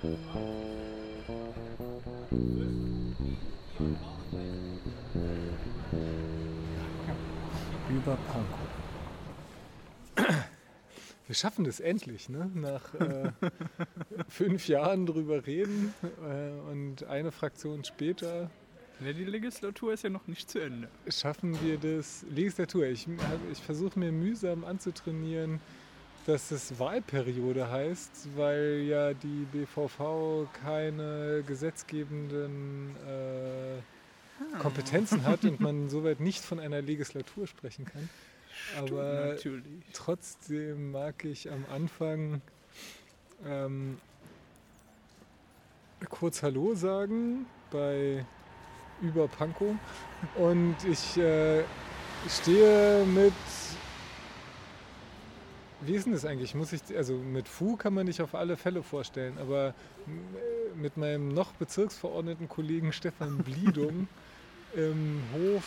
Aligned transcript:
Über 0.00 0.14
Pankow. 8.28 8.68
Wir 11.26 11.34
schaffen 11.34 11.64
das 11.64 11.80
endlich, 11.80 12.28
ne? 12.28 12.48
nach 12.54 12.94
äh, 12.94 13.32
fünf 14.28 14.68
Jahren 14.68 15.04
drüber 15.04 15.46
reden 15.46 15.92
äh, 16.02 16.70
und 16.70 17.02
eine 17.04 17.32
Fraktion 17.32 17.82
später. 17.82 18.50
Ja, 19.04 19.12
die 19.12 19.24
Legislatur 19.24 19.92
ist 19.94 20.04
ja 20.04 20.10
noch 20.10 20.28
nicht 20.28 20.48
zu 20.48 20.60
Ende. 20.60 20.88
Schaffen 21.08 21.58
wir 21.60 21.76
das? 21.76 22.24
Legislatur, 22.30 22.86
ich, 22.86 23.08
ich 23.50 23.58
versuche 23.58 23.98
mir 23.98 24.12
mühsam 24.12 24.64
anzutrainieren, 24.64 25.60
dass 26.28 26.50
es 26.50 26.78
Wahlperiode 26.78 27.70
heißt, 27.70 28.36
weil 28.36 28.84
ja 28.86 29.14
die 29.14 29.46
BVV 29.50 30.46
keine 30.62 31.42
gesetzgebenden 31.46 32.94
äh, 33.06 34.58
Kompetenzen 34.58 35.24
hat 35.24 35.44
und 35.44 35.58
man 35.58 35.88
soweit 35.88 36.20
nicht 36.20 36.44
von 36.44 36.60
einer 36.60 36.82
Legislatur 36.82 37.46
sprechen 37.46 37.86
kann. 37.86 38.10
Aber 38.76 39.28
natürlich. 39.28 39.64
trotzdem 39.94 40.92
mag 40.92 41.24
ich 41.24 41.50
am 41.50 41.64
Anfang 41.74 42.42
ähm, 43.46 43.98
kurz 46.10 46.42
Hallo 46.42 46.74
sagen 46.74 47.46
bei 47.70 48.26
über 49.00 49.28
Pankow 49.28 49.76
und 50.34 50.76
ich 50.86 51.16
äh, 51.16 51.62
stehe 52.28 53.06
mit 53.06 53.32
wie 55.88 55.94
ist 55.94 56.04
denn 56.04 56.12
das 56.12 56.26
eigentlich? 56.26 56.54
Muss 56.54 56.72
ich, 56.72 56.82
also 56.96 57.14
mit 57.14 57.48
Fu 57.48 57.76
kann 57.76 57.94
man 57.94 58.06
nicht 58.06 58.20
auf 58.20 58.34
alle 58.34 58.56
Fälle 58.58 58.82
vorstellen, 58.82 59.38
aber 59.38 59.74
mit 60.76 60.98
meinem 60.98 61.28
noch 61.28 61.52
Bezirksverordneten 61.52 62.46
Kollegen 62.48 62.92
Stefan 62.92 63.38
Bliedum 63.38 64.06
im 64.76 65.22
Hof 65.32 65.64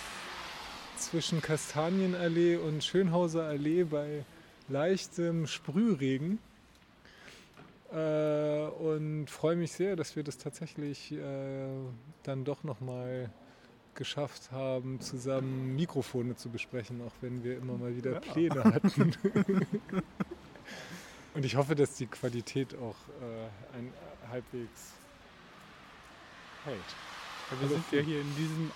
zwischen 0.97 1.41
Kastanienallee 1.41 2.57
und 2.57 2.83
Schönhauser 2.83 3.45
Allee 3.45 3.83
bei 3.83 4.23
leichtem 4.69 5.47
Sprühregen. 5.47 6.37
Äh, 7.91 8.65
und 8.67 9.27
freue 9.27 9.55
mich 9.55 9.71
sehr, 9.71 9.95
dass 9.95 10.15
wir 10.15 10.23
das 10.23 10.37
tatsächlich 10.37 11.13
äh, 11.13 11.67
dann 12.21 12.45
doch 12.45 12.63
nochmal 12.63 13.31
geschafft 14.01 14.51
haben, 14.51 14.99
zusammen 14.99 15.75
Mikrofone 15.75 16.35
zu 16.35 16.49
besprechen, 16.49 17.03
auch 17.05 17.13
wenn 17.21 17.43
wir 17.43 17.55
immer 17.55 17.77
mal 17.77 17.95
wieder 17.95 18.19
Pläne 18.19 18.63
hatten. 18.73 19.15
und 21.35 21.45
ich 21.45 21.55
hoffe, 21.55 21.75
dass 21.75 21.93
die 21.93 22.07
Qualität 22.07 22.73
auch 22.73 22.95
äh, 23.21 23.77
ein, 23.77 23.93
halbwegs 24.27 24.93
hält. 26.65 26.79
wir 27.59 27.69
sind 27.69 27.83
ja 27.91 27.99
hier 27.99 28.21
in 28.21 28.35
diesem 28.35 28.71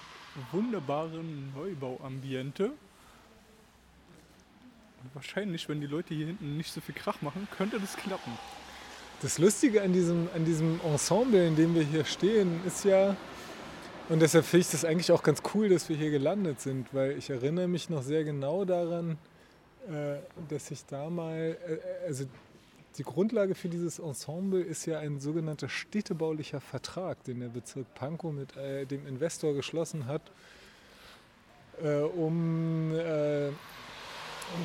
wunderbaren 0.51 1.51
Neubauambiente. 1.55 2.65
Und 2.65 2.75
wahrscheinlich, 5.15 5.67
wenn 5.67 5.81
die 5.81 5.87
Leute 5.87 6.13
hier 6.13 6.27
hinten 6.27 6.55
nicht 6.55 6.71
so 6.71 6.81
viel 6.81 6.93
Krach 6.93 7.19
machen, 7.23 7.47
könnte 7.57 7.79
das 7.79 7.95
klappen. 7.95 8.37
Das 9.23 9.39
Lustige 9.39 9.81
an 9.81 9.91
diesem, 9.91 10.29
an 10.35 10.45
diesem 10.45 10.79
Ensemble, 10.83 11.47
in 11.47 11.55
dem 11.55 11.73
wir 11.73 11.81
hier 11.81 12.05
stehen, 12.05 12.61
ist 12.67 12.85
ja, 12.85 13.17
und 14.09 14.21
deshalb 14.21 14.45
finde 14.45 14.61
ich 14.61 14.71
das 14.71 14.85
eigentlich 14.85 15.11
auch 15.11 15.23
ganz 15.23 15.41
cool, 15.53 15.69
dass 15.69 15.89
wir 15.89 15.95
hier 15.95 16.11
gelandet 16.11 16.61
sind, 16.61 16.93
weil 16.93 17.17
ich 17.17 17.29
erinnere 17.29 17.67
mich 17.67 17.89
noch 17.89 18.03
sehr 18.03 18.23
genau 18.23 18.65
daran, 18.65 19.17
äh, 19.87 20.17
dass 20.49 20.71
ich 20.71 20.85
da 20.85 21.09
mal, 21.09 21.57
äh, 21.67 22.07
also 22.07 22.25
die 22.97 23.03
Grundlage 23.03 23.55
für 23.55 23.67
dieses 23.67 23.99
Ensemble 23.99 24.61
ist 24.61 24.85
ja 24.85 24.99
ein 24.99 25.19
sogenannter 25.19 25.69
städtebaulicher 25.69 26.61
Vertrag, 26.61 27.23
den 27.23 27.41
der 27.41 27.49
Bezirk 27.49 27.93
Pankow 27.93 28.31
mit 28.31 28.55
äh, 28.55 28.85
dem 28.85 29.05
Investor 29.07 29.53
geschlossen 29.53 30.05
hat, 30.05 30.21
um, 32.15 32.93
um 32.93 33.55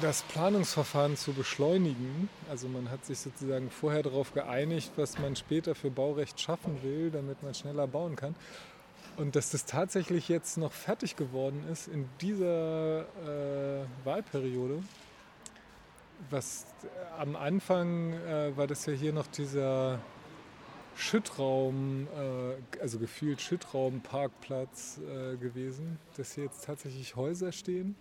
das 0.00 0.22
Planungsverfahren 0.22 1.16
zu 1.16 1.32
beschleunigen. 1.32 2.28
Also 2.48 2.69
man 2.69 2.88
hat 2.88 3.04
sich 3.04 3.19
sozusagen 3.19 3.69
vorher 3.69 4.04
darauf 4.04 4.32
geeinigt, 4.32 4.92
was 4.94 5.19
man 5.19 5.34
später 5.34 5.75
für 5.75 5.91
Baurecht 5.91 6.41
schaffen 6.41 6.81
will, 6.84 7.10
damit 7.10 7.42
man 7.42 7.53
schneller 7.53 7.88
bauen 7.88 8.15
kann. 8.15 8.36
Und 9.16 9.37
dass 9.37 9.50
das 9.50 9.66
tatsächlich 9.66 10.28
jetzt 10.28 10.56
noch 10.56 10.72
fertig 10.72 11.16
geworden 11.16 11.65
ist 11.71 11.88
in 11.88 12.09
dieser 12.21 13.00
äh, 13.00 13.84
Wahlperiode, 14.04 14.82
was 16.31 16.66
äh, 16.82 17.21
am 17.21 17.37
Anfang 17.37 18.12
äh, 18.12 18.56
war 18.56 18.66
das 18.66 18.87
ja 18.87 18.93
hier 18.93 19.12
noch 19.12 19.26
dieser 19.26 20.00
Schüttraum, 20.97 22.09
äh, 22.15 22.81
also 22.81 22.98
gefühlt 22.98 23.41
Schüttraum-Parkplatz 23.41 24.98
äh, 24.98 25.37
gewesen, 25.37 25.98
dass 26.16 26.34
hier 26.34 26.44
jetzt 26.44 26.65
tatsächlich 26.65 27.16
Häuser 27.16 27.53
stehen 27.53 27.97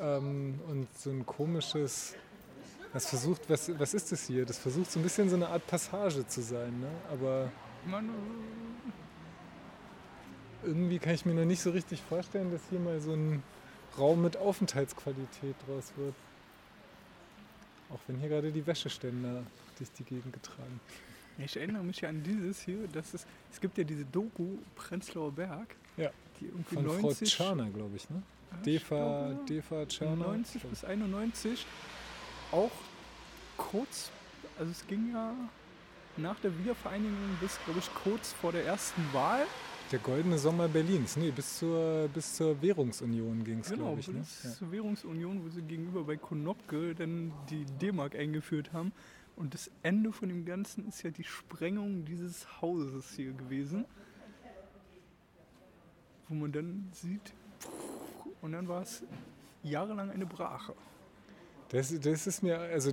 ähm, 0.00 0.60
und 0.68 0.88
so 0.96 1.10
ein 1.10 1.24
komisches, 1.24 2.14
das 2.92 3.08
versucht, 3.08 3.48
was, 3.48 3.78
was 3.78 3.94
ist 3.94 4.12
das 4.12 4.26
hier? 4.26 4.44
Das 4.44 4.58
versucht 4.58 4.90
so 4.90 5.00
ein 5.00 5.02
bisschen 5.02 5.28
so 5.28 5.36
eine 5.36 5.48
Art 5.48 5.66
Passage 5.66 6.26
zu 6.26 6.42
sein, 6.42 6.80
ne? 6.80 6.90
aber 7.10 7.50
irgendwie 10.64 10.98
kann 10.98 11.14
ich 11.14 11.24
mir 11.24 11.34
noch 11.34 11.44
nicht 11.44 11.60
so 11.60 11.70
richtig 11.70 12.00
vorstellen, 12.02 12.50
dass 12.52 12.60
hier 12.70 12.80
mal 12.80 13.00
so 13.00 13.12
ein 13.12 13.42
Raum 13.98 14.22
mit 14.22 14.36
Aufenthaltsqualität 14.36 15.54
draus 15.66 15.92
wird. 15.96 16.14
Auch 17.90 18.00
wenn 18.06 18.18
hier 18.18 18.28
gerade 18.28 18.50
die 18.50 18.66
Wäscheständer 18.66 19.42
durch 19.78 19.90
die 19.92 20.04
Gegend 20.04 20.32
getragen. 20.32 20.80
Ich 21.38 21.56
erinnere 21.56 21.84
mich 21.84 22.00
ja 22.00 22.08
an 22.08 22.22
dieses 22.22 22.62
hier, 22.62 22.88
dass 22.88 23.12
es, 23.14 23.26
es 23.52 23.60
gibt 23.60 23.76
ja 23.78 23.84
diese 23.84 24.04
Doku 24.06 24.58
Prenzlauer 24.74 25.32
Berg. 25.32 25.76
Ja. 25.96 26.10
Die 26.40 26.46
irgendwie 26.46 26.74
Von 26.74 26.84
90, 26.86 27.34
Frau 27.34 27.44
Czerner, 27.44 27.70
glaube 27.70 27.96
ich, 27.96 28.08
ne? 28.10 28.22
Defa, 28.64 29.32
Defa 29.48 29.86
Czerner. 29.86 30.26
90 30.28 30.62
bis 30.62 30.84
91. 30.84 31.66
Auch 32.52 32.70
kurz, 33.56 34.10
also 34.58 34.70
es 34.70 34.86
ging 34.86 35.12
ja 35.12 35.34
nach 36.16 36.38
der 36.40 36.56
Wiedervereinigung 36.58 37.36
bis, 37.40 37.58
glaube 37.64 37.80
ich, 37.80 37.90
kurz 38.02 38.32
vor 38.32 38.52
der 38.52 38.64
ersten 38.64 39.02
Wahl. 39.12 39.46
Der 39.92 40.00
goldene 40.00 40.36
Sommer 40.36 40.66
Berlins. 40.66 41.16
Nee, 41.16 41.30
bis 41.30 41.58
zur, 41.58 42.08
bis 42.12 42.34
zur 42.34 42.60
Währungsunion 42.60 43.44
ging 43.44 43.60
es, 43.60 43.70
genau, 43.70 43.84
glaube 43.84 44.00
ich. 44.00 44.06
Genau, 44.06 44.18
bis 44.18 44.44
ne? 44.44 44.52
zur 44.54 44.72
Währungsunion, 44.72 45.44
wo 45.44 45.48
sie 45.48 45.62
gegenüber 45.62 46.02
bei 46.02 46.16
Konopke 46.16 46.92
dann 46.96 47.32
die 47.50 47.64
D-Mark 47.64 48.16
eingeführt 48.16 48.72
haben. 48.72 48.92
Und 49.36 49.54
das 49.54 49.70
Ende 49.84 50.10
von 50.10 50.28
dem 50.28 50.44
Ganzen 50.44 50.88
ist 50.88 51.04
ja 51.04 51.10
die 51.10 51.22
Sprengung 51.22 52.04
dieses 52.04 52.60
Hauses 52.60 53.12
hier 53.14 53.32
gewesen. 53.32 53.84
Wo 56.28 56.34
man 56.34 56.50
dann 56.50 56.90
sieht, 56.92 57.32
und 58.42 58.52
dann 58.52 58.66
war 58.66 58.82
es 58.82 59.04
jahrelang 59.62 60.10
eine 60.10 60.26
Brache. 60.26 60.74
Das, 61.70 61.92
das 61.98 62.26
ist 62.26 62.42
mir, 62.42 62.58
also 62.58 62.92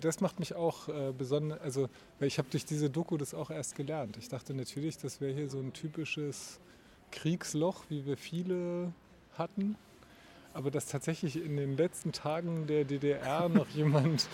das 0.00 0.20
macht 0.20 0.38
mich 0.38 0.54
auch 0.54 0.88
äh, 0.88 1.12
besonders, 1.16 1.60
also 1.60 1.88
weil 2.18 2.28
ich 2.28 2.38
habe 2.38 2.48
durch 2.50 2.64
diese 2.64 2.88
Doku 2.88 3.16
das 3.16 3.34
auch 3.34 3.50
erst 3.50 3.74
gelernt. 3.74 4.16
Ich 4.16 4.28
dachte 4.28 4.54
natürlich, 4.54 4.96
das 4.96 5.20
wäre 5.20 5.32
hier 5.32 5.48
so 5.48 5.58
ein 5.58 5.72
typisches 5.72 6.60
Kriegsloch, 7.10 7.84
wie 7.88 8.06
wir 8.06 8.16
viele 8.16 8.92
hatten. 9.36 9.76
Aber 10.54 10.70
dass 10.70 10.86
tatsächlich 10.86 11.42
in 11.42 11.56
den 11.56 11.76
letzten 11.76 12.12
Tagen 12.12 12.66
der 12.66 12.84
DDR 12.84 13.48
noch 13.48 13.68
jemand 13.74 14.28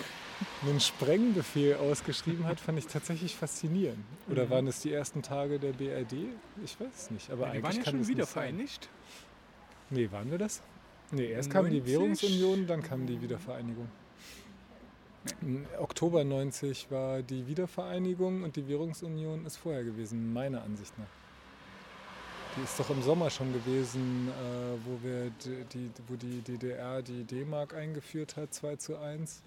einen 0.62 0.80
Sprengbefehl 0.80 1.76
ausgeschrieben 1.76 2.44
hat, 2.44 2.58
fand 2.58 2.78
ich 2.78 2.88
tatsächlich 2.88 3.36
faszinierend. 3.36 4.04
Oder 4.28 4.46
mhm. 4.46 4.50
waren 4.50 4.66
es 4.66 4.80
die 4.80 4.92
ersten 4.92 5.22
Tage 5.22 5.58
der 5.58 5.72
BRD? 5.72 6.14
Ich 6.64 6.78
weiß 6.80 6.88
es 6.94 7.10
nicht. 7.10 7.30
Aber 7.30 7.46
ja, 7.46 7.52
die 7.52 7.58
eigentlich 7.58 7.76
waren 7.76 7.84
ja 7.84 7.90
schon 7.90 8.08
wieder 8.08 8.26
vereinigt. 8.26 8.88
Nee, 9.90 10.10
waren 10.10 10.30
wir 10.30 10.38
das? 10.38 10.62
Nee, 11.10 11.30
erst 11.30 11.52
90? 11.52 11.52
kam 11.52 11.70
die 11.70 11.86
Währungsunion, 11.86 12.66
dann 12.66 12.82
kam 12.82 13.06
die 13.06 13.20
Wiedervereinigung. 13.20 13.88
Im 15.42 15.66
Oktober 15.78 16.24
90 16.24 16.90
war 16.90 17.22
die 17.22 17.46
Wiedervereinigung 17.46 18.42
und 18.42 18.56
die 18.56 18.66
Währungsunion 18.68 19.44
ist 19.46 19.56
vorher 19.56 19.84
gewesen, 19.84 20.32
meiner 20.32 20.62
Ansicht 20.62 20.96
nach. 20.98 21.06
Die 22.56 22.62
ist 22.62 22.78
doch 22.78 22.90
im 22.90 23.02
Sommer 23.02 23.30
schon 23.30 23.52
gewesen, 23.52 24.28
äh, 24.28 24.76
wo, 24.84 24.98
wir 25.02 25.30
die, 25.72 25.90
wo 26.06 26.16
die 26.16 26.40
DDR 26.40 27.02
die 27.02 27.24
D-Mark 27.24 27.74
eingeführt 27.74 28.36
hat, 28.36 28.54
2 28.54 28.76
zu 28.76 28.98
1. 28.98 29.42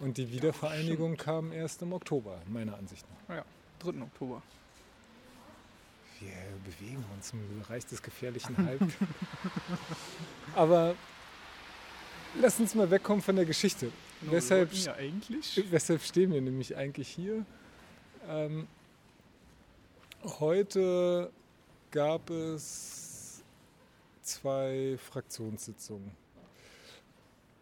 Und 0.00 0.16
die 0.16 0.30
Wiedervereinigung 0.32 1.14
ja, 1.14 1.22
kam 1.22 1.52
erst 1.52 1.82
im 1.82 1.92
Oktober, 1.92 2.40
meiner 2.48 2.76
Ansicht 2.76 3.06
nach. 3.28 3.36
Ja, 3.36 3.44
3. 3.80 4.02
Oktober. 4.02 4.42
Wir 6.20 6.32
bewegen 6.64 7.02
uns 7.14 7.32
im 7.32 7.60
Bereich 7.60 7.86
des 7.86 8.02
gefährlichen 8.02 8.56
Halb. 8.58 8.82
Aber 10.54 10.94
lass 12.38 12.60
uns 12.60 12.74
mal 12.74 12.90
wegkommen 12.90 13.22
von 13.22 13.36
der 13.36 13.46
Geschichte. 13.46 13.90
Genau, 14.20 14.32
weshalb, 14.32 14.72
ja 14.74 14.94
eigentlich? 14.94 15.64
weshalb 15.70 16.02
stehen 16.02 16.30
wir 16.32 16.42
nämlich 16.42 16.76
eigentlich 16.76 17.08
hier? 17.08 17.46
Ähm, 18.28 18.68
heute 20.38 21.30
gab 21.90 22.28
es 22.28 23.42
zwei 24.20 24.98
Fraktionssitzungen. 24.98 26.10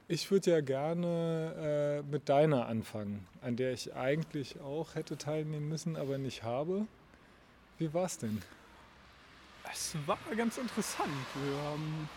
Ich 0.08 0.30
würde 0.32 0.50
ja 0.50 0.60
gerne 0.62 2.02
äh, 2.04 2.10
mit 2.10 2.28
deiner 2.28 2.66
anfangen, 2.66 3.26
an 3.40 3.56
der 3.56 3.72
ich 3.72 3.94
eigentlich 3.94 4.58
auch 4.60 4.96
hätte 4.96 5.16
teilnehmen 5.16 5.68
müssen, 5.68 5.96
aber 5.96 6.18
nicht 6.18 6.42
habe. 6.42 6.86
Wie 7.78 7.92
war's 7.94 8.18
denn? 8.18 8.42
Es 9.70 9.94
war 10.06 10.18
ganz 10.36 10.58
interessant. 10.58 11.12
Wir 11.34 11.56
haben 11.62 12.08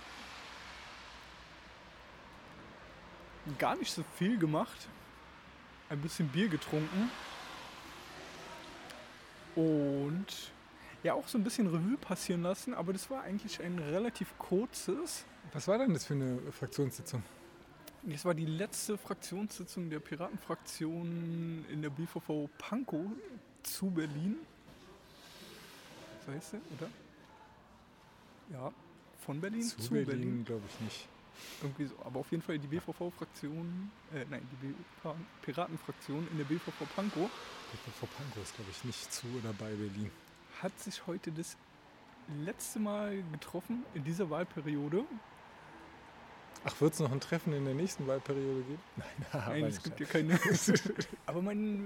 gar 3.60 3.76
nicht 3.76 3.92
so 3.92 4.04
viel 4.16 4.40
gemacht. 4.40 4.88
Ein 5.90 6.02
bisschen 6.02 6.28
Bier 6.30 6.48
getrunken. 6.48 7.12
Und 9.56 10.52
ja, 11.04 11.14
auch 11.14 11.28
so 11.28 11.38
ein 11.38 11.44
bisschen 11.44 11.68
Revue 11.68 11.98
passieren 11.98 12.42
lassen, 12.42 12.74
aber 12.74 12.94
das 12.94 13.10
war 13.10 13.24
eigentlich 13.24 13.62
ein 13.62 13.78
relativ 13.78 14.38
kurzes. 14.38 15.26
Was 15.54 15.68
war 15.68 15.78
denn 15.78 15.94
das 15.94 16.06
für 16.06 16.14
eine 16.14 16.40
Fraktionssitzung? 16.52 17.22
Das 18.04 18.26
war 18.26 18.34
die 18.34 18.46
letzte 18.46 18.98
Fraktionssitzung 18.98 19.90
der 19.90 20.00
Piratenfraktion 20.00 21.66
in 21.70 21.82
der 21.82 21.90
BVV 21.92 22.50
Pankow 22.58 23.06
zu 23.62 23.92
Berlin. 23.92 24.38
So 26.26 26.32
heißt 26.32 26.52
sie, 26.52 26.58
oder? 26.78 26.90
Ja, 28.52 28.72
von 29.26 29.40
Berlin 29.40 29.62
zu, 29.64 29.78
zu, 29.78 29.92
Berlin, 29.92 30.08
Berlin. 30.08 30.46
glaube 30.46 30.64
ich 30.68 30.80
nicht. 30.82 31.08
Irgendwie 31.62 31.86
so. 31.86 31.96
Aber 32.06 32.20
auf 32.20 32.30
jeden 32.32 32.44
Fall 32.44 32.60
die 32.60 32.68
BVV-Fraktion, 32.68 33.90
äh, 34.14 34.26
nein, 34.30 34.48
die 34.62 34.76
Piratenfraktion 35.42 36.28
in 36.32 36.38
der 36.38 36.46
BVV 36.46 36.86
Pankow 36.96 37.30
BVV 37.72 38.08
Pankow 38.18 38.44
ist, 38.44 38.56
glaube 38.56 38.70
ich, 38.72 38.84
nicht 38.84 39.12
zu 39.14 39.26
oder 39.42 39.54
bei 39.54 39.70
Berlin. 39.74 40.12
hat 40.62 40.78
sich 40.80 41.08
heute 41.08 41.32
das 41.32 41.58
letzte 42.44 42.80
Mal 42.80 43.24
getroffen 43.32 43.84
in 43.94 44.04
dieser 44.04 44.30
Wahlperiode. 44.30 45.06
Ach, 46.64 46.80
wird 46.80 46.94
es 46.94 47.00
noch 47.00 47.12
ein 47.12 47.20
Treffen 47.20 47.54
in 47.54 47.66
der 47.66 47.74
nächsten 47.74 48.06
Wahlperiode 48.06 48.62
geben? 48.62 48.82
Nein, 48.98 49.32
Nein, 49.34 49.64
es 49.66 49.82
gibt 49.82 50.00
ja 50.00 50.06
keine. 50.06 50.40
Aber 51.26 51.42
man 51.42 51.86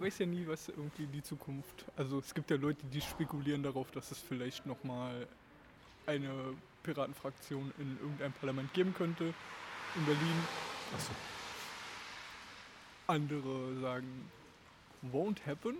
weiß 0.00 0.18
ja 0.18 0.26
nie, 0.26 0.46
was 0.46 0.68
irgendwie 0.68 1.06
die 1.06 1.22
Zukunft. 1.22 1.84
Also 1.96 2.18
es 2.18 2.32
gibt 2.32 2.50
ja 2.50 2.56
Leute, 2.56 2.84
die 2.86 3.00
spekulieren 3.00 3.62
darauf, 3.62 3.90
dass 3.90 4.10
es 4.10 4.18
vielleicht 4.18 4.64
nochmal 4.64 5.26
eine 6.06 6.54
Piratenfraktion 6.82 7.72
in 7.78 7.98
irgendeinem 8.00 8.32
Parlament 8.32 8.72
geben 8.72 8.94
könnte 8.94 9.34
in 9.96 10.04
Berlin. 10.06 10.44
Achso. 10.94 11.12
Andere 13.06 13.80
sagen, 13.80 14.30
won't 15.12 15.44
happen. 15.46 15.76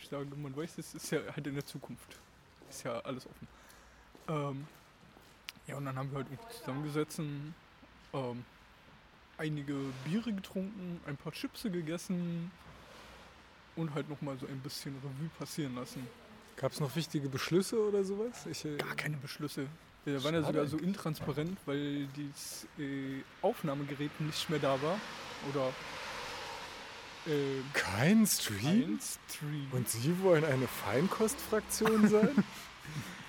Ich 0.00 0.08
sage, 0.08 0.26
man 0.36 0.54
weiß, 0.54 0.78
es 0.78 0.94
ist 0.94 1.10
ja 1.10 1.20
halt 1.34 1.46
in 1.46 1.54
der 1.54 1.64
Zukunft. 1.64 2.16
Ist 2.68 2.84
ja 2.84 3.00
alles 3.00 3.26
offen. 3.26 3.48
Ähm, 4.28 4.66
ja, 5.66 5.76
und 5.76 5.84
dann 5.84 5.96
haben 5.96 6.10
wir 6.10 6.18
halt 6.18 6.28
irgendwie 6.30 6.58
zusammengesessen, 6.58 7.54
ähm, 8.12 8.44
einige 9.38 9.74
Biere 10.04 10.32
getrunken, 10.32 11.00
ein 11.06 11.16
paar 11.16 11.32
Chipse 11.32 11.70
gegessen 11.70 12.50
und 13.74 13.92
halt 13.94 14.08
nochmal 14.08 14.36
so 14.38 14.46
ein 14.46 14.60
bisschen 14.60 14.94
Revue 14.96 15.28
passieren 15.38 15.74
lassen. 15.74 16.06
Gab 16.56 16.72
es 16.72 16.80
noch 16.80 16.94
wichtige 16.96 17.28
Beschlüsse 17.28 17.78
oder 17.78 18.02
sowas? 18.02 18.46
Ich, 18.46 18.64
äh, 18.64 18.76
Gar 18.76 18.96
keine 18.96 19.16
Beschlüsse. 19.18 19.66
Wir 20.04 20.22
waren 20.22 20.34
ja 20.34 20.42
sogar 20.42 20.66
so 20.66 20.78
intransparent, 20.78 21.58
weil 21.66 22.06
das 22.16 22.66
äh, 22.78 23.22
Aufnahmegerät 23.42 24.20
nicht 24.20 24.48
mehr 24.48 24.60
da 24.60 24.80
war. 24.80 24.98
Oder 25.50 25.72
äh, 27.26 27.60
kein 27.72 28.24
Stream? 28.24 28.60
kein 28.62 29.00
Stream. 29.00 29.68
Und 29.72 29.88
Sie 29.88 30.18
wollen 30.22 30.44
eine 30.44 30.68
Feinkostfraktion 30.68 32.08
sein? 32.08 32.44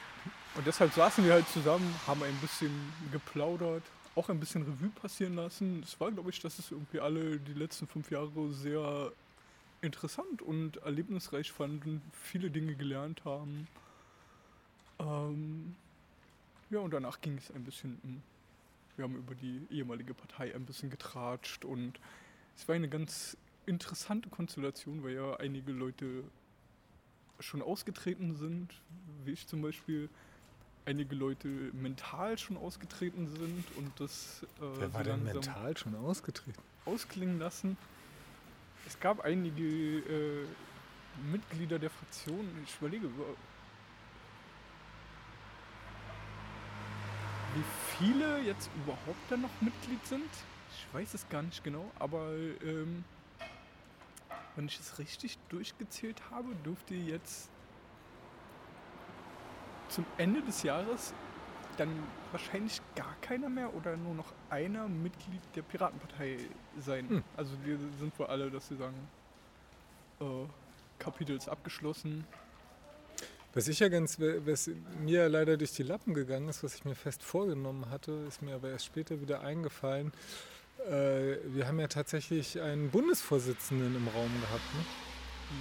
Und 0.57 0.65
deshalb 0.65 0.91
saßen 0.91 1.23
wir 1.23 1.33
halt 1.33 1.47
zusammen, 1.49 1.93
haben 2.07 2.23
ein 2.23 2.35
bisschen 2.37 2.71
geplaudert, 3.11 3.83
auch 4.15 4.27
ein 4.29 4.39
bisschen 4.39 4.63
Revue 4.63 4.89
passieren 4.89 5.35
lassen. 5.35 5.83
Es 5.83 5.99
war, 5.99 6.11
glaube 6.11 6.31
ich, 6.31 6.39
dass 6.39 6.57
es 6.57 6.71
irgendwie 6.71 6.99
alle 6.99 7.37
die 7.37 7.53
letzten 7.53 7.85
fünf 7.85 8.09
Jahre 8.09 8.51
sehr 8.51 9.11
interessant 9.81 10.41
und 10.41 10.77
erlebnisreich 10.77 11.51
fanden, 11.51 12.01
viele 12.11 12.49
Dinge 12.49 12.73
gelernt 12.73 13.23
haben. 13.23 13.67
Ähm, 14.97 15.75
ja, 16.71 16.79
und 16.79 16.91
danach 16.91 17.21
ging 17.21 17.37
es 17.37 17.51
ein 17.51 17.63
bisschen, 17.63 18.23
wir 18.95 19.03
haben 19.03 19.15
über 19.15 19.35
die 19.35 19.61
ehemalige 19.69 20.15
Partei 20.15 20.55
ein 20.55 20.65
bisschen 20.65 20.89
getratscht 20.89 21.65
und 21.65 21.99
es 22.55 22.67
war 22.67 22.73
eine 22.73 22.89
ganz 22.89 23.37
interessante 23.67 24.29
Konstellation, 24.29 25.03
weil 25.03 25.13
ja 25.13 25.35
einige 25.35 25.71
Leute 25.71 26.23
schon 27.39 27.61
ausgetreten 27.61 28.35
sind, 28.35 28.73
wie 29.23 29.33
ich 29.33 29.45
zum 29.45 29.61
Beispiel, 29.61 30.09
einige 30.87 31.15
Leute 31.15 31.47
mental 31.73 32.37
schon 32.37 32.57
ausgetreten 32.57 33.27
sind 33.27 33.65
und 33.75 33.91
das 33.99 34.43
äh, 34.43 34.61
Wer 34.77 34.87
so 34.87 34.93
war 34.93 35.03
denn 35.03 35.23
mental 35.23 35.77
schon 35.77 35.95
ausgetreten? 35.95 36.61
ausklingen 36.85 37.37
lassen. 37.37 37.77
Es 38.87 38.97
gab 38.99 39.19
einige 39.19 39.63
äh, 39.63 40.45
Mitglieder 41.29 41.77
der 41.77 41.89
Fraktion, 41.89 42.47
ich 42.63 42.73
überlege, 42.79 43.09
wie 47.55 47.63
viele 47.97 48.39
jetzt 48.43 48.69
überhaupt 48.83 49.19
dann 49.29 49.41
noch 49.41 49.61
Mitglied 49.61 50.05
sind. 50.05 50.29
Ich 50.71 50.93
weiß 50.93 51.13
es 51.15 51.27
gar 51.27 51.41
nicht 51.41 51.63
genau, 51.63 51.91
aber 51.99 52.31
ähm, 52.63 53.03
wenn 54.55 54.67
ich 54.67 54.79
es 54.79 54.97
richtig 54.99 55.37
durchgezählt 55.49 56.21
habe, 56.31 56.55
dürfte 56.63 56.95
jetzt 56.95 57.49
zum 59.89 60.05
Ende 60.17 60.41
des 60.41 60.63
Jahres 60.63 61.13
dann 61.77 61.89
wahrscheinlich 62.31 62.81
gar 62.95 63.15
keiner 63.21 63.49
mehr 63.49 63.73
oder 63.75 63.95
nur 63.97 64.15
noch 64.15 64.33
einer 64.49 64.87
Mitglied 64.87 65.41
der 65.55 65.61
Piratenpartei 65.61 66.37
sein. 66.79 67.09
Hm. 67.09 67.23
Also 67.35 67.51
wir 67.63 67.77
sind 67.99 68.17
wohl 68.17 68.27
alle, 68.27 68.49
dass 68.49 68.67
sie 68.67 68.75
sagen, 68.75 68.95
äh, 70.19 70.25
Kapitel 70.99 71.37
ist 71.37 71.47
abgeschlossen. 71.47 72.25
Was 73.53 73.67
ich 73.67 73.79
ja 73.79 73.89
ganz, 73.89 74.19
was 74.19 74.69
mir 74.99 75.29
leider 75.29 75.57
durch 75.57 75.71
die 75.71 75.83
Lappen 75.83 76.13
gegangen 76.13 76.49
ist, 76.49 76.63
was 76.63 76.75
ich 76.75 76.85
mir 76.85 76.95
fest 76.95 77.23
vorgenommen 77.23 77.89
hatte, 77.89 78.11
ist 78.27 78.41
mir 78.41 78.55
aber 78.55 78.69
erst 78.69 78.85
später 78.85 79.21
wieder 79.21 79.41
eingefallen. 79.41 80.11
Äh, 80.85 81.37
wir 81.45 81.67
haben 81.67 81.79
ja 81.79 81.87
tatsächlich 81.87 82.61
einen 82.61 82.91
Bundesvorsitzenden 82.91 83.95
im 83.95 84.07
Raum 84.09 84.31
gehabt, 84.41 84.75
ne? 84.75 84.85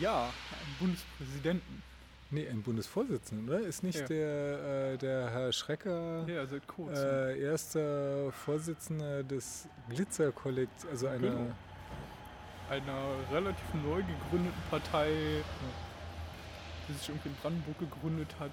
Ja, 0.01 0.25
einen 0.25 0.77
Bundespräsidenten. 0.79 1.83
Nee, 2.31 2.49
einen 2.49 2.63
Bundesvorsitzenden, 2.63 3.49
oder? 3.49 3.61
Ist 3.61 3.83
nicht 3.85 4.01
Ja. 4.01 4.07
der, 4.07 4.93
äh, 4.95 4.99
der 4.99 5.31
Herr 5.31 5.53
Schrecker 5.53 6.25
Ja, 6.29 6.45
seit 6.47 6.67
kurzem. 6.67 7.05
äh, 7.09 7.39
erster 7.39 8.33
Vorsitzender 8.33 9.23
des 9.23 9.69
Glitzerkollektivs, 9.89 10.87
also 10.91 11.07
einer. 11.07 11.19
Genau. 11.31 11.47
Einer 12.69 12.99
relativ 13.33 13.75
neu 13.75 14.03
gegründeten 14.03 14.61
Partei, 14.71 15.09
die 16.89 16.93
sich 16.95 17.09
irgendwie 17.11 17.29
in 17.29 17.35
Brandenburg 17.37 17.79
gegründet 17.79 18.35
hat, 18.41 18.51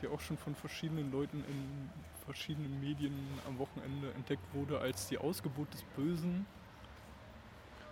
die 0.00 0.06
auch 0.06 0.20
schon 0.20 0.36
von 0.38 0.54
verschiedenen 0.54 1.10
Leuten 1.10 1.38
in 1.48 1.90
verschiedenen 2.24 2.80
Medien 2.80 3.14
am 3.48 3.58
Wochenende 3.58 4.12
entdeckt 4.14 4.44
wurde 4.52 4.78
als 4.78 5.08
die 5.08 5.18
Ausgeburt 5.18 5.72
des 5.74 5.82
Bösen. 5.96 6.46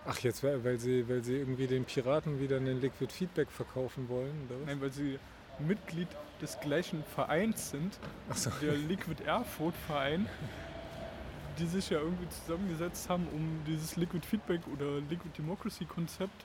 Ach, 0.07 0.19
jetzt, 0.19 0.43
weil 0.43 0.79
sie, 0.79 1.09
weil 1.09 1.25
sie 1.25 1.37
irgendwie 1.37 1.67
den 1.67 1.85
Piraten 1.85 2.39
wieder 2.39 2.57
einen 2.57 2.81
Liquid 2.81 3.13
Feedback 3.13 3.51
verkaufen 3.51 4.09
wollen, 4.09 4.49
oder? 4.49 4.67
Nein, 4.67 4.81
weil 4.81 4.93
sie 4.93 5.19
Mitglied 5.59 6.09
des 6.43 6.61
gleichen 6.61 7.03
Vereins 7.05 7.71
sind, 7.71 7.99
so. 8.35 8.51
der 8.61 8.75
Liquid 8.75 9.23
Erfurt 9.25 9.75
Verein, 9.87 10.29
die 11.59 11.67
sich 11.67 11.89
ja 11.91 12.01
irgendwie 12.01 12.29
zusammengesetzt 12.29 13.09
haben, 13.09 13.27
um 13.33 13.63
dieses 13.67 13.97
Liquid 13.97 14.27
Feedback 14.27 14.61
oder 14.73 15.01
Liquid 15.09 15.31
Democracy 15.39 15.85
Konzept 15.87 16.45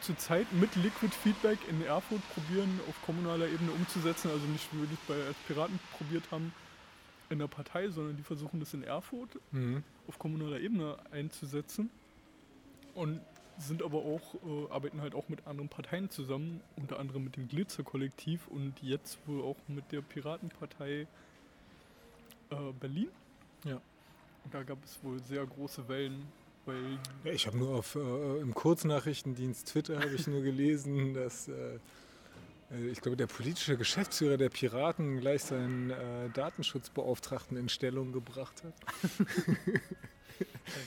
zurzeit 0.00 0.46
mit 0.52 0.76
Liquid 0.76 1.12
Feedback 1.12 1.58
in 1.68 1.84
Erfurt 1.84 2.22
probieren, 2.34 2.80
auf 2.88 2.94
kommunaler 3.04 3.46
Ebene 3.48 3.72
umzusetzen. 3.72 4.30
Also 4.30 4.46
nicht 4.46 4.72
wie 4.72 4.82
wir 4.82 4.88
das 4.88 4.98
bei 5.08 5.26
als 5.26 5.36
Piraten 5.48 5.80
probiert 5.96 6.24
haben 6.30 6.52
in 7.30 7.38
der 7.38 7.46
Partei, 7.48 7.88
sondern 7.88 8.16
die 8.16 8.22
versuchen 8.22 8.60
das 8.60 8.74
in 8.74 8.82
Erfurt 8.82 9.38
Mhm. 9.50 9.82
auf 10.06 10.18
kommunaler 10.18 10.60
Ebene 10.60 10.96
einzusetzen 11.10 11.90
und 12.94 13.20
sind 13.58 13.82
aber 13.82 13.98
auch, 13.98 14.34
äh, 14.34 14.70
arbeiten 14.70 15.00
halt 15.00 15.14
auch 15.14 15.28
mit 15.28 15.46
anderen 15.46 15.68
Parteien 15.68 16.10
zusammen, 16.10 16.60
unter 16.76 16.98
anderem 16.98 17.24
mit 17.24 17.36
dem 17.36 17.48
Glitzer-Kollektiv 17.48 18.48
und 18.48 18.74
jetzt 18.82 19.18
wohl 19.26 19.42
auch 19.42 19.56
mit 19.68 19.90
der 19.92 20.02
Piratenpartei 20.02 21.06
äh, 22.50 22.56
Berlin. 22.78 23.08
Ja. 23.64 23.80
Und 24.44 24.54
da 24.54 24.62
gab 24.62 24.84
es 24.84 24.98
wohl 25.02 25.20
sehr 25.22 25.44
große 25.46 25.88
Wellen, 25.88 26.22
weil 26.66 26.98
ich 27.24 27.46
habe 27.46 27.56
nur 27.56 27.78
auf 27.78 27.94
äh, 27.96 28.40
im 28.40 28.54
Kurznachrichtendienst 28.54 29.68
Twitter 29.68 30.00
habe 30.00 30.14
ich 30.14 30.26
nur 30.26 30.42
gelesen, 30.42 31.14
dass 31.14 31.48
äh, 31.48 31.78
ich 32.90 33.00
glaube 33.00 33.16
der 33.16 33.26
politische 33.28 33.76
Geschäftsführer 33.76 34.36
der 34.36 34.48
Piraten 34.48 35.20
gleich 35.20 35.44
seinen 35.44 35.90
äh, 35.90 36.28
Datenschutzbeauftragten 36.34 37.56
in 37.56 37.68
Stellung 37.68 38.12
gebracht 38.12 38.62
hat. 38.64 38.74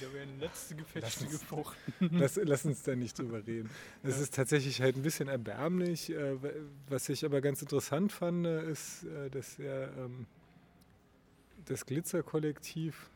da 0.01 0.13
werden 0.13 0.39
letzte 0.39 0.75
uns- 0.75 1.31
gefochten. 1.31 1.93
Lass, 2.11 2.35
lass 2.43 2.65
uns 2.65 2.83
da 2.83 2.95
nicht 2.95 3.17
drüber 3.17 3.45
reden. 3.47 3.69
Es 4.03 4.17
Ja. 4.17 4.23
ist 4.23 4.33
tatsächlich 4.35 4.81
halt 4.81 4.97
ein 4.97 5.01
bisschen 5.03 5.29
erbärmlich. 5.29 6.09
Äh, 6.11 6.41
wa- 6.43 6.49
was 6.89 7.07
ich 7.09 7.23
aber 7.25 7.39
ganz 7.41 7.61
interessant 7.61 8.11
fand, 8.11 8.45
äh, 8.45 8.69
ist, 8.71 9.03
äh, 9.05 9.29
dass 9.29 9.57
er 9.57 9.89
ähm, 9.97 10.25
das 11.65 11.85
Glitzerkollektiv 11.85 13.09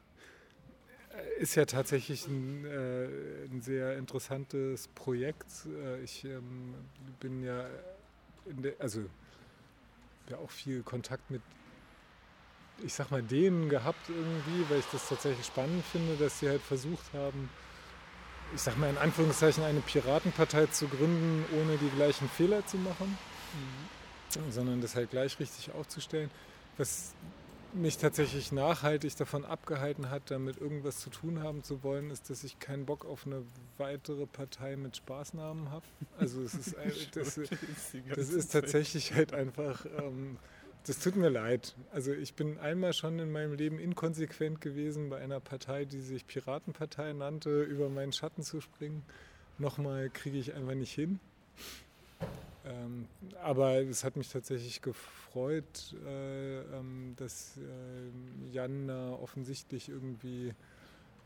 äh, 1.12 1.42
ist 1.42 1.56
ja 1.56 1.66
tatsächlich 1.66 2.28
ein, 2.28 2.66
äh, 2.66 3.46
ein 3.52 3.62
sehr 3.62 3.98
interessantes 3.98 4.88
Projekt. 4.90 5.46
Äh, 5.68 6.02
ich 6.02 6.24
ähm, 6.26 6.76
bin 7.20 7.44
ja, 7.44 7.68
der, 8.46 8.74
also 8.80 9.06
ja 10.30 10.38
auch 10.38 10.50
viel 10.50 10.84
Kontakt 10.84 11.30
mit, 11.30 11.42
ich 12.84 12.94
sag 12.94 13.12
mal, 13.12 13.22
denen 13.22 13.70
gehabt 13.70 14.10
irgendwie, 14.10 14.70
weil 14.70 14.80
ich 14.80 14.86
das 14.92 15.08
tatsächlich 15.08 15.46
spannend 15.46 15.84
finde, 15.86 16.16
dass 16.16 16.40
sie 16.40 16.50
halt 16.50 16.62
versucht 16.62 17.14
haben, 17.14 17.50
ich 18.54 18.62
sag 18.62 18.78
mal 18.78 18.90
in 18.90 18.98
Anführungszeichen, 18.98 19.64
eine 19.64 19.82
Piratenpartei 19.82 20.68
zu 20.68 20.88
gründen, 20.88 21.46
ohne 21.60 21.78
die 21.78 21.90
gleichen 21.90 22.30
Fehler 22.30 22.66
zu 22.66 22.78
machen, 22.78 23.18
mhm. 24.38 24.52
sondern 24.52 24.82
das 24.82 24.96
halt 24.96 25.10
gleich 25.12 25.40
richtig 25.40 25.72
aufzustellen. 25.74 26.30
Was 26.78 27.14
mich 27.76 27.98
tatsächlich 27.98 28.52
nachhaltig 28.52 29.16
davon 29.16 29.46
abgehalten 29.46 30.10
hat, 30.10 30.32
damit 30.32 30.58
irgendwas 30.58 31.00
zu 31.00 31.10
tun 31.10 31.42
haben 31.42 31.64
zu 31.64 31.84
wollen, 31.84 32.10
ist, 32.12 32.30
dass 32.30 32.44
ich 32.44 32.60
keinen 32.60 32.86
Bock 32.86 33.06
auf 33.06 33.26
eine 33.26 33.44
weitere 33.78 34.26
Partei 34.26 34.76
mit 34.76 34.98
Spaßnamen 34.98 35.72
habe. 35.72 35.86
Also 36.18 36.42
es 36.42 36.54
ist, 36.54 36.76
das, 37.14 37.40
das 38.16 38.30
ist 38.30 38.52
tatsächlich 38.52 39.14
halt 39.14 39.34
einfach, 39.34 39.86
ähm, 39.98 40.38
das 40.86 41.00
tut 41.00 41.16
mir 41.16 41.30
leid. 41.30 41.76
Also 41.92 42.12
ich 42.12 42.34
bin 42.34 42.60
einmal 42.60 42.94
schon 42.94 43.20
in 43.20 43.32
meinem 43.32 43.54
Leben 43.54 43.80
inkonsequent 43.80 44.62
gewesen, 44.62 45.10
bei 45.10 45.20
einer 45.20 45.40
Partei, 45.40 45.86
die 45.86 46.02
sich 46.02 46.28
Piratenpartei 46.28 47.14
nannte, 47.14 47.64
über 47.64 47.90
meinen 47.90 48.12
Schatten 48.12 48.44
zu 48.44 48.62
springen. 48.62 49.04
Nochmal 49.58 50.10
kriege 50.10 50.38
ich 50.38 50.54
einfach 50.54 50.76
nicht 50.76 50.94
hin. 50.94 51.20
Ähm, 52.66 53.08
aber 53.42 53.82
es 53.82 54.04
hat 54.04 54.16
mich 54.16 54.30
tatsächlich 54.30 54.82
gefreut, 54.82 55.96
äh, 56.06 56.62
ähm, 56.62 57.14
dass 57.18 57.58
äh, 57.58 58.54
Jan 58.54 58.90
offensichtlich 58.90 59.90
irgendwie 59.90 60.54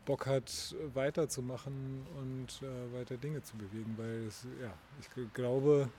Bock 0.04 0.26
hat, 0.26 0.74
weiterzumachen 0.94 2.06
und 2.16 2.62
äh, 2.62 2.98
weiter 2.98 3.18
Dinge 3.18 3.42
zu 3.42 3.56
bewegen, 3.56 3.94
weil 3.98 4.26
es, 4.26 4.46
ja, 4.60 4.72
ich 5.00 5.34
glaube, 5.34 5.90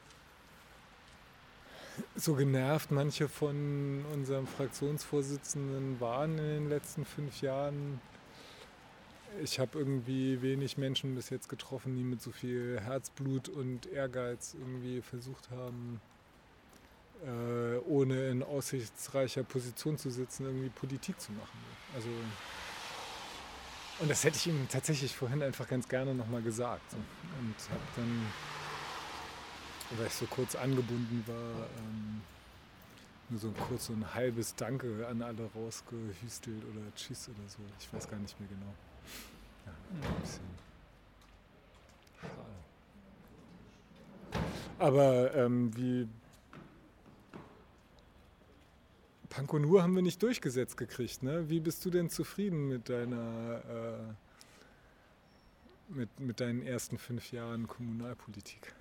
so 2.15 2.33
genervt 2.33 2.91
manche 2.91 3.27
von 3.27 4.03
unserem 4.13 4.47
Fraktionsvorsitzenden 4.47 5.99
waren 6.01 6.37
in 6.39 6.45
den 6.45 6.69
letzten 6.69 7.05
fünf 7.05 7.41
Jahren, 7.41 8.01
ich 9.43 9.59
habe 9.59 9.79
irgendwie 9.79 10.41
wenig 10.41 10.77
Menschen 10.77 11.15
bis 11.15 11.29
jetzt 11.29 11.49
getroffen, 11.49 11.95
die 11.95 12.03
mit 12.03 12.21
so 12.21 12.31
viel 12.31 12.79
Herzblut 12.79 13.49
und 13.49 13.85
Ehrgeiz 13.87 14.55
irgendwie 14.57 15.01
versucht 15.01 15.49
haben, 15.51 16.01
äh, 17.25 17.77
ohne 17.87 18.29
in 18.29 18.43
aussichtsreicher 18.43 19.43
Position 19.43 19.97
zu 19.97 20.09
sitzen, 20.09 20.45
irgendwie 20.45 20.69
Politik 20.69 21.19
zu 21.19 21.31
machen. 21.31 21.59
Also 21.95 22.09
und 23.99 24.09
das 24.09 24.23
hätte 24.23 24.37
ich 24.37 24.47
ihm 24.47 24.67
tatsächlich 24.69 25.13
vorhin 25.13 25.43
einfach 25.43 25.67
ganz 25.67 25.87
gerne 25.87 26.15
nochmal 26.15 26.41
gesagt. 26.41 26.89
So. 26.91 26.97
Und 26.97 27.55
habe 27.69 27.81
dann, 27.97 28.25
weil 29.97 30.07
ich 30.07 30.13
so 30.13 30.25
kurz 30.25 30.55
angebunden 30.55 31.23
war, 31.27 31.67
ähm, 31.77 32.21
nur 33.27 33.39
so 33.39 33.51
kurz 33.51 33.87
so 33.87 33.93
ein 33.93 34.13
halbes 34.13 34.55
Danke 34.55 35.05
an 35.07 35.21
alle 35.21 35.49
rausgehüstelt 35.53 36.63
oder 36.63 36.95
Tschüss 36.95 37.27
oder 37.27 37.47
so. 37.47 37.59
Ich 37.79 37.93
weiß 37.93 38.09
gar 38.09 38.19
nicht 38.19 38.39
mehr 38.39 38.49
genau. 38.49 38.73
Aber 44.79 45.35
ähm, 45.35 45.75
wie 45.75 46.07
Pankonur 49.29 49.83
haben 49.83 49.95
wir 49.95 50.01
nicht 50.01 50.23
durchgesetzt 50.23 50.77
gekriegt. 50.77 51.21
Ne? 51.21 51.49
Wie 51.49 51.59
bist 51.59 51.83
du 51.85 51.89
denn 51.89 52.09
zufrieden 52.09 52.67
mit 52.67 52.89
deiner 52.89 53.61
äh, 53.69 54.13
mit, 55.89 56.19
mit 56.19 56.39
deinen 56.39 56.61
ersten 56.61 56.97
fünf 56.97 57.31
Jahren 57.31 57.67
Kommunalpolitik? 57.67 58.73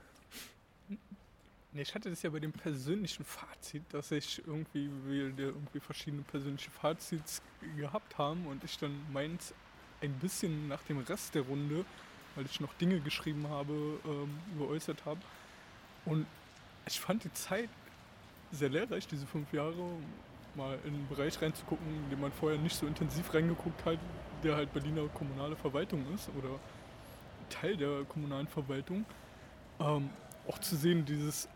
Ich 1.74 1.94
hatte 1.94 2.10
das 2.10 2.22
ja 2.22 2.30
bei 2.30 2.40
dem 2.40 2.52
persönlichen 2.52 3.24
Fazit, 3.24 3.82
dass 3.90 4.10
ich 4.10 4.42
irgendwie, 4.46 4.90
wir 5.06 5.38
irgendwie 5.38 5.80
verschiedene 5.80 6.22
persönliche 6.22 6.70
Fazits 6.70 7.42
gehabt 7.76 8.18
haben 8.18 8.46
und 8.46 8.64
ich 8.64 8.78
dann 8.78 8.92
meins 9.12 9.54
ein 10.00 10.12
bisschen 10.14 10.69
nach 10.69 10.83
dem 10.83 10.99
Rest 11.00 11.35
der 11.35 11.43
Runde, 11.43 11.85
weil 12.35 12.47
ich 12.47 12.61
noch 12.61 12.73
Dinge 12.75 13.00
geschrieben 13.00 13.49
habe, 13.49 13.73
ähm, 14.05 14.38
geäußert 14.59 15.05
habe. 15.05 15.21
Und 16.05 16.26
ich 16.87 17.00
fand 17.00 17.25
die 17.25 17.33
Zeit 17.33 17.69
sehr 18.52 18.69
lehrreich, 18.69 19.07
diese 19.07 19.26
fünf 19.26 19.52
Jahre, 19.52 19.75
mal 20.55 20.78
in 20.85 20.95
einen 20.95 21.09
Bereich 21.09 21.40
reinzugucken, 21.40 21.87
in 21.87 22.11
den 22.11 22.21
man 22.21 22.33
vorher 22.33 22.59
nicht 22.59 22.76
so 22.76 22.87
intensiv 22.87 23.33
reingeguckt 23.33 23.85
hat, 23.85 23.99
der 24.43 24.57
halt 24.57 24.73
Berliner 24.73 25.07
kommunale 25.09 25.57
Verwaltung 25.57 26.05
ist 26.14 26.28
oder 26.37 26.50
Teil 27.50 27.76
der 27.76 28.05
kommunalen 28.05 28.49
Verwaltung. 28.49 29.05
Ähm, 29.81 30.11
auch 30.49 30.59
zu 30.59 30.76
sehen, 30.76 31.05
dieses 31.05 31.49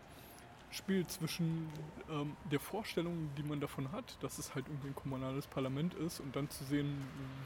Spiel 0.73 1.05
zwischen 1.07 1.69
ähm, 2.09 2.35
der 2.51 2.59
Vorstellung, 2.59 3.29
die 3.37 3.43
man 3.43 3.59
davon 3.59 3.91
hat, 3.91 4.17
dass 4.21 4.39
es 4.39 4.55
halt 4.55 4.65
irgendwie 4.67 4.87
ein 4.87 4.95
kommunales 4.95 5.45
Parlament 5.47 5.93
ist 5.93 6.19
und 6.19 6.35
dann 6.35 6.49
zu 6.49 6.63
sehen, 6.63 6.97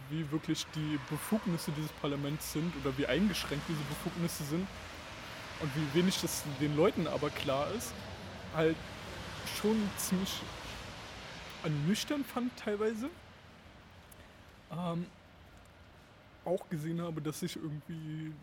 wie 0.10 0.30
wirklich 0.32 0.66
die 0.76 0.98
Befugnisse 1.10 1.72
dieses 1.72 1.92
Parlaments 1.94 2.54
sind 2.54 2.74
oder 2.82 2.98
wie 2.98 3.06
eingeschränkt 3.06 3.66
diese 3.68 3.84
Befugnisse 3.84 4.44
sind 4.46 4.68
und 5.60 5.72
wie 5.76 6.00
wenig 6.00 6.22
das 6.22 6.44
den 6.62 6.76
Leuten 6.78 7.08
aber 7.08 7.30
klar 7.30 7.70
ist, 7.72 7.94
halt 8.56 8.78
schon 9.60 9.76
ziemlich 9.98 10.42
ernüchternd 11.64 12.26
fand 12.26 12.56
teilweise. 12.58 13.10
Ähm, 14.72 15.06
auch 16.46 16.70
gesehen 16.70 17.02
habe, 17.02 17.22
dass 17.22 17.42
sich 17.42 17.58
irgendwie 17.58 18.34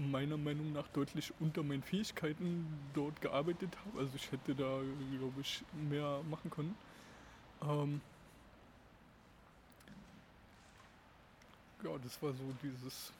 meiner 0.00 0.38
Meinung 0.38 0.72
nach 0.72 0.88
deutlich 0.88 1.32
unter 1.40 1.62
meinen 1.62 1.82
Fähigkeiten 1.82 2.66
dort 2.94 3.20
gearbeitet 3.20 3.76
habe. 3.84 4.00
Also 4.00 4.12
ich 4.16 4.32
hätte 4.32 4.54
da, 4.54 4.80
glaube 5.18 5.40
ich, 5.40 5.62
mehr 5.88 6.22
machen 6.28 6.50
können. 6.50 6.74
Ähm 7.62 8.00
ja, 11.84 11.90
das 12.02 12.22
war 12.22 12.32
so 12.32 12.44
dieses. 12.62 13.12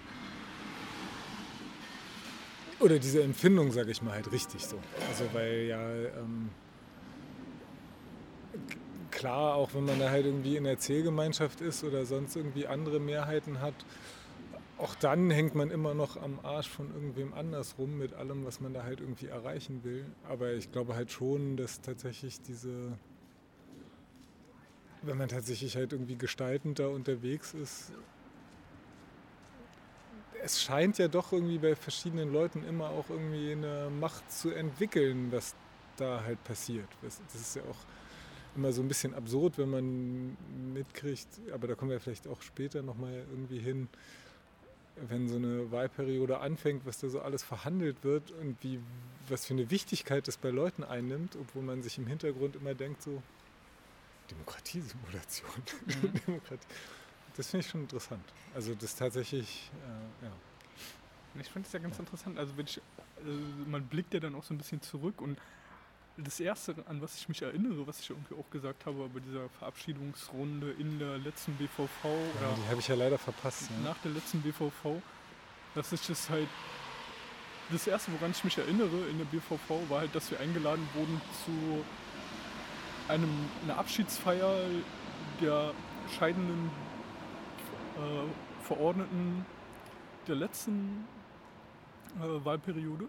oder 2.81 2.99
diese 2.99 3.23
Empfindung, 3.23 3.71
sage 3.73 3.91
ich 3.91 4.03
mal, 4.03 4.15
halt 4.15 4.33
richtig 4.33 4.67
so. 4.67 4.79
Also 5.09 5.25
weil 5.33 5.67
ja 5.67 5.89
ähm, 5.89 6.51
klar, 9.11 9.55
auch 9.55 9.75
wenn 9.75 9.85
man 9.85 9.99
da 9.99 10.11
halt 10.11 10.25
irgendwie 10.25 10.57
in 10.57 10.65
der 10.65 10.79
Zählgemeinschaft 10.79 11.61
ist 11.61 11.85
oder 11.85 12.07
sonst 12.07 12.37
irgendwie 12.37 12.67
andere 12.67 12.99
Mehrheiten 12.99 13.61
hat, 13.61 13.75
auch 14.81 14.95
dann 14.95 15.31
hängt 15.31 15.55
man 15.55 15.71
immer 15.71 15.95
noch 15.95 16.17
am 16.17 16.41
Arsch 16.43 16.69
von 16.69 16.93
irgendwem 16.95 17.35
anders 17.35 17.77
rum 17.79 17.99
mit 17.99 18.15
allem, 18.15 18.45
was 18.47 18.61
man 18.61 18.73
da 18.73 18.83
halt 18.83 19.01
irgendwie 19.01 19.27
erreichen 19.27 19.85
will. 19.85 20.07
Aber 20.29 20.53
ich 20.53 20.73
glaube 20.73 20.95
halt 20.95 21.11
schon, 21.11 21.57
dass 21.57 21.83
tatsächlich 21.83 22.41
diese, 22.41 22.97
wenn 25.03 25.19
man 25.19 25.29
tatsächlich 25.29 25.77
halt 25.77 25.93
irgendwie 25.93 26.17
gestaltend 26.17 26.79
da 26.79 26.89
unterwegs 26.89 27.53
ist, 27.53 27.93
es 30.43 30.63
scheint 30.63 30.97
ja 30.97 31.09
doch 31.09 31.33
irgendwie 31.33 31.59
bei 31.59 31.77
verschiedenen 31.77 32.33
Leuten 32.33 32.65
immer 32.65 32.89
auch 32.89 33.11
irgendwie 33.11 33.53
eine 33.53 33.91
Macht 33.91 34.33
zu 34.33 34.51
entwickeln, 34.51 35.31
was 35.31 35.55
da 35.97 36.23
halt 36.25 36.43
passiert. 36.45 36.89
Das 37.03 37.21
ist 37.35 37.57
ja 37.57 37.63
auch 37.63 38.57
immer 38.57 38.73
so 38.73 38.81
ein 38.81 38.89
bisschen 38.89 39.15
absurd, 39.15 39.59
wenn 39.59 39.71
man 39.71 40.37
mitkriegt, 40.73 41.29
aber 41.53 41.69
da 41.69 41.75
kommen 41.75 41.91
wir 41.91 42.01
vielleicht 42.01 42.27
auch 42.27 42.41
später 42.41 42.83
nochmal 42.83 43.27
irgendwie 43.31 43.59
hin, 43.59 43.89
wenn 45.09 45.29
so 45.29 45.37
eine 45.37 45.71
Wahlperiode 45.71 46.41
anfängt, 46.41 46.85
was 46.87 46.99
da 46.99 47.09
so 47.09 47.21
alles 47.21 47.43
verhandelt 47.43 48.03
wird 48.03 48.31
und 48.33 48.57
wie, 48.63 48.81
was 49.29 49.47
für 49.47 49.55
eine 49.55 49.71
Wichtigkeit 49.71 50.29
das 50.29 50.37
bei 50.37 50.51
Leuten 50.51 50.85
einnimmt, 50.85 51.37
obwohl 51.41 51.63
man 51.63 51.83
sich 51.83 51.99
im 51.99 52.07
Hintergrund 52.07 52.57
immer 52.57 52.75
denkt, 52.75 53.03
so 53.03 53.23
Demokratiesimulation. 54.31 55.51
Mhm. 55.87 56.13
Demokratie. 56.27 56.67
Das 57.37 57.49
finde 57.49 57.65
ich 57.65 57.71
schon 57.71 57.83
interessant. 57.83 58.25
Also 58.55 58.75
das 58.75 58.97
tatsächlich, 58.97 59.71
äh, 59.85 60.27
ja. 60.27 60.33
Ich 61.41 61.49
finde 61.49 61.67
es 61.67 61.73
ja 61.73 61.79
ganz 61.79 61.97
ja. 61.97 62.01
interessant. 62.01 62.39
Also, 62.39 62.53
ich, 62.59 62.81
also, 63.17 63.39
man 63.67 63.87
blickt 63.87 64.15
ja 64.15 64.21
dann 64.21 64.35
auch 64.35 64.43
so 64.43 64.53
ein 64.53 64.59
bisschen 64.59 64.83
zurück 64.83 65.21
und 65.21 65.39
das 66.17 66.41
Erste, 66.41 66.75
an 66.89 67.01
was 67.01 67.17
ich 67.17 67.29
mich 67.29 67.43
erinnere, 67.43 67.87
was 67.87 68.01
ich 68.01 68.11
irgendwie 68.11 68.35
auch 68.35 68.51
gesagt 68.51 68.85
habe 68.87 69.09
bei 69.13 69.21
dieser 69.21 69.49
Verabschiedungsrunde 69.59 70.73
in 70.73 70.99
der 70.99 71.19
letzten 71.19 71.55
BVV 71.55 72.05
Ja, 72.05 72.55
die 72.57 72.69
habe 72.69 72.81
ich 72.81 72.89
ja 72.89 72.95
leider 72.95 73.19
verpasst. 73.19 73.71
Ne? 73.71 73.85
nach 73.85 73.99
der 73.99 74.13
letzten 74.13 74.43
BVV, 74.43 75.01
dass 75.75 75.93
ich 75.93 76.07
das 76.07 76.29
halt, 76.29 76.49
das 77.71 77.87
Erste, 77.87 78.13
woran 78.13 78.33
ich 78.33 78.45
mich 78.45 78.59
erinnere 78.59 79.07
in 79.11 79.19
der 79.19 79.25
BVV, 79.27 79.89
war 79.89 80.01
halt, 80.01 80.15
dass 80.15 80.31
wir 80.31 80.41
eingeladen 80.41 80.87
wurden 80.95 81.21
zu 81.45 81.85
einem, 83.09 83.31
einer 83.65 83.79
Abschiedsfeier 83.79 84.67
der 85.41 85.73
scheidenden 86.19 86.71
äh, 87.97 88.65
Verordneten 88.67 89.47
der 90.27 90.37
letzten 90.37 91.07
äh, 92.19 92.45
Wahlperiode. 92.45 93.09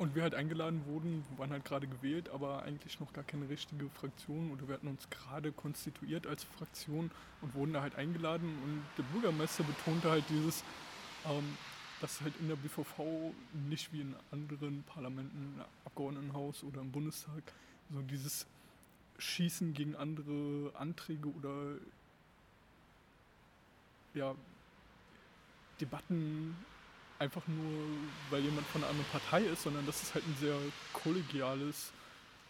Und 0.00 0.14
wir 0.14 0.22
halt 0.22 0.34
eingeladen 0.34 0.80
wurden, 0.86 1.26
waren 1.36 1.50
halt 1.50 1.66
gerade 1.66 1.86
gewählt, 1.86 2.30
aber 2.30 2.62
eigentlich 2.62 3.00
noch 3.00 3.12
gar 3.12 3.22
keine 3.22 3.50
richtige 3.50 3.86
Fraktion. 3.90 4.50
Oder 4.50 4.66
wir 4.66 4.76
hatten 4.76 4.88
uns 4.88 5.10
gerade 5.10 5.52
konstituiert 5.52 6.26
als 6.26 6.42
Fraktion 6.42 7.10
und 7.42 7.54
wurden 7.54 7.74
da 7.74 7.82
halt 7.82 7.96
eingeladen. 7.96 8.48
Und 8.64 8.82
der 8.96 9.02
Bürgermeister 9.12 9.62
betonte 9.62 10.08
halt 10.10 10.24
dieses, 10.30 10.64
ähm, 11.26 11.44
dass 12.00 12.22
halt 12.22 12.32
in 12.40 12.48
der 12.48 12.56
BVV 12.56 13.34
nicht 13.68 13.92
wie 13.92 14.00
in 14.00 14.14
anderen 14.30 14.84
Parlamenten, 14.84 15.36
im 15.56 15.64
Abgeordnetenhaus 15.84 16.64
oder 16.64 16.80
im 16.80 16.90
Bundestag 16.92 17.42
so 17.92 18.00
dieses 18.00 18.46
Schießen 19.18 19.74
gegen 19.74 19.96
andere 19.96 20.72
Anträge 20.78 21.28
oder 21.28 21.74
ja, 24.14 24.34
Debatten 25.78 26.56
einfach 27.20 27.46
nur, 27.46 27.86
weil 28.30 28.42
jemand 28.42 28.66
von 28.68 28.82
einer 28.82 28.90
anderen 28.90 29.10
Partei 29.10 29.42
ist, 29.42 29.62
sondern 29.62 29.86
dass 29.86 30.02
es 30.02 30.14
halt 30.14 30.26
ein 30.26 30.36
sehr 30.40 30.56
kollegiales 30.92 31.92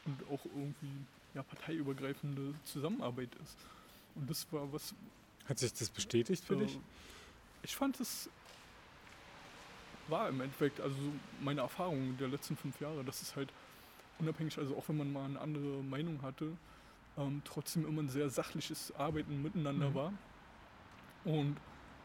und 0.06 0.22
auch 0.32 0.44
irgendwie 0.46 1.04
ja, 1.34 1.42
parteiübergreifende 1.42 2.54
Zusammenarbeit 2.64 3.28
ist. 3.42 3.56
Und 4.14 4.30
das 4.30 4.46
war 4.52 4.72
was. 4.72 4.94
Hat 5.46 5.58
sich 5.58 5.72
das 5.74 5.90
bestätigt 5.90 6.44
für 6.44 6.54
äh, 6.54 6.58
dich? 6.58 6.78
Ich 7.62 7.76
fand 7.76 8.00
es 8.00 8.30
war 10.08 10.28
im 10.28 10.40
Endeffekt, 10.40 10.80
also 10.80 10.94
so 10.96 11.12
meine 11.40 11.60
Erfahrung 11.60 12.16
der 12.18 12.28
letzten 12.28 12.56
fünf 12.56 12.80
Jahre, 12.80 13.04
dass 13.04 13.22
es 13.22 13.36
halt 13.36 13.52
unabhängig, 14.18 14.58
also 14.58 14.76
auch 14.76 14.88
wenn 14.88 14.96
man 14.96 15.12
mal 15.12 15.24
eine 15.24 15.40
andere 15.40 15.82
Meinung 15.82 16.20
hatte, 16.22 16.52
ähm, 17.16 17.42
trotzdem 17.44 17.86
immer 17.86 18.02
ein 18.02 18.08
sehr 18.08 18.28
sachliches 18.28 18.92
Arbeiten 18.96 19.40
miteinander 19.42 19.90
Mhm. 19.90 19.94
war. 19.94 20.12
Und 21.24 21.56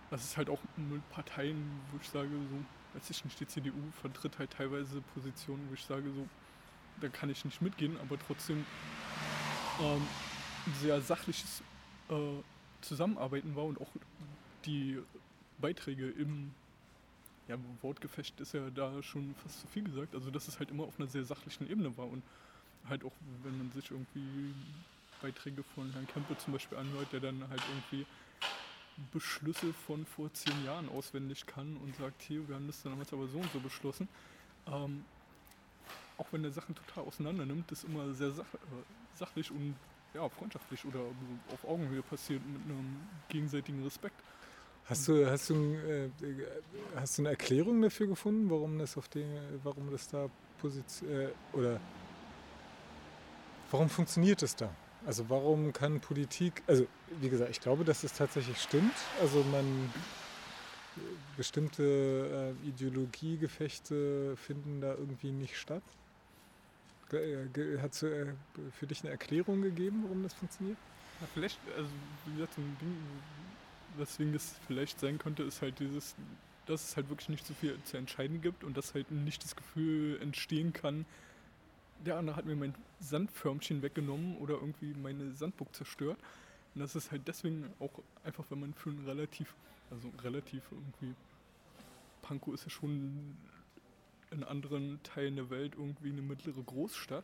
das 0.09 0.23
ist 0.23 0.37
halt 0.37 0.49
auch 0.49 0.59
mit 0.77 1.07
Parteien, 1.09 1.81
wo 1.91 1.97
ich 2.01 2.09
sage, 2.09 2.29
so, 2.29 2.97
weiß 2.97 3.09
ich 3.09 3.25
nicht, 3.25 3.39
die 3.39 3.47
CDU 3.47 3.73
vertritt 4.01 4.37
halt 4.39 4.51
teilweise 4.51 5.01
Positionen, 5.13 5.65
wo 5.69 5.73
ich 5.73 5.83
sage, 5.83 6.11
so, 6.13 6.27
da 7.01 7.09
kann 7.09 7.29
ich 7.29 7.43
nicht 7.43 7.61
mitgehen, 7.61 7.97
aber 8.01 8.17
trotzdem 8.19 8.65
ähm, 9.81 10.01
sehr 10.81 11.01
sachliches 11.01 11.61
äh, 12.09 12.13
Zusammenarbeiten 12.81 13.55
war 13.55 13.65
und 13.65 13.81
auch 13.81 13.89
die 14.65 14.99
Beiträge 15.59 16.09
im 16.09 16.51
ja, 17.47 17.57
Wortgefecht 17.81 18.39
ist 18.39 18.53
ja 18.53 18.69
da 18.69 19.03
schon 19.03 19.35
fast 19.35 19.61
zu 19.61 19.67
viel 19.67 19.83
gesagt, 19.83 20.15
also 20.15 20.31
dass 20.31 20.47
es 20.47 20.59
halt 20.59 20.71
immer 20.71 20.83
auf 20.83 20.99
einer 20.99 21.07
sehr 21.07 21.23
sachlichen 21.23 21.69
Ebene 21.69 21.95
war 21.97 22.07
und 22.07 22.23
halt 22.89 23.03
auch, 23.03 23.13
wenn 23.43 23.57
man 23.57 23.71
sich 23.71 23.91
irgendwie 23.91 24.53
Beiträge 25.21 25.63
von 25.63 25.91
Herrn 25.93 26.07
Kempe 26.07 26.37
zum 26.37 26.53
Beispiel 26.53 26.77
anhört, 26.77 27.11
der 27.11 27.19
dann 27.19 27.47
halt 27.49 27.61
irgendwie 27.69 28.05
Beschlüsse 29.11 29.73
von 29.73 30.05
vor 30.05 30.31
zehn 30.33 30.65
Jahren 30.65 30.89
auswendig 30.89 31.45
kann 31.45 31.77
und 31.77 31.95
sagt, 31.95 32.21
hier, 32.21 32.47
wir 32.47 32.55
haben 32.55 32.67
das 32.67 32.81
damals 32.83 33.11
aber 33.13 33.27
so 33.27 33.37
und 33.39 33.51
so 33.51 33.59
beschlossen. 33.59 34.07
Ähm, 34.67 35.03
auch 36.17 36.27
wenn 36.31 36.43
er 36.43 36.51
Sachen 36.51 36.75
total 36.75 37.03
auseinander 37.03 37.45
nimmt, 37.45 37.71
ist 37.71 37.83
immer 37.83 38.13
sehr 38.13 38.31
sach 38.31 38.53
äh, 38.53 38.57
sachlich 39.15 39.51
und 39.51 39.75
ja, 40.13 40.27
freundschaftlich 40.29 40.83
oder 40.85 40.99
auf 41.53 41.65
Augenhöhe 41.65 42.01
passiert 42.01 42.41
mit 42.45 42.61
einem 42.63 43.01
gegenseitigen 43.29 43.83
Respekt. 43.83 44.15
Hast 44.85 45.07
du, 45.07 45.29
hast, 45.29 45.49
du, 45.49 45.55
äh, 45.55 46.09
hast 46.95 47.17
du 47.17 47.23
eine 47.23 47.29
Erklärung 47.29 47.81
dafür 47.81 48.07
gefunden, 48.07 48.49
warum 48.49 48.77
das 48.77 48.97
auf 48.97 49.07
den, 49.09 49.27
warum 49.63 49.91
das 49.91 50.07
da 50.07 50.29
Position 50.59 51.09
äh, 51.09 51.29
oder 51.53 51.79
warum 53.71 53.89
funktioniert 53.89 54.41
es 54.43 54.55
da? 54.55 54.69
Also 55.05 55.29
warum 55.29 55.71
kann 55.71 55.99
Politik, 55.99 56.63
also 56.65 56.87
wie 57.21 57.29
gesagt, 57.29 57.51
ich 57.51 57.61
glaube, 57.61 57.83
dass 57.83 58.03
es 58.03 58.13
tatsächlich 58.13 58.59
stimmt. 58.59 58.93
Also 59.21 59.43
man 59.51 59.93
bestimmte 61.37 62.55
äh, 62.63 62.67
Ideologiegefechte 62.67 64.35
finden 64.37 64.81
da 64.81 64.93
irgendwie 64.93 65.31
nicht 65.31 65.57
statt. 65.57 65.83
Hat 67.11 67.93
es 67.93 68.03
äh, 68.03 68.33
für 68.71 68.87
dich 68.87 69.03
eine 69.03 69.11
Erklärung 69.11 69.61
gegeben, 69.61 70.03
warum 70.03 70.23
das 70.23 70.33
funktioniert? 70.33 70.77
Ja, 71.21 71.27
vielleicht, 71.33 71.59
also 71.77 71.89
wie 72.25 72.33
gesagt, 72.33 72.57
ein 72.57 72.77
Ding, 72.81 72.97
weswegen 73.97 74.33
das 74.33 74.55
vielleicht 74.65 74.99
sein 74.99 75.19
könnte, 75.19 75.43
ist 75.43 75.61
halt 75.61 75.79
dieses, 75.79 76.15
dass 76.65 76.89
es 76.89 76.95
halt 76.97 77.09
wirklich 77.09 77.29
nicht 77.29 77.45
so 77.45 77.53
viel 77.53 77.77
zu 77.83 77.97
entscheiden 77.97 78.41
gibt 78.41 78.63
und 78.63 78.75
dass 78.75 78.93
halt 78.95 79.11
nicht 79.11 79.43
das 79.43 79.55
Gefühl 79.55 80.19
entstehen 80.21 80.73
kann, 80.73 81.05
der 82.05 82.17
andere 82.17 82.35
hat 82.35 82.45
mir 82.45 82.55
mein 82.55 82.73
Sandförmchen 82.99 83.81
weggenommen 83.81 84.37
oder 84.37 84.55
irgendwie 84.55 84.93
meine 84.93 85.33
Sandburg 85.33 85.73
zerstört. 85.75 86.17
Und 86.73 86.81
das 86.81 86.95
ist 86.95 87.11
halt 87.11 87.27
deswegen 87.27 87.65
auch 87.79 87.91
einfach, 88.23 88.45
wenn 88.49 88.59
man 88.59 88.73
für 88.73 88.89
ein 88.89 89.03
relativ, 89.05 89.53
also 89.91 90.09
relativ 90.23 90.63
irgendwie, 90.71 91.13
Pankow 92.21 92.53
ist 92.53 92.63
ja 92.65 92.69
schon 92.69 93.35
in 94.31 94.43
anderen 94.43 94.99
Teilen 95.03 95.35
der 95.35 95.49
Welt 95.49 95.73
irgendwie 95.77 96.09
eine 96.09 96.21
mittlere 96.21 96.61
Großstadt. 96.63 97.23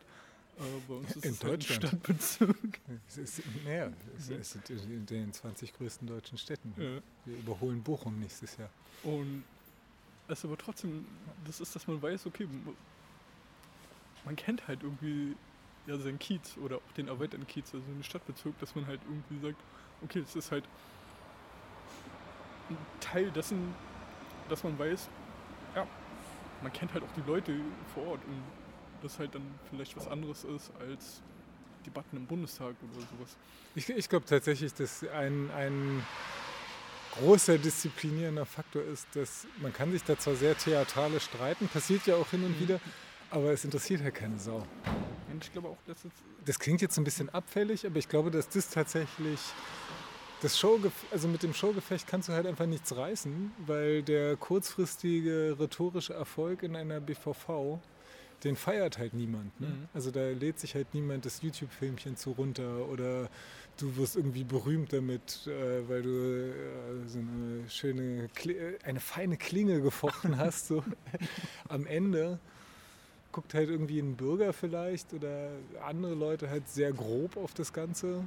Äh, 0.60 0.62
bei 0.88 0.94
uns 0.96 1.16
ist 1.16 1.26
In 1.26 1.32
es 1.32 1.44
halt 1.44 1.54
ein 1.54 1.60
Deutschland. 1.60 1.84
Stadtbezirk. 1.86 2.80
Es 3.08 3.18
ist, 3.18 3.42
naja, 3.66 3.92
es 4.18 4.30
Mhm. 4.30 4.40
ist 4.40 4.70
in 4.70 5.06
den 5.06 5.34
20 5.34 5.74
größten 5.74 6.08
deutschen 6.08 6.38
Städten. 6.38 6.74
Ja. 6.78 7.02
Wir 7.26 7.38
überholen 7.40 7.82
Bochum 7.84 8.20
nächstes 8.20 8.58
Jahr. 8.58 8.70
Und 9.04 9.44
es 10.28 10.40
ist 10.40 10.46
aber 10.46 10.58
trotzdem, 10.58 11.06
das 11.46 11.60
ist, 11.60 11.76
dass 11.76 11.88
man 11.88 12.02
weiß, 12.02 12.26
okay, 12.28 12.48
man 14.26 14.36
kennt 14.36 14.68
halt 14.68 14.84
irgendwie 14.84 15.36
ja 15.88 15.98
seinen 15.98 16.20
Kiez 16.20 16.58
oder 16.58 16.78
auch 16.78 16.92
den 16.96 17.08
erweiterten 17.08 17.48
Kiez, 17.48 17.74
also 17.74 17.86
den 17.86 18.04
Stadtbezirk, 18.04 18.58
dass 18.60 18.76
man 18.76 18.86
halt 18.88 19.00
irgendwie 19.06 19.40
sagt, 19.40 19.58
okay, 20.04 20.20
es 20.20 20.36
ist 20.36 20.52
halt 20.52 20.64
ein 22.70 22.78
Teil 23.00 23.32
dessen, 23.32 23.74
dass 24.50 24.64
man 24.64 24.78
weiß, 24.78 25.08
ja, 25.76 25.88
man 26.62 26.72
kennt 26.74 26.94
halt 26.94 27.04
auch 27.04 27.14
die 27.16 27.30
Leute 27.30 27.56
vor 27.94 28.06
Ort 28.08 28.22
und 28.26 28.42
das 29.02 29.18
halt 29.18 29.34
dann 29.34 29.42
vielleicht 29.70 29.96
was 29.98 30.08
anderes 30.08 30.44
ist 30.44 30.72
als 30.80 31.22
Debatten 31.86 32.18
im 32.18 32.26
Bundestag 32.28 32.76
oder 32.84 33.08
sowas. 33.18 33.36
Ich, 33.74 33.90
ich 33.90 34.10
glaube 34.10 34.26
tatsächlich, 34.26 34.74
dass 34.74 35.04
ein, 35.10 35.50
ein 35.52 36.04
großer 37.20 37.58
disziplinierender 37.58 38.46
Faktor 38.46 38.84
ist, 38.84 39.08
dass 39.16 39.48
man 39.60 39.74
kann 39.74 39.92
sich 39.92 40.04
da 40.04 40.18
zwar 40.18 40.36
sehr 40.36 40.58
theatralisch 40.58 41.24
streiten, 41.24 41.68
passiert 41.68 42.06
ja 42.06 42.16
auch 42.16 42.30
hin 42.30 42.44
und 42.44 42.52
Mhm. 42.52 42.60
wieder, 42.60 42.80
aber 43.32 43.52
es 43.52 43.64
interessiert 43.66 44.02
halt 44.04 44.16
keine 44.16 44.38
Sau. 44.40 44.64
Und 45.32 45.44
ich 45.44 45.52
glaube 45.52 45.70
auch, 45.70 45.78
dass 45.88 46.04
es 46.06 46.12
Das 46.46 46.60
klingt 46.60 46.82
jetzt 46.82 46.98
ein 46.98 47.04
bisschen 47.04 47.30
abfällig, 47.30 47.86
aber 47.86 47.98
ich 47.98 48.08
glaube, 48.10 48.30
dass 48.32 48.50
das 48.50 48.70
tatsächlich 48.70 49.40
das 50.42 50.58
Showgef 50.60 50.92
also 51.12 51.28
mit 51.28 51.44
dem 51.44 51.54
Showgefecht 51.54 52.08
kannst 52.08 52.30
du 52.30 52.34
halt 52.34 52.48
einfach 52.48 52.66
nichts 52.66 52.96
reißen, 52.96 53.52
weil 53.68 54.02
der 54.04 54.36
kurzfristige 54.38 55.56
rhetorische 55.60 56.14
Erfolg 56.14 56.64
in 56.64 56.76
einer 56.76 57.00
BVV, 57.00 57.80
den 58.44 58.56
feiert 58.56 58.98
halt 58.98 59.14
niemand. 59.14 59.60
Ne? 59.62 59.68
Mhm. 59.68 59.88
Also 59.94 60.10
da 60.10 60.28
lädt 60.30 60.60
sich 60.60 60.74
halt 60.74 60.96
niemand 60.96 61.26
das 61.28 61.44
YouTube-Filmchen 61.44 62.18
zu 62.18 62.32
runter 62.32 62.88
oder 62.90 63.30
du 63.78 63.96
wirst 63.98 64.16
irgendwie 64.16 64.44
berühmt 64.44 64.92
damit, 64.94 65.46
äh, 65.46 65.88
weil 65.88 66.02
du 66.02 66.10
äh, 66.10 67.08
so 67.08 67.20
eine 67.20 67.70
schöne, 67.70 68.28
Kli- 68.36 68.58
äh, 68.58 68.78
eine 68.84 69.00
feine 69.00 69.38
Klinge 69.38 69.80
gefochten 69.82 70.38
hast. 70.38 70.68
So. 70.70 70.84
Am 71.70 71.86
Ende 71.86 72.40
guckt 73.32 73.54
halt 73.54 73.70
irgendwie 73.70 74.00
ein 74.00 74.16
Bürger 74.16 74.54
vielleicht 74.54 75.14
oder 75.14 75.50
andere 75.84 76.14
Leute 76.14 76.50
halt 76.50 76.68
sehr 76.68 76.92
grob 76.92 77.38
auf 77.38 77.54
das 77.54 77.74
Ganze 77.74 78.24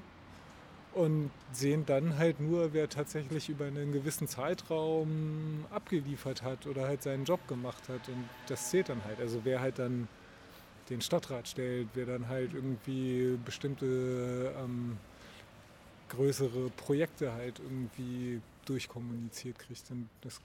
und 0.94 1.30
sehen 1.52 1.84
dann 1.86 2.18
halt 2.18 2.40
nur, 2.40 2.72
wer 2.72 2.88
tatsächlich 2.88 3.48
über 3.48 3.66
einen 3.66 3.92
gewissen 3.92 4.28
Zeitraum 4.28 5.64
abgeliefert 5.70 6.42
hat 6.42 6.66
oder 6.66 6.86
halt 6.86 7.02
seinen 7.02 7.24
Job 7.24 7.46
gemacht 7.48 7.88
hat 7.88 8.08
und 8.08 8.28
das 8.46 8.70
zählt 8.70 8.88
dann 8.88 9.04
halt. 9.04 9.20
Also 9.20 9.40
wer 9.44 9.60
halt 9.60 9.78
dann 9.78 10.08
den 10.90 11.00
Stadtrat 11.00 11.48
stellt, 11.48 11.88
wer 11.94 12.06
dann 12.06 12.28
halt 12.28 12.54
irgendwie 12.54 13.38
bestimmte 13.44 14.54
ähm, 14.58 14.98
größere 16.10 16.70
Projekte 16.76 17.32
halt 17.32 17.58
irgendwie 17.58 18.40
durchkommuniziert 18.66 19.58
kriegt. 19.58 19.90
Und 19.90 20.08
das, 20.20 20.40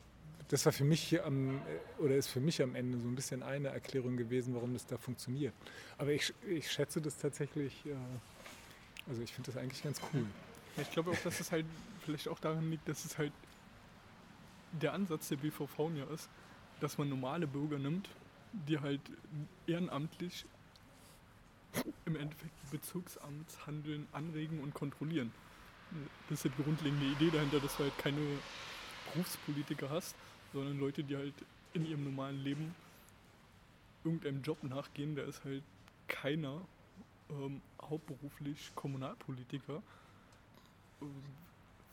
das 0.50 0.66
war 0.66 0.74
für 0.74 0.84
mich 0.84 1.02
hier 1.02 1.26
am, 1.26 1.58
äh, 1.58 2.02
oder 2.02 2.16
ist 2.16 2.28
für 2.28 2.40
mich 2.40 2.62
am 2.62 2.76
Ende 2.76 3.00
so 3.00 3.08
ein 3.08 3.16
bisschen 3.16 3.44
eine 3.44 3.70
Erklärung 3.70 4.18
gewesen, 4.18 4.54
warum 4.56 4.74
das 4.74 4.86
da 4.86 4.98
funktioniert. 4.98 5.54
Aber 5.98 6.12
ich, 6.12 6.34
ich 6.48 6.72
schätze 6.72 7.00
das 7.02 7.18
tatsächlich, 7.18 7.86
äh, 7.86 7.96
also 9.08 9.22
ich 9.22 9.32
finde 9.32 9.52
das 9.52 9.62
eigentlich 9.62 9.82
ganz 9.84 10.02
cool. 10.14 10.26
Ja, 10.76 10.84
ich 10.84 10.92
glaube 10.92 11.12
auch, 11.12 11.20
dass 11.24 11.40
es 11.40 11.52
halt 11.52 11.66
vielleicht 12.04 12.28
auch 12.28 12.40
daran 12.40 12.70
liegt, 12.70 12.88
dass 12.90 13.06
es 13.06 13.18
halt 13.18 13.32
der 14.72 14.94
Ansatz 14.94 15.30
der 15.30 15.38
BVV 15.38 15.92
ja 15.96 16.06
ist, 16.14 16.30
dass 16.80 16.98
man 16.98 17.10
normale 17.10 17.48
Bürger 17.48 17.78
nimmt, 17.78 18.10
die 18.68 18.80
halt 18.80 19.02
ehrenamtlich 19.68 20.46
im 22.06 22.16
Endeffekt 22.16 22.54
Bezirksamtshandeln 22.72 24.08
anregen 24.12 24.62
und 24.62 24.74
kontrollieren. 24.74 25.32
Das 26.30 26.40
ist 26.40 26.46
halt 26.46 26.58
die 26.58 26.64
grundlegende 26.64 27.06
Idee 27.06 27.30
dahinter, 27.32 27.60
dass 27.60 27.78
du 27.78 27.84
halt 27.84 27.98
keine 27.98 28.22
Berufspolitiker 29.14 29.90
hast, 29.90 30.16
sondern 30.54 30.80
Leute, 30.80 31.04
die 31.04 31.16
halt 31.16 31.34
in 31.74 31.86
ihrem 31.86 32.04
normalen 32.04 32.44
Leben 32.44 32.74
irgendeinem 34.04 34.42
Job 34.42 34.64
nachgehen, 34.64 35.16
da 35.16 35.24
ist 35.24 35.44
halt 35.44 35.64
keiner 36.08 36.62
ähm, 37.30 37.62
hauptberuflich 37.82 38.72
Kommunalpolitiker. 38.76 39.82
Ähm, 41.02 41.24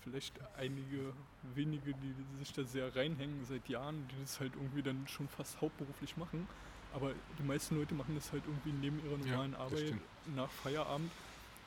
vielleicht 0.03 0.33
einige 0.57 1.13
wenige, 1.55 1.93
die 1.93 2.15
sich 2.39 2.53
da 2.53 2.65
sehr 2.65 2.95
reinhängen 2.95 3.45
seit 3.45 3.69
Jahren, 3.69 4.07
die 4.09 4.23
das 4.23 4.39
halt 4.41 4.55
irgendwie 4.55 4.83
dann 4.83 5.07
schon 5.09 5.29
fast 5.29 5.61
hauptberuflich 5.61 6.17
machen. 6.17 6.47
Aber 6.95 7.13
die 7.39 7.43
meisten 7.43 7.77
Leute 7.77 7.95
machen 7.95 8.15
das 8.15 8.33
halt 8.33 8.45
irgendwie 8.47 8.73
neben 8.73 9.05
ihrer 9.05 9.19
normalen 9.19 9.53
Ja, 9.53 9.59
Arbeit 9.59 9.81
stimmt. 9.81 10.03
nach 10.37 10.51
Feierabend, 10.51 11.11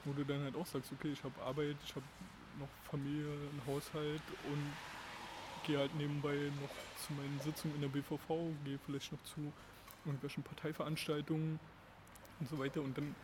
wo 0.05 0.13
du 0.13 0.23
dann 0.23 0.41
halt 0.41 0.55
auch 0.55 0.65
sagst, 0.65 0.91
okay, 0.93 1.11
ich 1.11 1.23
habe 1.23 1.39
Arbeit, 1.43 1.75
ich 1.85 1.93
habe 1.95 2.05
noch 2.59 2.69
Familie, 2.89 3.25
einen 3.25 3.61
Haushalt 3.67 4.21
und 4.51 4.73
gehe 5.63 5.77
halt 5.77 5.95
nebenbei 5.95 6.35
noch 6.61 6.69
zu 7.05 7.13
meinen 7.13 7.39
Sitzungen 7.43 7.75
in 7.75 7.81
der 7.81 7.89
BVV, 7.89 8.27
gehe 8.63 8.79
vielleicht 8.85 9.11
noch 9.11 9.23
zu 9.23 9.51
irgendwelchen 10.05 10.43
Parteiveranstaltungen 10.43 11.59
und 12.39 12.49
so 12.49 12.59
weiter 12.59 12.81
und 12.81 12.97
dann 12.97 13.15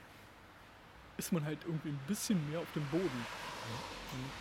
ist 1.17 1.31
man 1.31 1.45
halt 1.45 1.59
irgendwie 1.65 1.89
ein 1.89 1.99
bisschen 2.07 2.49
mehr 2.49 2.59
auf 2.59 2.71
dem 2.73 2.85
Boden. 2.87 3.25
Und 4.11 4.31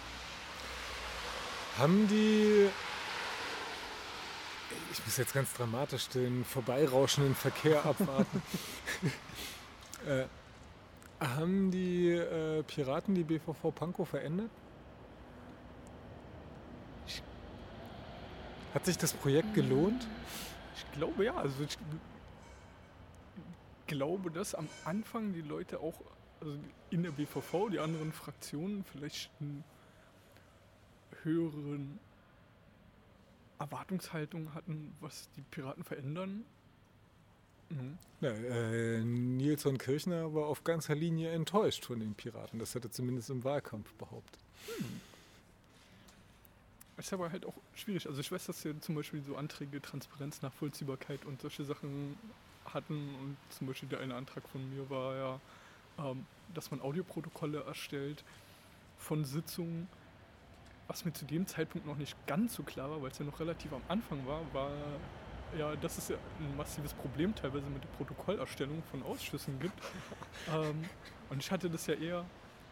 Haben 1.78 2.09
die, 2.09 2.68
ich 4.92 5.04
muss 5.04 5.16
jetzt 5.16 5.35
ganz 5.35 5.52
dramatisch 5.54 6.09
den 6.09 6.44
vorbeirauschenden 6.44 7.35
Verkehr 7.35 7.85
abwarten. 7.87 8.42
äh, 10.07 10.24
haben 11.20 11.70
die 11.70 12.11
äh, 12.11 12.62
Piraten 12.64 13.14
die 13.14 13.22
BVV 13.22 13.70
Pankow 13.74 14.09
verändert? 14.09 14.50
Hat 18.74 18.84
sich 18.87 18.98
das 18.98 19.12
Projekt 19.12 19.54
gelohnt? 19.54 20.06
Ich 20.76 20.92
glaube 20.92 21.24
ja, 21.24 21.34
also 21.37 21.62
ich 21.62 21.78
glaube, 23.87 24.32
dass 24.32 24.56
am 24.56 24.68
Anfang 24.84 25.32
die 25.32 25.42
Leute 25.42 25.78
auch 25.78 25.94
also 26.40 26.58
in 26.90 27.04
der 27.04 27.12
BVV, 27.12 27.70
die 27.70 27.78
anderen 27.78 28.12
Fraktionen 28.12 28.84
vielleicht 28.84 29.30
einen 29.40 29.62
höheren 31.22 32.00
Erwartungshaltung 33.60 34.52
hatten, 34.54 34.92
was 35.00 35.30
die 35.37 35.42
Piraten 35.42 35.84
verändern. 35.84 36.44
Mhm. 37.70 37.98
Ja, 38.20 38.30
äh, 38.30 39.04
Nilsson 39.04 39.78
Kirchner 39.78 40.34
war 40.34 40.46
auf 40.46 40.64
ganzer 40.64 40.94
Linie 40.94 41.30
enttäuscht 41.30 41.84
von 41.84 42.00
den 42.00 42.14
Piraten. 42.14 42.58
Das 42.58 42.74
hat 42.74 42.84
er 42.84 42.90
zumindest 42.90 43.30
im 43.30 43.44
Wahlkampf 43.44 43.94
behauptet. 43.94 44.40
Ist 46.96 47.12
aber 47.12 47.30
halt 47.33 47.44
auch 47.44 47.54
schwierig. 47.74 48.07
Also 48.07 48.20
ich 48.20 48.30
weiß, 48.30 48.46
dass 48.46 48.64
wir 48.64 48.80
zum 48.80 48.94
Beispiel 48.94 49.20
so 49.22 49.37
Anträge 49.37 49.83
Transparenz, 49.83 50.42
Nachvollziehbarkeit 50.42 51.24
und 51.24 51.40
solche 51.40 51.64
Sachen 51.64 52.16
hatten. 52.72 53.14
Und 53.20 53.37
zum 53.50 53.66
Beispiel 53.66 53.88
der 53.88 54.00
eine 54.00 54.14
Antrag 54.14 54.48
von 54.48 54.68
mir 54.70 54.88
war 54.88 55.16
ja, 55.16 55.40
ähm, 55.98 56.24
dass 56.54 56.70
man 56.70 56.80
Audioprotokolle 56.80 57.64
erstellt 57.64 58.22
von 58.96 59.24
Sitzungen. 59.24 59.88
Was 60.87 61.04
mir 61.04 61.12
zu 61.12 61.24
dem 61.24 61.46
Zeitpunkt 61.46 61.87
noch 61.87 61.96
nicht 61.96 62.14
ganz 62.26 62.54
so 62.54 62.62
klar 62.62 62.90
war, 62.90 63.02
weil 63.02 63.11
es 63.11 63.18
ja 63.18 63.24
noch 63.24 63.40
relativ 63.40 63.72
am 63.72 63.83
Anfang 63.88 64.24
war, 64.26 64.42
war 64.52 64.70
ja, 65.59 65.74
dass 65.76 65.98
es 65.98 66.09
ja 66.09 66.16
ein 66.38 66.57
massives 66.57 66.92
Problem 66.94 67.35
teilweise 67.35 67.66
mit 67.66 67.83
der 67.83 67.88
Protokollerstellung 67.90 68.83
von 68.90 69.02
Ausschüssen 69.02 69.59
gibt. 69.61 69.80
ähm, 70.54 70.85
und 71.30 71.38
ich 71.42 71.50
hatte 71.50 71.70
das 71.70 71.87
ja 71.87 71.94
eher 71.94 72.24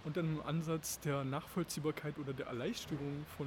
unter 0.05 0.21
einem 0.21 0.41
Ansatz 0.43 1.01
der 1.01 1.25
Nachvollziehbarkeit 1.25 2.19
oder 2.19 2.33
der 2.33 2.47
Erleichterung 2.47 3.25
von 3.37 3.47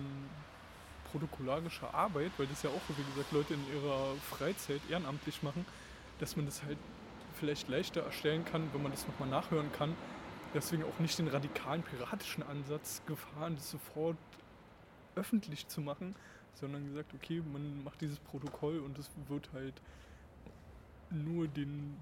protokollarischer 1.11 1.93
Arbeit, 1.93 2.31
weil 2.37 2.47
das 2.47 2.63
ja 2.63 2.69
auch, 2.69 2.81
wie 2.89 3.03
gesagt, 3.03 3.31
Leute 3.31 3.53
in 3.53 3.61
ihrer 3.73 4.15
Freizeit 4.29 4.81
ehrenamtlich 4.89 5.43
machen, 5.43 5.65
dass 6.19 6.35
man 6.35 6.45
das 6.45 6.63
halt 6.63 6.77
vielleicht 7.33 7.67
leichter 7.67 8.01
erstellen 8.01 8.45
kann, 8.45 8.69
wenn 8.73 8.81
man 8.81 8.91
das 8.91 9.07
nochmal 9.07 9.29
nachhören 9.29 9.71
kann. 9.71 9.95
Deswegen 10.53 10.83
auch 10.83 10.99
nicht 10.99 11.19
den 11.19 11.27
radikalen 11.27 11.83
piratischen 11.83 12.43
Ansatz 12.43 13.01
gefahren, 13.05 13.55
das 13.55 13.71
sofort 13.71 14.17
öffentlich 15.15 15.67
zu 15.67 15.81
machen, 15.81 16.15
sondern 16.53 16.85
gesagt, 16.87 17.13
okay, 17.13 17.41
man 17.51 17.83
macht 17.83 17.99
dieses 18.01 18.19
Protokoll 18.19 18.79
und 18.79 18.97
es 18.97 19.09
wird 19.27 19.49
halt 19.53 19.73
nur 21.09 21.47
den 21.47 21.97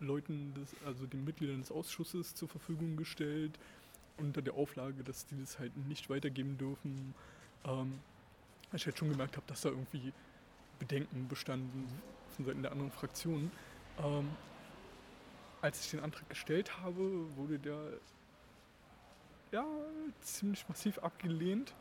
Leuten, 0.00 0.54
des, 0.54 0.74
also 0.84 1.06
den 1.06 1.24
Mitgliedern 1.24 1.60
des 1.60 1.70
Ausschusses 1.70 2.34
zur 2.34 2.48
Verfügung 2.48 2.96
gestellt, 2.96 3.58
unter 4.18 4.42
der 4.42 4.54
Auflage, 4.54 5.02
dass 5.04 5.26
die 5.26 5.38
das 5.38 5.58
halt 5.58 5.76
nicht 5.88 6.08
weitergeben 6.08 6.56
dürfen. 6.58 7.14
Ähm, 7.64 7.98
weil 8.70 8.78
ich 8.78 8.86
halt 8.86 8.98
schon 8.98 9.10
gemerkt 9.10 9.36
habe, 9.36 9.46
dass 9.46 9.62
da 9.62 9.70
irgendwie 9.70 10.12
Bedenken 10.78 11.28
bestanden 11.28 11.88
von 12.30 12.44
Seiten 12.44 12.62
der 12.62 12.72
anderen 12.72 12.90
Fraktionen. 12.90 13.50
Ähm, 14.02 14.28
als 15.62 15.84
ich 15.84 15.90
den 15.90 16.00
Antrag 16.00 16.28
gestellt 16.28 16.78
habe, 16.80 17.34
wurde 17.36 17.58
der 17.58 17.80
ja 19.52 19.64
ziemlich 20.20 20.68
massiv 20.68 20.98
abgelehnt. 20.98 21.74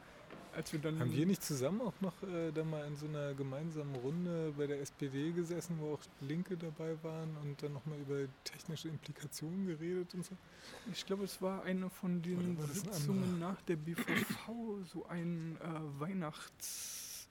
Als 0.56 0.72
wir 0.72 0.80
dann 0.80 1.00
Haben 1.00 1.12
wir 1.12 1.26
nicht 1.26 1.44
zusammen 1.44 1.82
auch 1.82 2.00
noch 2.02 2.14
äh, 2.24 2.52
da 2.52 2.64
mal 2.64 2.86
in 2.88 2.96
so 2.96 3.08
einer 3.08 3.34
gemeinsamen 3.34 3.96
Runde 3.96 4.54
bei 4.58 4.68
der 4.68 4.80
SPD 4.82 5.32
gesessen, 5.32 5.78
wo 5.80 5.94
auch 5.96 6.00
Linke 6.22 6.56
dabei 6.56 6.96
waren 7.04 7.36
und 7.44 7.62
dann 7.62 7.74
nochmal 7.74 8.00
über 8.00 8.28
technische 8.44 8.88
Implikationen 8.88 9.68
geredet 9.68 10.14
und 10.14 10.26
so? 10.26 10.36
Ich 10.92 11.06
glaube, 11.06 11.26
es 11.26 11.42
war 11.42 11.64
eine 11.64 11.90
von 11.90 12.22
den 12.22 12.58
Sitzungen 12.72 13.40
nach 13.40 13.62
der 13.64 13.76
BVV, 13.76 14.50
so 14.86 15.06
ein 15.08 15.58
äh, 15.62 16.00
Weihnachts... 16.00 17.28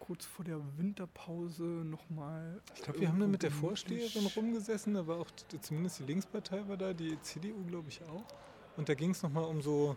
kurz 0.00 0.24
vor 0.24 0.44
der 0.44 0.58
Winterpause 0.78 1.62
nochmal. 1.62 2.62
Ich 2.74 2.82
glaube, 2.82 3.00
wir 3.00 3.08
haben 3.08 3.20
da 3.20 3.26
mit 3.26 3.42
der 3.42 3.50
Vorsteherin 3.50 4.26
rumgesessen, 4.34 4.94
da 4.94 5.06
war 5.06 5.18
auch 5.18 5.30
zumindest 5.60 5.98
die 5.98 6.04
Linkspartei 6.04 6.66
war 6.66 6.76
da, 6.76 6.94
die 6.94 7.20
CDU 7.20 7.62
glaube 7.66 7.88
ich 7.88 8.00
auch. 8.04 8.24
Und 8.78 8.88
da 8.88 8.94
ging 8.94 9.10
es 9.10 9.22
nochmal 9.22 9.44
um 9.44 9.60
so, 9.60 9.96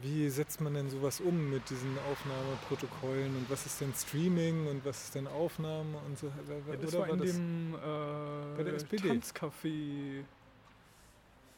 wie 0.00 0.28
setzt 0.30 0.60
man 0.60 0.74
denn 0.74 0.88
sowas 0.90 1.20
um 1.20 1.50
mit 1.50 1.68
diesen 1.70 1.96
Aufnahmeprotokollen 2.10 3.34
und 3.36 3.50
was 3.50 3.66
ist 3.66 3.80
denn 3.80 3.92
Streaming 3.94 4.66
und 4.68 4.84
was 4.84 5.04
ist 5.04 5.14
denn 5.14 5.26
Aufnahme 5.26 5.98
und 6.06 6.18
so. 6.18 6.26
Ja, 6.28 6.76
das 6.76 6.94
Oder 6.94 6.98
war 7.00 7.08
in 7.10 7.18
das- 7.18 7.32
dem 7.32 7.74
äh, 7.74 8.56
bei 8.56 8.62
der 8.64 8.74
SPD? 8.74 9.08
Tanzcafé. 9.10 10.24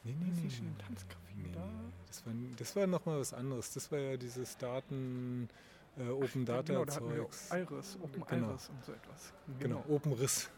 Nee, 0.02 0.14
nee, 0.18 0.32
nee, 0.34 0.42
nee, 0.44 0.48
Tanzcafé 0.82 1.34
nee, 1.36 1.50
da? 1.52 1.60
nee, 1.66 1.92
Das 2.08 2.24
war, 2.26 2.32
das 2.56 2.76
war 2.76 2.86
nochmal 2.86 3.20
was 3.20 3.34
anderes. 3.34 3.72
Das 3.74 3.92
war 3.92 3.98
ja 3.98 4.16
dieses 4.16 4.56
Daten, 4.56 5.48
äh, 5.98 6.08
Open 6.08 6.46
Ja, 6.46 6.54
Data 6.56 6.62
genau, 6.72 6.84
da 6.86 6.92
Zeugs. 6.92 7.50
Iris, 7.52 7.98
Open 8.02 8.24
Genau. 8.26 8.50
Iris 8.52 8.68
und 8.70 8.84
so 8.84 8.92
etwas. 8.92 9.32
Genau, 9.58 9.84
Open 9.88 10.12
Riss. 10.14 10.48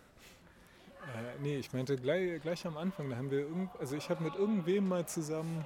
Äh, 1.17 1.41
nee, 1.43 1.57
ich 1.57 1.73
meinte 1.73 1.97
gleich, 1.97 2.41
gleich 2.43 2.65
am 2.65 2.77
Anfang, 2.77 3.11
da 3.11 3.17
haben 3.17 3.33
wir 3.33 3.41
irgend, 3.41 3.71
also 3.81 3.97
ich 3.97 4.09
habe 4.09 4.23
mit 4.23 4.37
irgendwem 4.37 4.87
mal 4.87 5.05
zusammen 5.09 5.65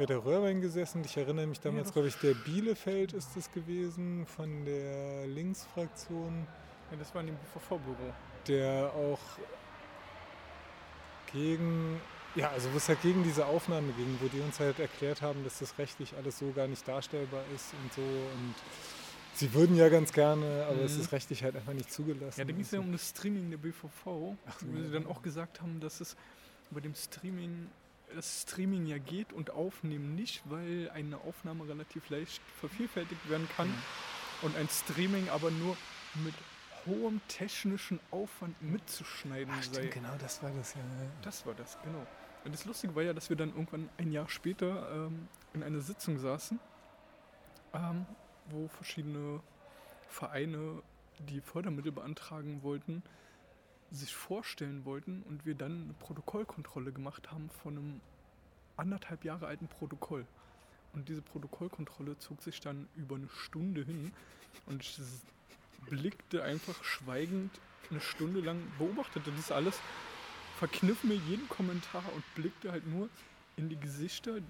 bei 0.00 0.06
der 0.06 0.24
Röhrwein 0.24 0.62
gesessen. 0.62 1.02
Ich 1.04 1.14
erinnere 1.18 1.46
mich 1.46 1.60
damals, 1.60 1.88
doch. 1.88 1.92
glaube 1.94 2.08
ich, 2.08 2.16
der 2.16 2.32
Bielefeld 2.32 3.12
ist 3.12 3.36
es 3.36 3.52
gewesen, 3.52 4.24
von 4.26 4.64
der 4.64 5.26
Linksfraktion, 5.26 6.46
Ja, 6.90 6.96
das 6.96 7.14
war 7.14 7.20
in 7.20 7.26
dem 7.28 7.36
BVV-Büro. 7.36 8.14
der 8.48 8.92
auch 8.94 9.18
gegen, 11.32 12.00
ja, 12.34 12.48
also 12.50 12.72
wo 12.72 12.78
es 12.78 12.88
halt 12.88 13.02
gegen 13.02 13.22
diese 13.22 13.44
Aufnahme 13.44 13.92
ging, 13.92 14.16
wo 14.20 14.28
die 14.28 14.40
uns 14.40 14.58
halt 14.58 14.78
erklärt 14.78 15.20
haben, 15.22 15.44
dass 15.44 15.58
das 15.58 15.76
rechtlich 15.78 16.14
alles 16.16 16.38
so 16.38 16.50
gar 16.52 16.66
nicht 16.66 16.86
darstellbar 16.88 17.42
ist 17.54 17.74
und 17.82 17.92
so 17.92 18.00
und 18.00 18.54
sie 19.34 19.52
würden 19.52 19.76
ja 19.76 19.88
ganz 19.90 20.12
gerne, 20.12 20.66
aber 20.68 20.80
es 20.80 20.94
Mhm. 20.94 21.00
ist 21.02 21.12
rechtlich 21.12 21.42
halt 21.44 21.56
einfach 21.56 21.74
nicht 21.74 21.92
zugelassen. 21.92 22.40
Ja, 22.40 22.44
da 22.46 22.52
ging 22.52 22.62
es 22.62 22.70
ja 22.70 22.78
so. 22.78 22.84
um 22.84 22.92
das 22.92 23.08
Streaming 23.10 23.50
der 23.50 23.58
BVV, 23.58 24.34
Ach 24.48 24.56
wo 24.62 24.78
sie 24.78 24.86
ja. 24.86 24.92
dann 24.92 25.06
auch 25.06 25.20
gesagt 25.22 25.60
haben, 25.60 25.78
dass 25.78 26.00
es 26.00 26.16
bei 26.70 26.80
dem 26.80 26.94
Streaming, 26.94 27.66
das 28.14 28.42
Streaming 28.42 28.86
ja 28.86 28.98
geht 28.98 29.32
und 29.32 29.50
Aufnehmen 29.50 30.14
nicht, 30.14 30.42
weil 30.50 30.90
eine 30.94 31.18
Aufnahme 31.18 31.68
relativ 31.68 32.08
leicht 32.10 32.40
vervielfältigt 32.60 33.28
werden 33.30 33.48
kann 33.56 33.68
Mhm. 33.68 33.74
und 34.42 34.56
ein 34.56 34.68
Streaming 34.68 35.28
aber 35.30 35.50
nur 35.50 35.76
mit 36.24 36.34
hohem 36.86 37.20
technischen 37.28 38.00
Aufwand 38.10 38.60
mitzuschneiden 38.62 39.52
Ach, 39.56 39.62
sei. 39.62 39.86
genau, 39.86 40.14
das 40.18 40.42
war 40.42 40.50
das 40.50 40.74
ja. 40.74 40.80
Das 41.22 41.44
war 41.46 41.54
das, 41.54 41.78
genau. 41.84 42.06
Und 42.44 42.54
das 42.54 42.64
Lustige 42.64 42.94
war 42.94 43.02
ja, 43.02 43.12
dass 43.12 43.28
wir 43.28 43.36
dann 43.36 43.50
irgendwann 43.50 43.90
ein 43.98 44.10
Jahr 44.12 44.28
später 44.28 44.90
ähm, 45.06 45.28
in 45.52 45.62
einer 45.62 45.80
Sitzung 45.80 46.18
saßen, 46.18 46.58
ähm, 47.74 48.06
wo 48.48 48.66
verschiedene 48.68 49.40
Vereine, 50.08 50.82
die 51.18 51.42
Fördermittel 51.42 51.92
beantragen 51.92 52.62
wollten, 52.62 53.02
sich 53.90 54.14
vorstellen 54.14 54.84
wollten 54.84 55.22
und 55.28 55.46
wir 55.46 55.54
dann 55.54 55.84
eine 55.84 55.92
Protokollkontrolle 55.94 56.92
gemacht 56.92 57.30
haben 57.30 57.50
von 57.62 57.76
einem 57.76 58.00
anderthalb 58.76 59.24
Jahre 59.24 59.46
alten 59.46 59.68
Protokoll. 59.68 60.26
Und 60.92 61.08
diese 61.08 61.22
Protokollkontrolle 61.22 62.18
zog 62.18 62.42
sich 62.42 62.60
dann 62.60 62.88
über 62.96 63.16
eine 63.16 63.28
Stunde 63.28 63.84
hin 63.84 64.12
und 64.66 64.82
ich 64.82 64.98
blickte 65.88 66.42
einfach 66.42 66.82
schweigend 66.84 67.50
eine 67.90 68.00
Stunde 68.00 68.40
lang, 68.40 68.60
beobachtete 68.78 69.32
das 69.32 69.50
alles 69.50 69.80
verkniff 70.60 71.04
mir 71.04 71.14
jeden 71.14 71.48
Kommentar 71.48 72.04
und 72.14 72.22
blickte 72.34 72.70
halt 72.70 72.86
nur 72.86 73.08
in 73.56 73.70
die 73.70 73.80
Gesichter 73.80 74.40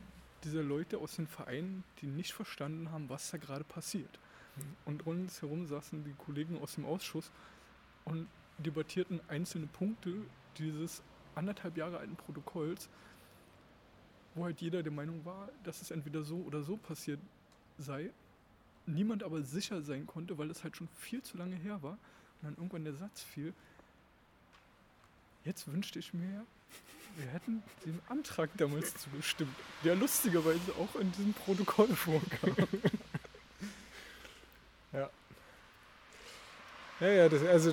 dieser 0.42 0.64
Leute 0.64 0.98
aus 0.98 1.14
den 1.14 1.28
Vereinen, 1.28 1.84
die 2.00 2.06
nicht 2.06 2.32
verstanden 2.32 2.90
haben, 2.90 3.08
was 3.08 3.30
da 3.30 3.38
gerade 3.38 3.62
passiert. 3.62 4.18
Und 4.86 5.06
rundherum 5.06 5.66
saßen 5.66 6.02
die 6.02 6.14
Kollegen 6.14 6.60
aus 6.60 6.74
dem 6.74 6.84
Ausschuss 6.84 7.30
und 8.04 8.26
debattierten 8.62 9.20
einzelne 9.28 9.66
Punkte 9.66 10.14
dieses 10.58 11.02
anderthalb 11.34 11.76
Jahre 11.76 11.98
alten 11.98 12.16
Protokolls, 12.16 12.88
wo 14.34 14.44
halt 14.44 14.60
jeder 14.60 14.82
der 14.82 14.92
Meinung 14.92 15.24
war, 15.24 15.48
dass 15.64 15.82
es 15.82 15.90
entweder 15.90 16.22
so 16.22 16.36
oder 16.38 16.62
so 16.62 16.76
passiert 16.76 17.20
sei. 17.78 18.10
Niemand 18.86 19.22
aber 19.22 19.42
sicher 19.42 19.82
sein 19.82 20.06
konnte, 20.06 20.38
weil 20.38 20.50
es 20.50 20.64
halt 20.64 20.76
schon 20.76 20.88
viel 20.98 21.22
zu 21.22 21.36
lange 21.36 21.56
her 21.56 21.82
war. 21.82 21.92
Und 21.92 22.42
dann 22.42 22.54
irgendwann 22.54 22.84
der 22.84 22.94
Satz 22.94 23.22
fiel, 23.22 23.52
jetzt 25.44 25.70
wünschte 25.70 25.98
ich 25.98 26.14
mir, 26.14 26.44
wir 27.16 27.26
hätten 27.26 27.62
den 27.84 28.00
Antrag 28.08 28.50
damals 28.56 28.94
zugestimmt, 28.96 29.54
der 29.84 29.96
lustigerweise 29.96 30.72
auch 30.78 30.98
in 31.00 31.10
diesem 31.12 31.34
Protokoll 31.34 31.88
vorkam. 31.88 32.54
Ja. 34.92 35.08
Ja, 37.00 37.08
ja, 37.08 37.28
das, 37.28 37.42
also 37.44 37.72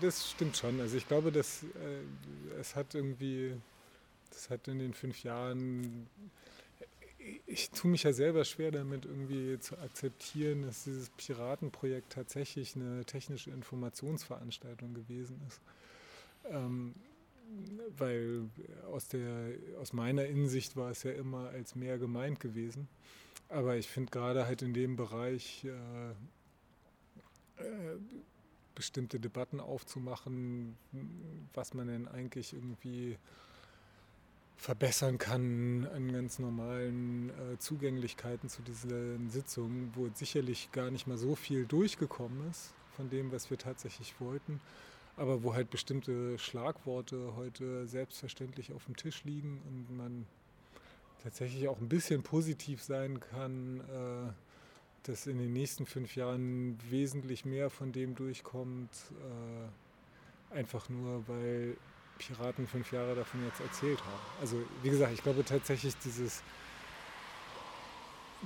das 0.00 0.30
stimmt 0.30 0.56
schon. 0.56 0.80
Also 0.80 0.96
ich 0.96 1.08
glaube, 1.08 1.32
dass 1.32 1.64
äh, 1.64 2.58
es 2.60 2.76
hat 2.76 2.94
irgendwie, 2.94 3.54
das 4.30 4.50
hat 4.50 4.68
in 4.68 4.78
den 4.78 4.94
fünf 4.94 5.24
Jahren, 5.24 6.06
ich, 7.46 7.70
tue 7.70 7.90
mich 7.90 8.04
ja 8.04 8.12
selber 8.12 8.44
schwer 8.44 8.70
damit 8.70 9.04
irgendwie 9.04 9.58
zu 9.58 9.76
akzeptieren, 9.78 10.62
dass 10.62 10.84
dieses 10.84 11.10
Piratenprojekt 11.10 12.12
tatsächlich 12.12 12.76
eine 12.76 13.04
technische 13.04 13.50
Informationsveranstaltung 13.50 14.94
gewesen 14.94 15.40
ist. 15.48 15.60
Ähm, 16.50 16.94
weil 17.98 18.48
aus, 18.90 19.08
der, 19.08 19.50
aus 19.80 19.92
meiner 19.92 20.24
Innensicht 20.26 20.76
war 20.76 20.90
es 20.90 21.02
ja 21.02 21.10
immer 21.12 21.50
als 21.50 21.74
mehr 21.74 21.98
gemeint 21.98 22.40
gewesen. 22.40 22.88
Aber 23.48 23.76
ich 23.76 23.88
finde 23.88 24.10
gerade 24.10 24.46
halt 24.46 24.62
in 24.62 24.72
dem 24.72 24.96
Bereich 24.96 25.64
äh, 25.64 26.12
äh, 27.62 27.98
bestimmte 28.74 29.20
Debatten 29.20 29.60
aufzumachen, 29.60 30.76
was 31.54 31.74
man 31.74 31.88
denn 31.88 32.08
eigentlich 32.08 32.52
irgendwie 32.52 33.16
verbessern 34.56 35.18
kann 35.18 35.88
an 35.92 36.12
ganz 36.12 36.38
normalen 36.38 37.30
äh, 37.30 37.58
Zugänglichkeiten 37.58 38.48
zu 38.48 38.62
diesen 38.62 39.28
Sitzungen, 39.28 39.92
wo 39.96 40.08
sicherlich 40.14 40.70
gar 40.70 40.90
nicht 40.90 41.08
mal 41.08 41.18
so 41.18 41.34
viel 41.34 41.66
durchgekommen 41.66 42.48
ist 42.48 42.72
von 42.96 43.10
dem, 43.10 43.32
was 43.32 43.50
wir 43.50 43.58
tatsächlich 43.58 44.20
wollten, 44.20 44.60
aber 45.16 45.42
wo 45.42 45.54
halt 45.54 45.70
bestimmte 45.70 46.38
Schlagworte 46.38 47.34
heute 47.36 47.88
selbstverständlich 47.88 48.72
auf 48.72 48.84
dem 48.84 48.96
Tisch 48.96 49.24
liegen 49.24 49.60
und 49.66 49.96
man 49.96 50.26
tatsächlich 51.22 51.66
auch 51.68 51.80
ein 51.80 51.88
bisschen 51.88 52.22
positiv 52.22 52.82
sein 52.82 53.18
kann, 53.18 53.80
äh, 53.80 54.32
dass 55.04 55.26
in 55.26 55.38
den 55.38 55.52
nächsten 55.52 55.86
fünf 55.86 56.16
Jahren 56.16 56.78
wesentlich 56.88 57.44
mehr 57.44 57.70
von 57.70 57.92
dem 57.92 58.14
durchkommt, 58.14 58.90
äh, 60.52 60.56
einfach 60.56 60.88
nur 60.88 61.26
weil 61.28 61.76
Piraten 62.18 62.66
fünf 62.66 62.92
Jahre 62.92 63.14
davon 63.14 63.44
jetzt 63.46 63.60
erzählt 63.60 63.98
haben. 64.00 64.40
Also 64.40 64.56
wie 64.82 64.90
gesagt, 64.90 65.12
ich 65.12 65.22
glaube 65.22 65.44
tatsächlich 65.44 65.96
dieses 66.04 66.42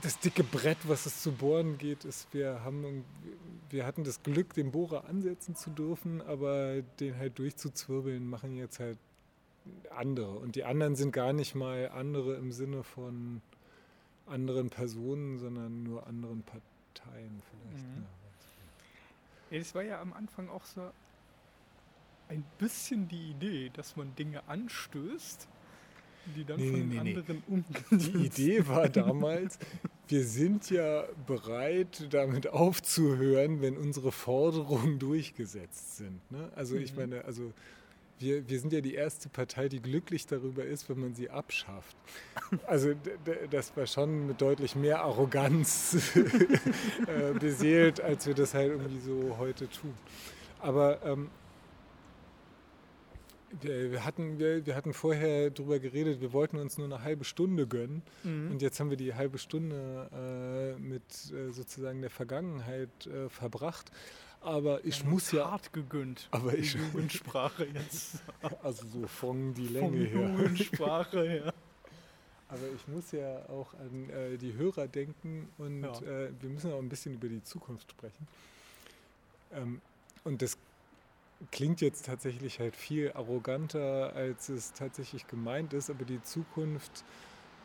das 0.03 0.19
dicke 0.19 0.45
Brett, 0.45 0.77
was 0.85 1.07
es 1.07 1.23
zu 1.23 1.33
bohren 1.33 1.79
geht, 1.79 2.05
ist, 2.05 2.33
wir 2.33 2.63
haben 2.63 3.05
wir 3.71 3.87
hatten 3.87 4.05
das 4.05 4.23
Glück, 4.23 4.55
den 4.55 4.71
Bohrer 4.71 5.07
ansetzen 5.09 5.57
zu 5.57 5.71
dürfen, 5.71 6.21
aber 6.23 6.83
den 7.01 7.19
halt 7.19 7.39
durchzuzwirbeln, 7.39 8.29
machen 8.29 8.57
jetzt 8.57 8.79
halt 8.79 8.99
andere. 9.91 10.33
Und 10.33 10.55
die 10.55 10.65
anderen 10.65 10.97
sind 10.97 11.13
gar 11.13 11.33
nicht 11.33 11.55
mal 11.55 11.89
andere 11.89 12.35
im 12.37 12.53
Sinne 12.53 12.83
von 12.83 13.43
anderen 14.27 14.71
Personen, 14.71 15.39
sondern 15.39 15.83
nur 15.83 16.07
anderen 16.07 16.43
Parteien 16.43 17.43
vielleicht. 17.51 17.87
Mhm. 17.89 18.03
Ja. 18.03 18.11
Ja, 19.51 19.59
das 19.59 19.75
war 19.75 19.83
ja 19.83 20.01
am 20.01 20.13
Anfang 20.13 20.49
auch 20.49 20.65
so 20.65 20.91
ein 22.29 22.45
bisschen 22.59 23.09
die 23.09 23.31
Idee, 23.31 23.71
dass 23.73 23.97
man 23.97 24.15
Dinge 24.17 24.43
anstößt, 24.49 25.47
die 26.35 26.45
dann 26.45 26.59
Nee, 26.59 26.71
von 26.71 26.81
nee, 26.89 26.95
den 26.97 27.05
nee, 27.05 27.17
anderen 27.17 27.43
umgesetzt 27.47 27.91
Die 27.93 28.27
Idee 28.27 28.67
war 28.67 28.89
damals, 28.89 29.59
wir 30.09 30.25
sind 30.25 30.69
ja 30.71 31.05
bereit, 31.27 32.09
damit 32.13 32.49
aufzuhören, 32.49 33.61
wenn 33.61 33.77
unsere 33.77 34.11
Forderungen 34.11 34.99
durchgesetzt 34.99 35.97
sind. 35.99 36.21
Ne? 36.33 36.51
Also 36.57 36.77
ich 36.77 36.93
Mhm. 36.93 36.99
meine, 36.99 37.25
also 37.25 37.53
wir, 38.19 38.49
wir 38.49 38.61
sind 38.61 38.73
ja 38.73 38.81
die 38.81 38.95
erste 38.95 39.29
Partei, 39.29 39.69
die 39.69 39.81
glücklich 39.81 40.27
darüber 40.27 40.65
ist, 40.65 40.89
wenn 40.89 41.01
man 41.01 41.15
sie 41.15 41.31
abschafft. 41.31 41.97
Also 42.67 42.95
das 43.51 43.77
war 43.77 43.87
schon 43.87 44.27
mit 44.27 44.41
deutlich 44.41 44.77
mehr 44.77 45.01
Arroganz 45.01 46.15
äh, 46.15 47.33
beseelt, 47.39 48.01
als 48.01 48.27
wir 48.27 48.35
das 48.35 48.55
halt 48.55 48.71
irgendwie 48.71 49.01
so 49.01 49.37
heute 49.39 49.69
tun. 49.69 49.95
Aber 50.61 51.05
ähm, 51.05 51.31
wir, 53.61 53.93
wir, 53.93 54.05
hatten, 54.05 54.39
wir, 54.39 54.67
wir 54.67 54.75
hatten 54.75 54.93
vorher 54.93 55.51
darüber 55.51 55.79
geredet, 55.79 56.21
wir 56.21 56.33
wollten 56.33 56.59
uns 56.59 56.79
nur 56.79 56.87
eine 56.87 57.03
halbe 57.03 57.25
Stunde 57.25 57.67
gönnen. 57.67 58.03
Mhm. 58.23 58.53
Und 58.53 58.63
jetzt 58.63 58.81
haben 58.81 58.91
wir 58.91 58.97
die 58.97 59.15
halbe 59.15 59.39
Stunde 59.39 60.77
äh, 60.77 60.81
mit 60.81 61.03
äh, 61.33 61.53
sozusagen 61.53 62.01
der 62.01 62.11
Vergangenheit 62.11 63.07
äh, 63.07 63.29
verbracht. 63.29 63.91
Aber 64.47 64.85
ich 64.85 65.05
muss 65.05 65.33
ja, 65.33 65.51
hart 65.51 65.73
gegönnt. 65.73 66.29
Aber 66.31 66.53
die 66.53 66.59
ich- 66.59 66.75
Jugendsprache 66.75 67.67
jetzt. 67.67 68.23
also 68.63 68.87
so 68.87 69.07
von 69.07 69.53
die 69.55 69.67
Länge 69.69 70.05
her. 70.07 70.29
Jugendsprache 70.29 71.23
her. 71.29 71.55
Aber 72.49 72.61
ich 72.75 72.87
muss 72.87 73.11
ja 73.11 73.45
auch 73.49 73.75
an 73.75 74.09
äh, 74.11 74.37
die 74.39 74.55
Hörer 74.55 74.87
denken 74.87 75.49
und 75.59 75.83
Ja. 75.83 75.91
äh, 76.03 76.31
wir 76.41 76.49
müssen 76.49 76.73
auch 76.73 76.79
ein 76.79 76.89
bisschen 76.89 77.15
über 77.15 77.29
die 77.29 77.43
Zukunft 77.43 77.91
sprechen. 77.91 78.29
Ähm, 79.53 79.81
und 80.23 80.43
das 80.43 80.57
klingt 81.51 81.81
jetzt 81.81 82.07
tatsächlich 82.07 82.61
halt 82.61 82.77
viel 82.77 83.13
arroganter, 83.13 84.13
als 84.15 84.49
es 84.49 84.73
tatsächlich 84.73 85.27
gemeint 85.27 85.73
ist, 85.73 85.91
aber 85.91 86.05
die 86.05 86.23
Zukunft 86.23 87.05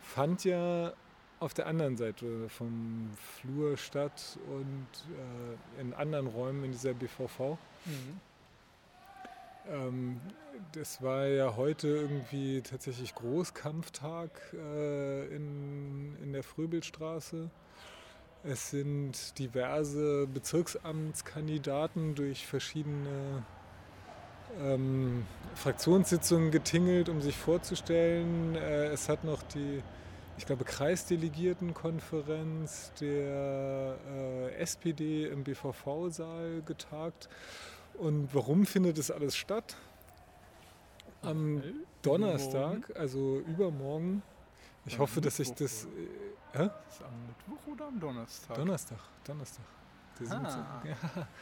fand 0.02 0.44
ja 0.46 0.94
auf 1.42 1.54
der 1.54 1.68
anderen 1.68 1.98
Seite 1.98 2.48
vom 2.50 3.10
Flur 3.18 3.76
statt 3.76 4.38
und 4.48 4.88
äh, 5.18 5.82
in 5.82 5.94
anderen 5.94 6.28
Räumen 6.28 6.64
in 6.64 6.72
dieser 6.72 6.94
BVV. 6.94 7.58
Mhm. 7.86 8.20
Ähm, 9.70 10.22
das 10.74 11.02
war 11.02 11.26
ja 11.26 11.56
heute 11.56 11.88
irgendwie 11.88 12.62
tatsächlich 12.62 13.16
Großkampftag 13.16 14.30
äh, 14.54 15.36
in, 15.36 16.16
in 16.22 16.32
der 16.32 16.44
Fröbelstraße. 16.44 17.50
Es 18.44 18.72
sind 18.72 19.38
diverse 19.38 20.28
Bezirksamtskandidaten 20.28 22.16
durch 22.16 22.46
verschiedene 22.46 23.44
ähm, 24.60 25.26
Fraktionssitzungen 25.56 26.52
getingelt, 26.52 27.10
um 27.10 27.22
sich 27.22 27.38
vorzustellen. 27.38 28.56
Äh, 28.56 28.88
es 28.88 29.10
hat 29.10 29.24
noch 29.24 29.42
die, 29.44 29.82
ich 30.42 30.48
glaube, 30.48 30.66
Kreisdelegiertenkonferenz 30.66 32.92
der 33.00 33.96
äh, 34.12 34.56
SPD 34.56 35.28
im 35.28 35.44
BVV-Saal 35.44 36.64
getagt. 36.66 37.30
Und 37.94 38.34
warum 38.34 38.66
findet 38.66 38.98
es 38.98 39.12
alles 39.12 39.36
statt? 39.36 39.76
Am 41.22 41.60
Äh, 41.60 41.74
Donnerstag, 42.02 42.92
also 42.96 43.38
übermorgen. 43.42 44.24
Ich 44.88 44.96
Am 44.96 45.02
hoffe, 45.02 45.22
dass 45.22 45.38
ich 45.40 45.54
das. 45.54 45.86
Äh, 45.86 45.90
hä? 46.58 46.70
Ist 46.90 47.04
am 47.04 47.14
Mittwoch 47.28 47.68
oder 47.74 47.86
am 47.86 48.00
Donnerstag? 48.00 48.58
Donnerstag, 48.58 48.98
Donnerstag. 49.28 49.64
Ah. 50.28 50.82
17. 50.82 50.90
Ja. 50.90 50.98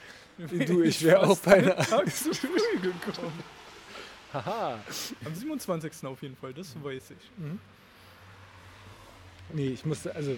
Du, 0.65 0.81
ich 0.83 1.03
wäre 1.03 1.21
auch 1.27 1.38
beinahe- 1.38 1.75
gekommen. 2.81 3.43
Haha. 4.33 4.79
Am 5.25 5.35
27. 5.35 6.05
auf 6.05 6.21
jeden 6.21 6.38
Fall, 6.38 6.53
das 6.53 6.81
weiß 6.81 7.12
ich. 7.12 7.31
Mhm. 7.38 7.59
Nee, 9.53 9.69
ich 9.69 9.85
musste, 9.85 10.15
also 10.15 10.35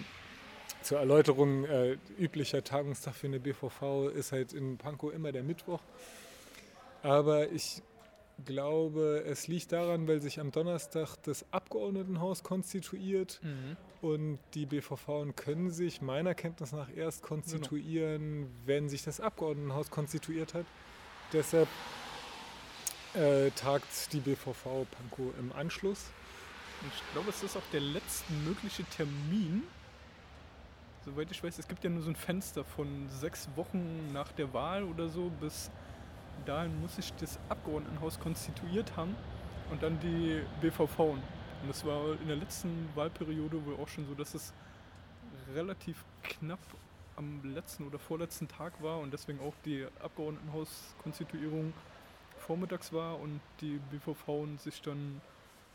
zur 0.82 0.98
Erläuterung, 0.98 1.64
äh, 1.64 1.96
üblicher 2.18 2.64
Tagungstag 2.64 3.14
für 3.14 3.26
eine 3.26 3.40
BVV 3.40 4.08
ist 4.08 4.32
halt 4.32 4.52
in 4.52 4.78
Pankow 4.78 5.12
immer 5.12 5.32
der 5.32 5.42
Mittwoch. 5.42 5.80
Aber 7.02 7.50
ich 7.50 7.82
glaube, 8.44 9.22
es 9.26 9.46
liegt 9.48 9.72
daran, 9.72 10.08
weil 10.08 10.20
sich 10.20 10.40
am 10.40 10.50
Donnerstag 10.50 11.16
das 11.24 11.44
Abgeordnetenhaus 11.52 12.42
konstituiert 12.42 13.40
und 14.00 14.38
die 14.54 14.66
BVV 14.66 15.26
können 15.36 15.70
sich 15.70 16.00
meiner 16.00 16.34
Kenntnis 16.34 16.72
nach 16.72 16.88
erst 16.94 17.22
konstituieren, 17.22 18.48
wenn 18.64 18.88
sich 18.88 19.04
das 19.04 19.20
Abgeordnetenhaus 19.20 19.90
konstituiert 19.90 20.54
hat. 20.54 20.66
Deshalb 21.32 21.68
äh, 23.14 23.50
tagt 23.50 24.12
die 24.12 24.20
BVV 24.20 24.86
Pankow 24.90 25.32
im 25.38 25.52
Anschluss. 25.52 26.10
Ich 26.88 27.12
glaube, 27.12 27.30
es 27.30 27.42
ist 27.42 27.56
auch 27.56 27.62
der 27.72 27.80
letzte 27.80 28.32
mögliche 28.32 28.84
Termin. 28.84 29.62
Soweit 31.04 31.30
ich 31.30 31.42
weiß, 31.42 31.58
es 31.58 31.68
gibt 31.68 31.84
ja 31.84 31.90
nur 31.90 32.02
so 32.02 32.10
ein 32.10 32.16
Fenster 32.16 32.64
von 32.64 33.08
sechs 33.08 33.48
Wochen 33.56 34.12
nach 34.12 34.32
der 34.32 34.52
Wahl 34.52 34.84
oder 34.84 35.08
so. 35.08 35.30
Bis 35.40 35.70
dahin 36.44 36.80
muss 36.80 36.96
sich 36.96 37.12
das 37.14 37.38
Abgeordnetenhaus 37.48 38.18
konstituiert 38.18 38.96
haben. 38.96 39.16
und 39.70 39.82
dann 39.82 39.98
die 40.00 40.42
BVV. 40.60 40.98
Und 40.98 41.22
das 41.66 41.84
war 41.84 42.12
in 42.20 42.28
der 42.28 42.36
letzten 42.36 42.88
Wahlperiode 42.94 43.64
wohl 43.64 43.76
auch 43.76 43.88
schon 43.88 44.06
so, 44.06 44.14
dass 44.14 44.34
es 44.34 44.52
relativ 45.54 46.04
knapp 46.22 46.60
am 47.16 47.40
letzten 47.54 47.86
oder 47.86 47.98
vorletzten 47.98 48.48
Tag 48.48 48.82
war 48.82 48.98
und 48.98 49.12
deswegen 49.12 49.40
auch 49.40 49.54
die 49.64 49.86
Abgeordnetenhauskonstituierung 50.02 51.72
vormittags 52.38 52.92
war 52.92 53.18
und 53.18 53.40
die 53.60 53.80
BVV 53.90 54.46
sich 54.58 54.82
dann 54.82 55.20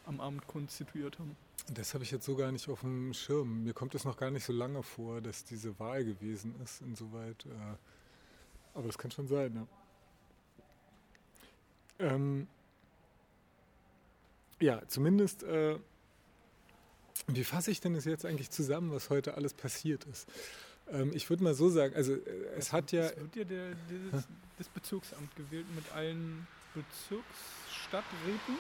am 0.07 0.19
Abend 0.19 0.47
konstituiert 0.47 1.19
haben. 1.19 1.35
Das 1.73 1.93
habe 1.93 2.03
ich 2.03 2.11
jetzt 2.11 2.25
so 2.25 2.35
gar 2.35 2.51
nicht 2.51 2.69
auf 2.69 2.81
dem 2.81 3.13
Schirm. 3.13 3.63
Mir 3.63 3.73
kommt 3.73 3.93
es 3.93 4.05
noch 4.05 4.17
gar 4.17 4.31
nicht 4.31 4.45
so 4.45 4.53
lange 4.53 4.83
vor, 4.83 5.21
dass 5.21 5.43
diese 5.43 5.77
Wahl 5.79 6.05
gewesen 6.05 6.55
ist, 6.63 6.81
insoweit. 6.81 7.45
Äh, 7.45 7.77
aber 8.73 8.87
das 8.87 8.97
kann 8.97 9.11
schon 9.11 9.27
sein, 9.27 9.55
ja. 9.55 9.67
Ähm, 11.99 12.47
ja, 14.59 14.87
zumindest, 14.87 15.43
äh, 15.43 15.77
wie 17.27 17.43
fasse 17.43 17.71
ich 17.71 17.81
denn 17.81 17.95
das 17.95 18.05
jetzt 18.05 18.25
eigentlich 18.25 18.49
zusammen, 18.49 18.91
was 18.91 19.09
heute 19.09 19.33
alles 19.33 19.53
passiert 19.53 20.05
ist? 20.05 20.27
Ähm, 20.89 21.11
ich 21.13 21.29
würde 21.29 21.43
mal 21.43 21.53
so 21.53 21.69
sagen, 21.69 21.95
also 21.95 22.13
äh, 22.13 22.19
es, 22.55 22.71
hat 22.71 22.91
ja. 22.91 23.05
Es 23.05 23.17
wird 23.17 23.35
ja 23.35 23.43
der, 23.43 23.75
dieses, 23.89 24.27
das 24.57 24.69
Bezirksamt 24.69 25.35
gewählt 25.35 25.65
mit 25.75 25.91
allen 25.91 26.47
Bezirksstadträten. 26.73 28.55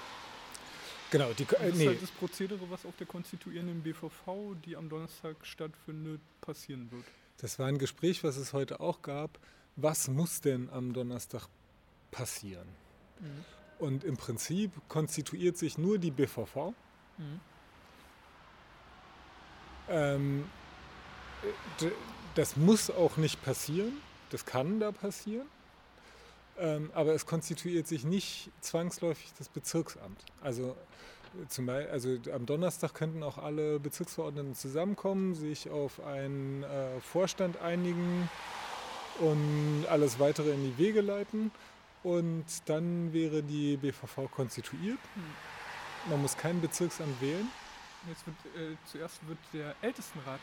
Genau, 1.11 1.31
die, 1.33 1.43
äh, 1.43 1.47
das 1.47 1.77
ist 1.77 1.87
halt 1.87 2.03
das 2.03 2.11
Prozedere, 2.11 2.69
was 2.69 2.85
auf 2.85 2.95
der 2.97 3.07
konstituierenden 3.07 3.81
BVV, 3.81 4.55
die 4.65 4.75
am 4.75 4.89
Donnerstag 4.89 5.37
stattfindet, 5.43 6.21
passieren 6.41 6.91
wird. 6.91 7.05
Das 7.37 7.59
war 7.59 7.67
ein 7.67 7.77
Gespräch, 7.77 8.23
was 8.23 8.37
es 8.37 8.53
heute 8.53 8.79
auch 8.79 9.01
gab. 9.01 9.39
Was 9.75 10.07
muss 10.07 10.41
denn 10.41 10.69
am 10.69 10.91
Donnerstag 10.93 11.47
passieren? 12.11 12.67
Mhm. 13.19 13.45
Und 13.79 14.03
im 14.03 14.17
Prinzip 14.17 14.71
konstituiert 14.87 15.57
sich 15.57 15.77
nur 15.77 15.99
die 15.99 16.11
BVV. 16.11 16.73
Mhm. 17.17 17.39
Ähm, 19.89 20.45
das 22.35 22.57
muss 22.57 22.89
auch 22.89 23.17
nicht 23.17 23.41
passieren. 23.43 23.93
Das 24.31 24.45
kann 24.45 24.79
da 24.79 24.91
passieren. 24.91 25.47
Ähm, 26.59 26.91
aber 26.93 27.13
es 27.13 27.25
konstituiert 27.25 27.87
sich 27.87 28.03
nicht 28.03 28.49
zwangsläufig 28.61 29.31
das 29.37 29.49
Bezirksamt. 29.49 30.19
Also, 30.41 30.75
zum 31.49 31.67
Beispiel, 31.67 31.91
also 31.91 32.17
am 32.33 32.45
Donnerstag 32.45 32.93
könnten 32.93 33.21
auch 33.21 33.37
alle 33.37 33.79
Bezirksverordneten 33.79 34.55
zusammenkommen, 34.55 35.35
sich 35.35 35.69
auf 35.69 35.99
einen 36.03 36.63
äh, 36.63 36.99
Vorstand 37.01 37.61
einigen 37.61 38.29
und 39.19 39.85
alles 39.89 40.19
weitere 40.19 40.51
in 40.51 40.63
die 40.63 40.77
Wege 40.77 41.01
leiten. 41.01 41.51
Und 42.03 42.45
dann 42.65 43.13
wäre 43.13 43.43
die 43.43 43.77
BVV 43.77 44.31
konstituiert. 44.31 44.99
Hm. 45.15 46.11
Man 46.11 46.21
muss 46.21 46.37
kein 46.37 46.61
Bezirksamt 46.61 47.19
wählen. 47.21 47.49
Jetzt 48.07 48.25
wird, 48.25 48.37
äh, 48.55 48.75
zuerst 48.85 49.27
wird 49.27 49.39
der 49.53 49.75
Ältestenrat 49.81 50.39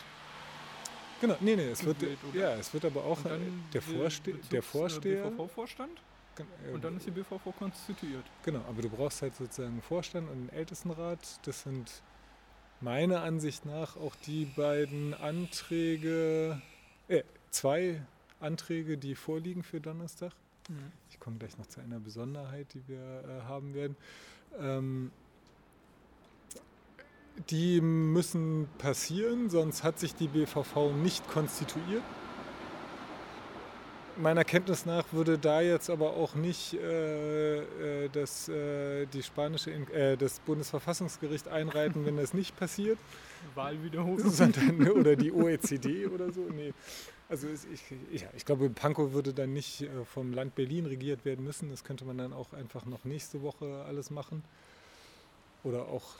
Genau, 1.20 1.36
nee, 1.40 1.56
nee, 1.56 1.68
es 1.70 1.84
wird, 1.84 1.96
ja, 2.34 2.54
es 2.54 2.72
wird 2.72 2.84
aber 2.84 3.04
auch 3.04 3.18
der, 3.72 3.82
Vorste 3.82 4.34
der 4.50 4.62
Vorsteher. 4.62 5.30
BVV-Vorstand? 5.30 6.00
Und 6.72 6.82
dann 6.82 6.96
ist 6.96 7.06
die 7.06 7.12
BVV 7.12 7.56
konstituiert. 7.56 8.24
Genau, 8.44 8.60
aber 8.68 8.82
du 8.82 8.88
brauchst 8.88 9.22
halt 9.22 9.36
sozusagen 9.36 9.74
einen 9.74 9.82
Vorstand 9.82 10.28
und 10.28 10.34
einen 10.34 10.48
Ältestenrat. 10.48 11.18
Das 11.46 11.62
sind 11.62 12.02
meiner 12.80 13.22
Ansicht 13.22 13.64
nach 13.64 13.96
auch 13.96 14.16
die 14.26 14.44
beiden 14.44 15.14
Anträge, 15.14 16.60
äh, 17.08 17.22
zwei 17.50 18.02
Anträge, 18.40 18.98
die 18.98 19.14
vorliegen 19.14 19.62
für 19.62 19.80
Donnerstag. 19.80 20.32
Mhm. 20.68 20.92
Ich 21.08 21.20
komme 21.20 21.36
gleich 21.38 21.56
noch 21.56 21.66
zu 21.66 21.80
einer 21.80 22.00
Besonderheit, 22.00 22.66
die 22.74 22.86
wir 22.88 22.98
äh, 22.98 23.48
haben 23.48 23.74
werden. 23.74 23.96
Ähm, 24.58 25.12
die 27.50 27.80
müssen 27.80 28.68
passieren, 28.78 29.50
sonst 29.50 29.82
hat 29.82 29.98
sich 29.98 30.14
die 30.14 30.28
BVV 30.28 30.92
nicht 31.02 31.28
konstituiert. 31.28 32.02
Meiner 34.16 34.44
Kenntnis 34.44 34.86
nach 34.86 35.12
würde 35.12 35.38
da 35.38 35.60
jetzt 35.60 35.90
aber 35.90 36.10
auch 36.10 36.36
nicht 36.36 36.74
äh, 36.74 38.04
äh 38.04 38.08
das, 38.12 38.48
äh, 38.48 39.06
die 39.06 39.24
spanische, 39.24 39.72
äh, 39.72 40.16
das 40.16 40.38
Bundesverfassungsgericht 40.38 41.48
einreiten, 41.48 42.06
wenn 42.06 42.16
das 42.16 42.32
nicht 42.32 42.56
passiert. 42.56 42.98
Wahlwiederholung. 43.56 44.30
Sondern, 44.30 44.88
oder 44.88 45.16
die 45.16 45.32
OECD 45.32 46.06
oder 46.06 46.32
so. 46.32 46.42
Nee. 46.42 46.72
Also 47.28 47.48
ich, 47.48 48.20
ja, 48.22 48.28
ich 48.36 48.44
glaube, 48.44 48.70
Pankow 48.70 49.12
würde 49.12 49.34
dann 49.34 49.52
nicht 49.52 49.82
äh, 49.82 49.88
vom 50.04 50.32
Land 50.32 50.54
Berlin 50.54 50.86
regiert 50.86 51.24
werden 51.24 51.44
müssen. 51.44 51.70
Das 51.70 51.82
könnte 51.82 52.04
man 52.04 52.16
dann 52.16 52.32
auch 52.32 52.52
einfach 52.52 52.86
noch 52.86 53.04
nächste 53.04 53.42
Woche 53.42 53.84
alles 53.88 54.10
machen. 54.10 54.44
Oder 55.64 55.88
auch 55.88 56.16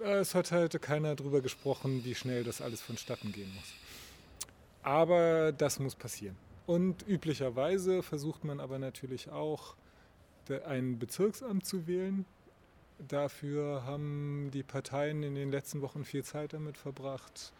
es 0.00 0.34
hat 0.34 0.52
halt 0.52 0.80
keiner 0.80 1.14
darüber 1.14 1.40
gesprochen, 1.40 2.04
wie 2.04 2.14
schnell 2.14 2.44
das 2.44 2.60
alles 2.60 2.80
vonstatten 2.80 3.32
gehen 3.32 3.52
muss. 3.54 3.74
Aber 4.82 5.52
das 5.52 5.78
muss 5.78 5.94
passieren. 5.94 6.36
Und 6.66 7.06
üblicherweise 7.08 8.02
versucht 8.02 8.44
man 8.44 8.60
aber 8.60 8.78
natürlich 8.78 9.30
auch, 9.30 9.74
ein 10.66 10.98
Bezirksamt 10.98 11.66
zu 11.66 11.86
wählen. 11.86 12.24
Dafür 13.06 13.84
haben 13.84 14.50
die 14.52 14.62
Parteien 14.62 15.22
in 15.22 15.34
den 15.34 15.50
letzten 15.50 15.82
Wochen 15.82 16.04
viel 16.04 16.24
Zeit 16.24 16.52
damit 16.52 16.78
verbracht, 16.78 17.52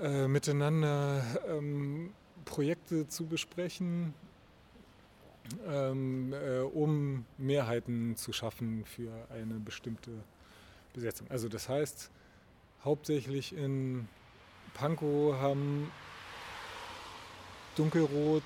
äh, 0.00 0.26
miteinander 0.26 1.24
ähm, 1.48 2.12
Projekte 2.44 3.08
zu 3.08 3.26
besprechen, 3.26 4.14
ähm, 5.66 6.32
äh, 6.32 6.60
um 6.60 7.24
Mehrheiten 7.38 8.16
zu 8.16 8.32
schaffen 8.32 8.84
für 8.84 9.12
eine 9.30 9.54
bestimmte 9.54 10.10
Besetzung. 10.92 11.26
Also 11.30 11.48
das 11.48 11.68
heißt, 11.68 12.10
hauptsächlich 12.84 13.54
in 13.54 14.08
Pankow 14.74 15.36
haben 15.36 15.90
dunkelrot, 17.76 18.42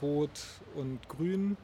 rot 0.00 0.30
und 0.74 1.08
grün 1.08 1.56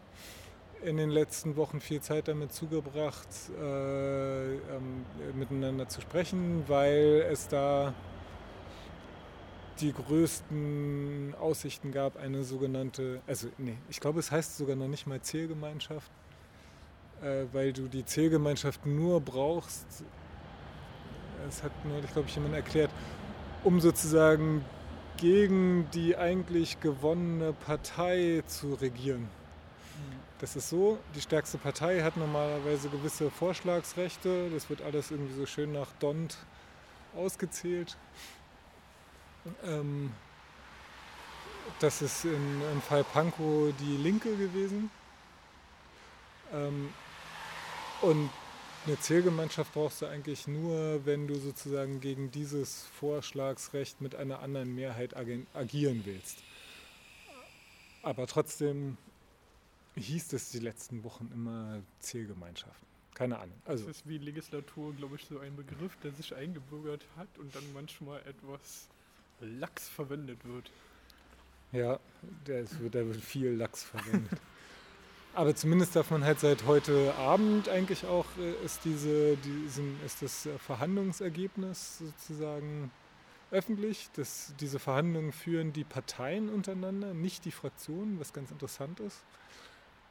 in 0.83 0.97
den 0.97 1.11
letzten 1.11 1.57
Wochen 1.57 1.81
viel 1.81 2.01
Zeit 2.01 2.29
damit 2.29 2.53
zugebracht, 2.53 3.29
äh, 3.61 4.55
ähm, 4.55 5.05
miteinander 5.35 5.89
zu 5.89 6.01
sprechen, 6.01 6.65
weil 6.69 7.27
es 7.31 7.49
da 7.49 7.95
die 9.81 9.93
größten 9.93 11.35
Aussichten 11.39 11.93
gab, 11.93 12.17
eine 12.17 12.43
sogenannte, 12.45 13.21
also 13.27 13.49
nee, 13.59 13.77
ich 13.89 14.01
glaube, 14.01 14.21
es 14.21 14.31
heißt 14.31 14.57
sogar 14.57 14.77
noch 14.77 14.89
nicht 14.89 15.07
mal 15.07 15.21
Zählgemeinschaft, 15.21 16.11
äh, 17.23 17.45
weil 17.53 17.73
du 17.73 17.89
die 17.89 18.05
Zählgemeinschaft 18.05 18.87
nur 18.87 19.21
brauchst, 19.21 19.87
das 21.45 21.63
hat 21.63 21.73
neulich, 21.85 22.13
glaube 22.13 22.29
ich, 22.29 22.35
jemand 22.35 22.55
erklärt, 22.55 22.91
um 23.65 23.81
sozusagen 23.81 24.65
gegen 25.17 25.89
die 25.93 26.17
eigentlich 26.17 26.81
gewonnene 26.81 27.53
Partei 27.53 28.43
zu 28.47 28.75
regieren. 28.75 29.23
Mhm. 29.23 29.29
Das 30.39 30.57
ist 30.57 30.69
so, 30.69 30.99
die 31.15 31.21
stärkste 31.21 31.59
Partei 31.59 32.03
hat 32.03 32.17
normalerweise 32.17 32.89
gewisse 32.89 33.31
Vorschlagsrechte, 33.31 34.51
das 34.51 34.71
wird 34.71 34.83
alles 34.83 35.11
irgendwie 35.11 35.35
so 35.35 35.47
schön 35.47 35.73
nach 35.73 35.89
Dont 35.99 36.37
ausgezählt. 37.17 37.97
Ähm, 39.65 40.13
das 41.81 42.03
ist 42.03 42.25
in, 42.25 42.63
im 42.73 42.81
Fall 42.81 43.05
Pankow 43.05 43.73
die 43.81 43.97
Linke 43.97 44.35
gewesen. 44.37 44.91
Ähm, 46.53 46.93
und 48.03 48.31
eine 48.87 48.99
Zählgemeinschaft 48.99 49.75
brauchst 49.75 50.03
du 50.03 50.07
eigentlich 50.07 50.47
nur, 50.47 51.05
wenn 51.05 51.27
du 51.27 51.35
sozusagen 51.35 52.01
gegen 52.01 52.31
dieses 52.31 52.87
Vorschlagsrecht 52.99 54.01
mit 54.01 54.15
einer 54.15 54.41
anderen 54.41 54.75
Mehrheit 54.75 55.15
agieren 55.17 56.03
willst. 56.05 56.39
Aber 58.03 58.27
trotzdem 58.27 58.97
hieß 59.97 60.33
es 60.33 60.51
die 60.51 60.61
letzten 60.61 61.05
Wochen 61.05 61.31
immer 61.35 61.83
Zählgemeinschaft. 62.01 62.81
Keine 63.15 63.39
Ahnung. 63.39 63.57
Also 63.65 63.87
das 63.87 63.99
ist 63.99 64.09
wie 64.09 64.19
Legislatur, 64.19 64.95
glaube 64.95 65.17
ich, 65.17 65.27
so 65.27 65.41
ein 65.41 65.57
Begriff, 65.57 65.97
der 66.05 66.13
sich 66.13 66.35
eingebürgert 66.35 67.05
hat 67.17 67.29
und 67.39 67.55
dann 67.55 67.65
manchmal 67.75 68.21
etwas 68.21 68.89
lax 69.41 69.89
verwendet 69.89 70.39
wird. 70.45 70.71
Ja, 71.73 71.99
der, 72.47 72.65
wird, 72.81 72.95
der 72.95 73.07
wird 73.07 73.21
viel 73.21 73.51
Lachs 73.51 73.83
verwendet. 73.83 74.39
Aber 75.39 75.55
zumindest 75.55 75.95
darf 75.95 76.11
man 76.11 76.25
halt 76.25 76.41
seit 76.41 76.67
heute 76.67 77.15
Abend 77.15 77.69
eigentlich 77.69 78.05
auch, 78.05 78.25
äh, 78.41 78.65
ist, 78.65 78.85
diese, 78.85 79.37
diesen, 79.37 79.97
ist 80.05 80.21
das 80.21 80.47
äh, 80.47 80.59
Verhandlungsergebnis 80.59 81.99
sozusagen 81.99 82.91
öffentlich. 83.53 84.09
Das, 84.17 84.53
diese 84.59 84.81
Verhandlungen 84.81 85.31
führen 85.31 85.73
die 85.73 85.85
Parteien 85.85 86.49
untereinander, 86.49 87.15
nicht 87.15 87.45
die 87.45 87.53
Fraktionen, 87.53 88.19
was 88.19 88.33
ganz 88.33 88.51
interessant 88.51 88.99
ist. 88.99 89.23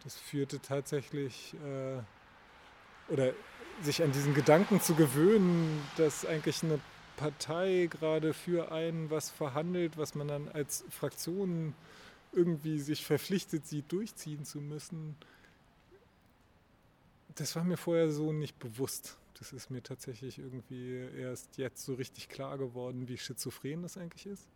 Das 0.05 0.15
führte 0.15 0.61
tatsächlich, 0.61 1.53
äh, 1.55 3.11
oder 3.11 3.34
sich 3.82 4.01
an 4.03 4.13
diesen 4.13 4.34
Gedanken 4.34 4.80
zu 4.80 4.95
gewöhnen, 4.95 5.84
dass 5.97 6.25
eigentlich 6.25 6.63
eine 6.63 6.80
Partei 7.17 7.89
gerade 7.91 8.34
für 8.34 8.71
einen 8.71 9.11
was 9.11 9.30
verhandelt, 9.30 9.97
was 9.97 10.15
man 10.15 10.30
dann 10.30 10.47
als 10.47 10.86
Fraktion 10.89 11.73
irgendwie 12.38 12.79
sich 12.79 13.03
verpflichtet 13.03 13.65
sieht, 13.65 13.91
durchziehen 13.91 14.45
zu 14.45 14.61
müssen, 14.61 15.15
das 17.35 17.55
war 17.55 17.63
mir 17.63 17.77
vorher 17.77 18.11
so 18.11 18.31
nicht 18.31 18.57
bewusst. 18.59 19.17
Das 19.39 19.53
ist 19.53 19.69
mir 19.69 19.83
tatsächlich 19.83 20.39
irgendwie 20.39 20.95
erst 21.17 21.57
jetzt 21.57 21.85
so 21.85 21.93
richtig 21.95 22.29
klar 22.29 22.57
geworden, 22.57 23.07
wie 23.07 23.17
schizophren 23.17 23.83
das 23.83 23.97
eigentlich 23.97 24.25
ist. 24.25 24.47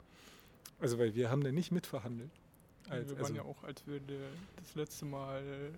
Also, 0.79 0.97
weil 0.97 1.13
wir 1.13 1.29
haben 1.29 1.43
da 1.43 1.51
nicht 1.51 1.71
mitverhandelt. 1.71 2.32
Als, 2.89 3.09
wir 3.09 3.17
waren 3.17 3.23
also, 3.23 3.36
ja 3.36 3.43
auch, 3.43 3.63
als 3.63 3.86
wir 3.86 3.99
das 4.57 4.75
letzte 4.75 5.05
Mal 5.05 5.71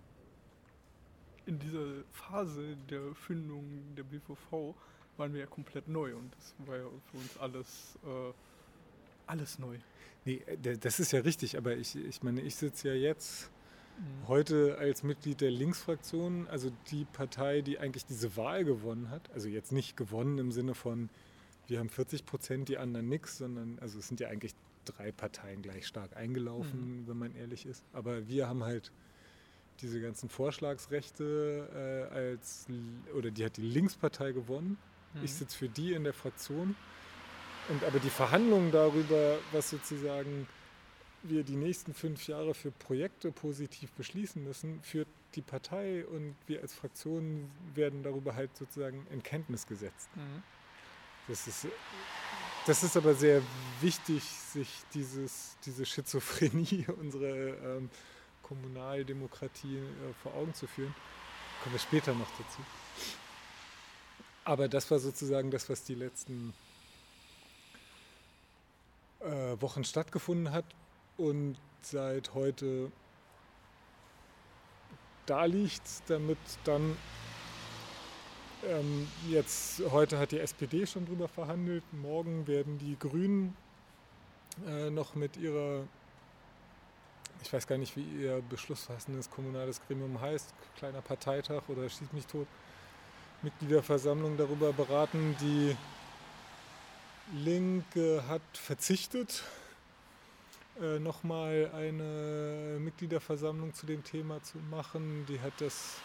in 1.45 1.59
dieser 1.59 2.03
Phase 2.11 2.77
der 2.89 3.13
Findung 3.13 3.65
der 3.97 4.03
BVV 4.03 4.73
waren 5.17 5.33
wir 5.33 5.41
ja 5.41 5.45
komplett 5.45 5.87
neu 5.87 6.15
und 6.15 6.33
das 6.35 6.55
war 6.65 6.77
ja 6.77 6.87
für 7.11 7.17
uns 7.17 7.37
alles, 7.37 7.97
äh, 8.05 8.31
alles 9.27 9.59
neu. 9.59 9.77
Nee, 10.25 10.41
äh, 10.45 10.77
das 10.77 10.99
ist 10.99 11.11
ja 11.11 11.21
richtig, 11.21 11.57
aber 11.57 11.75
ich, 11.75 11.95
ich 11.95 12.23
meine, 12.23 12.41
ich 12.41 12.55
sitze 12.55 12.89
ja 12.89 12.93
jetzt 12.93 13.49
mhm. 13.97 14.27
heute 14.27 14.77
als 14.77 15.03
Mitglied 15.03 15.41
der 15.41 15.51
Linksfraktion, 15.51 16.47
also 16.47 16.71
die 16.91 17.05
Partei, 17.05 17.61
die 17.61 17.79
eigentlich 17.79 18.05
diese 18.05 18.35
Wahl 18.37 18.63
gewonnen 18.63 19.09
hat. 19.09 19.29
Also 19.33 19.49
jetzt 19.49 19.71
nicht 19.71 19.97
gewonnen 19.97 20.37
im 20.37 20.51
Sinne 20.51 20.75
von, 20.75 21.09
wir 21.67 21.79
haben 21.79 21.89
40 21.89 22.25
Prozent, 22.25 22.69
die 22.69 22.77
anderen 22.77 23.09
nichts, 23.09 23.37
sondern 23.37 23.79
also 23.79 23.99
es 23.99 24.07
sind 24.07 24.19
ja 24.19 24.29
eigentlich 24.29 24.53
drei 24.85 25.11
Parteien 25.11 25.61
gleich 25.61 25.87
stark 25.87 26.15
eingelaufen, 26.15 27.01
mhm. 27.01 27.07
wenn 27.07 27.17
man 27.17 27.35
ehrlich 27.35 27.65
ist. 27.65 27.83
Aber 27.93 28.27
wir 28.27 28.47
haben 28.47 28.63
halt 28.63 28.91
diese 29.81 30.01
ganzen 30.01 30.29
Vorschlagsrechte 30.29 32.09
äh, 32.11 32.15
als, 32.15 32.67
oder 33.15 33.31
die 33.31 33.43
hat 33.45 33.57
die 33.57 33.61
Linkspartei 33.61 34.31
gewonnen. 34.31 34.77
Mhm. 35.13 35.23
Ich 35.23 35.33
sitze 35.33 35.57
für 35.57 35.69
die 35.69 35.93
in 35.93 36.03
der 36.03 36.13
Fraktion. 36.13 36.75
Und 37.69 37.83
aber 37.83 37.99
die 37.99 38.09
Verhandlungen 38.09 38.71
darüber, 38.71 39.37
was 39.51 39.69
sozusagen 39.69 40.47
wir 41.23 41.43
die 41.43 41.55
nächsten 41.55 41.93
fünf 41.93 42.27
Jahre 42.27 42.53
für 42.53 42.71
Projekte 42.71 43.31
positiv 43.31 43.91
beschließen 43.93 44.43
müssen, 44.43 44.81
führt 44.81 45.07
die 45.35 45.41
Partei 45.41 46.05
und 46.05 46.35
wir 46.47 46.61
als 46.61 46.73
Fraktion 46.73 47.49
werden 47.73 48.03
darüber 48.03 48.35
halt 48.35 48.55
sozusagen 48.55 49.07
in 49.09 49.23
Kenntnis 49.23 49.65
gesetzt. 49.65 50.09
Mhm. 50.15 50.43
Das, 51.27 51.47
ist, 51.47 51.67
das 52.67 52.83
ist 52.83 52.97
aber 52.97 53.13
sehr 53.15 53.41
wichtig, 53.79 54.23
sich 54.23 54.69
dieses, 54.93 55.57
diese 55.65 55.85
Schizophrenie 55.85 56.85
unserer 56.99 57.77
ähm, 57.77 57.89
Kommunaldemokratie 58.43 59.77
äh, 59.77 60.13
vor 60.21 60.33
Augen 60.35 60.53
zu 60.53 60.67
führen. 60.67 60.93
Kommen 61.63 61.75
wir 61.75 61.79
später 61.79 62.13
noch 62.13 62.29
dazu. 62.31 62.61
Aber 64.43 64.67
das 64.67 64.91
war 64.91 64.99
sozusagen 64.99 65.49
das, 65.49 65.69
was 65.69 65.85
die 65.85 65.95
letzten 65.95 66.53
äh, 69.23 69.61
Wochen 69.61 69.83
stattgefunden 69.83 70.51
hat 70.51 70.65
und 71.17 71.57
seit 71.81 72.33
heute 72.33 72.91
da 75.25 75.45
liegt, 75.45 76.09
damit 76.09 76.37
dann 76.63 76.97
ähm, 78.65 79.07
jetzt, 79.29 79.81
heute 79.91 80.19
hat 80.19 80.31
die 80.31 80.39
SPD 80.39 80.85
schon 80.85 81.05
drüber 81.05 81.27
verhandelt, 81.27 81.83
morgen 81.93 82.47
werden 82.47 82.77
die 82.77 82.97
Grünen 82.97 83.55
äh, 84.67 84.89
noch 84.89 85.15
mit 85.15 85.37
ihrer 85.37 85.83
ich 87.43 87.51
weiß 87.51 87.67
gar 87.67 87.77
nicht, 87.77 87.95
wie 87.97 88.03
ihr 88.03 88.41
beschlussfassendes 88.49 89.29
kommunales 89.29 89.81
Gremium 89.85 90.19
heißt, 90.19 90.53
kleiner 90.77 91.01
Parteitag 91.01 91.63
oder 91.67 91.89
schieß 91.89 92.13
mich 92.13 92.25
tot, 92.25 92.47
Mitgliederversammlung 93.41 94.37
darüber 94.37 94.71
beraten. 94.71 95.35
Die 95.41 95.75
Linke 97.31 98.23
hat 98.27 98.41
verzichtet, 98.53 99.43
äh, 100.81 100.99
nochmal 100.99 101.71
eine 101.73 102.77
Mitgliederversammlung 102.79 103.73
zu 103.73 103.85
dem 103.85 104.03
Thema 104.03 104.41
zu 104.43 104.57
machen. 104.69 105.25
Die 105.27 105.39
hat 105.39 105.53
das 105.59 105.95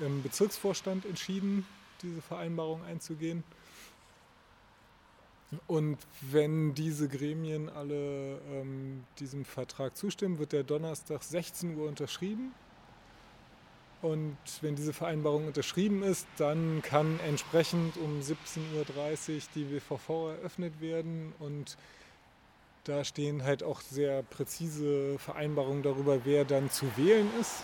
im 0.00 0.22
Bezirksvorstand 0.22 1.04
entschieden, 1.04 1.66
diese 2.02 2.22
Vereinbarung 2.22 2.82
einzugehen. 2.84 3.44
Und 5.66 5.98
wenn 6.20 6.74
diese 6.74 7.08
Gremien 7.08 7.68
alle 7.68 8.40
ähm, 8.50 9.04
diesem 9.18 9.44
Vertrag 9.44 9.96
zustimmen, 9.96 10.38
wird 10.38 10.52
der 10.52 10.62
Donnerstag 10.62 11.22
16 11.22 11.76
Uhr 11.76 11.88
unterschrieben. 11.88 12.54
Und 14.02 14.36
wenn 14.62 14.76
diese 14.76 14.92
Vereinbarung 14.92 15.46
unterschrieben 15.46 16.02
ist, 16.02 16.26
dann 16.38 16.80
kann 16.82 17.20
entsprechend 17.26 17.96
um 17.98 18.20
17.30 18.20 19.34
Uhr 19.34 19.42
die 19.54 19.70
WVV 19.70 20.08
eröffnet 20.30 20.80
werden. 20.80 21.34
Und 21.38 21.76
da 22.84 23.04
stehen 23.04 23.44
halt 23.44 23.62
auch 23.62 23.82
sehr 23.82 24.22
präzise 24.22 25.18
Vereinbarungen 25.18 25.82
darüber, 25.82 26.24
wer 26.24 26.46
dann 26.46 26.70
zu 26.70 26.86
wählen 26.96 27.28
ist. 27.38 27.62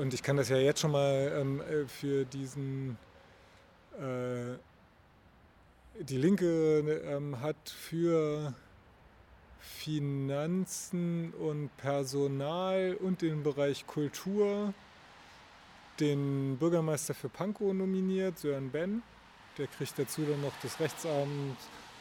Und 0.00 0.12
ich 0.12 0.22
kann 0.22 0.36
das 0.36 0.48
ja 0.48 0.56
jetzt 0.56 0.80
schon 0.80 0.90
mal 0.90 1.32
ähm, 1.36 1.60
äh, 1.60 1.86
für 1.86 2.24
diesen 2.24 2.98
äh, 3.98 4.56
die 6.00 6.16
Linke 6.16 6.80
ähm, 7.06 7.40
hat 7.40 7.56
für 7.68 8.54
Finanzen 9.64 11.32
und 11.34 11.76
Personal 11.76 12.96
und 13.00 13.22
den 13.22 13.42
Bereich 13.42 13.86
Kultur 13.86 14.74
den 16.00 16.56
Bürgermeister 16.58 17.14
für 17.14 17.28
Pankow 17.28 17.72
nominiert, 17.72 18.38
Sören 18.38 18.70
Ben. 18.70 19.02
Der 19.58 19.66
kriegt 19.68 19.98
dazu 19.98 20.22
dann 20.22 20.40
noch 20.42 20.52
das 20.62 20.80
Rechtsamt, 20.80 21.56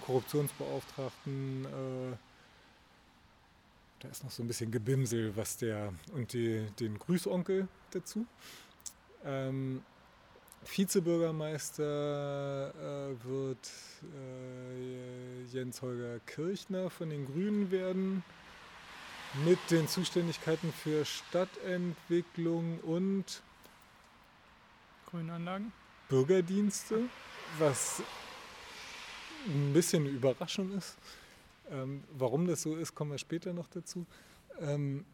Korruptionsbeauftragten. 0.05 1.65
Äh, 1.65 2.17
da 3.99 4.09
ist 4.09 4.23
noch 4.23 4.31
so 4.31 4.43
ein 4.43 4.47
bisschen 4.47 4.71
Gebimsel, 4.71 5.35
was 5.35 5.57
der 5.57 5.93
und 6.13 6.33
die, 6.33 6.65
den 6.79 6.97
Grüßonkel 6.97 7.67
dazu. 7.91 8.25
Ähm, 9.23 9.83
Vizebürgermeister 10.65 12.69
äh, 12.69 13.15
wird 13.25 13.71
äh, 14.03 15.43
Jens 15.51 15.81
Holger 15.81 16.19
Kirchner 16.25 16.89
von 16.89 17.09
den 17.09 17.25
Grünen 17.25 17.71
werden 17.71 18.23
mit 19.45 19.59
den 19.71 19.87
Zuständigkeiten 19.87 20.71
für 20.71 21.05
Stadtentwicklung 21.05 22.79
und 22.81 23.41
Grünanlagen. 25.09 25.71
Bürgerdienste, 26.09 27.09
was 27.57 28.03
ein 29.47 29.73
bisschen 29.73 30.03
eine 30.03 30.11
Überraschung 30.11 30.71
ist. 30.77 30.97
Ähm, 31.71 32.03
warum 32.17 32.47
das 32.47 32.61
so 32.61 32.75
ist, 32.75 32.93
kommen 32.93 33.11
wir 33.11 33.17
später 33.17 33.53
noch 33.53 33.67
dazu. 33.67 34.05
Ähm, 34.59 35.05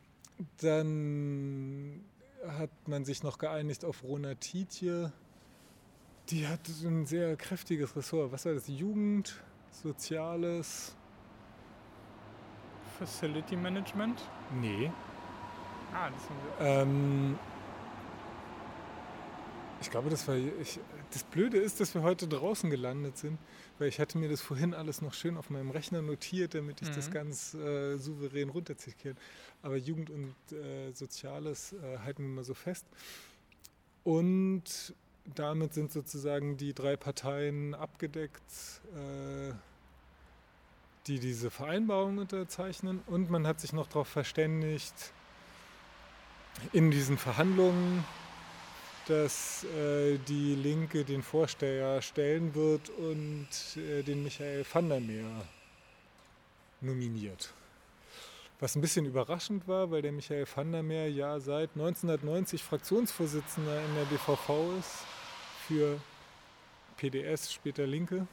dann 0.58 2.04
hat 2.48 2.72
man 2.88 3.06
sich 3.06 3.24
noch 3.24 3.38
geeinigt 3.38 3.86
auf 3.86 4.04
Rona 4.04 4.36
Tietje 4.36 5.12
die 6.30 6.48
hat 6.48 6.68
ein 6.84 7.06
sehr 7.06 7.36
kräftiges 7.36 7.96
Ressort. 7.96 8.32
Was 8.32 8.46
war 8.46 8.54
das? 8.54 8.68
Jugend, 8.68 9.42
Soziales? 9.72 10.96
Facility 12.98 13.56
Management? 13.56 14.22
Nee. 14.60 14.92
Ah, 15.94 16.10
das 16.10 16.30
haben 16.30 16.38
wir. 16.44 16.66
Ähm, 16.66 17.40
ich 19.82 19.90
glaube, 19.90 20.10
das 20.10 20.28
war. 20.28 20.36
Ich, 20.36 20.80
das 21.12 21.24
Blöde 21.24 21.58
ist, 21.58 21.80
dass 21.80 21.96
wir 21.96 22.04
heute 22.04 22.28
draußen 22.28 22.70
gelandet 22.70 23.18
sind, 23.18 23.40
weil 23.80 23.88
ich 23.88 24.00
hatte 24.00 24.20
mir 24.20 24.30
das 24.30 24.42
vorhin 24.42 24.76
alles 24.76 25.02
noch 25.02 25.14
schön 25.14 25.38
auf 25.38 25.50
meinem 25.50 25.72
Rechner 25.72 26.04
notiert, 26.04 26.54
damit 26.54 26.82
ich 26.82 26.90
mhm. 26.90 26.96
das 26.96 27.10
ganz 27.10 27.54
äh, 27.56 27.98
souverän 27.98 28.50
runterziehen 28.50 28.96
kann. 29.02 29.18
Aber 29.64 29.78
Jugend 29.78 30.12
und 30.12 30.36
äh, 30.52 30.92
Soziales 30.92 31.74
äh, 31.74 32.00
halten 32.00 32.24
wir 32.24 32.30
mal 32.30 32.44
so 32.44 32.54
fest. 32.54 32.86
Und 34.04 34.94
damit 35.36 35.74
sind 35.74 35.92
sozusagen 35.92 36.58
die 36.58 36.74
drei 36.74 36.96
Parteien 36.96 37.76
abgedeckt, 37.76 38.42
äh, 38.94 39.54
die 41.08 41.20
diese 41.20 41.50
Vereinbarung 41.50 42.18
unterzeichnen. 42.18 43.02
Und 43.08 43.30
man 43.30 43.48
hat 43.48 43.60
sich 43.60 43.74
noch 43.74 43.88
darauf 43.88 44.08
verständigt, 44.08 45.14
in 46.74 46.92
diesen 46.92 47.18
Verhandlungen, 47.18 48.04
dass 49.08 49.64
äh, 49.64 50.18
die 50.28 50.56
Linke 50.56 51.04
den 51.04 51.24
Vorsteher 51.24 52.02
stellen 52.02 52.54
wird 52.54 52.90
und 52.90 53.48
äh, 53.76 54.04
den 54.04 54.24
Michael 54.24 54.66
van 54.72 54.90
der 54.90 55.00
Meer 55.00 55.48
nominiert. 56.82 57.54
Was 58.60 58.76
ein 58.76 58.82
bisschen 58.82 59.06
überraschend 59.06 59.68
war, 59.68 59.90
weil 59.90 60.02
der 60.02 60.12
Michael 60.12 60.46
van 60.54 60.72
der 60.72 60.84
Meer 60.84 61.10
ja 61.10 61.40
seit 61.40 61.72
1990 61.76 62.62
Fraktionsvorsitzender 62.62 63.82
in 63.84 63.96
der 63.96 64.04
BVV 64.04 64.78
ist 64.78 65.06
für 65.70 66.02
PDS, 66.98 67.54
später 67.54 67.86
Linke. 67.86 68.28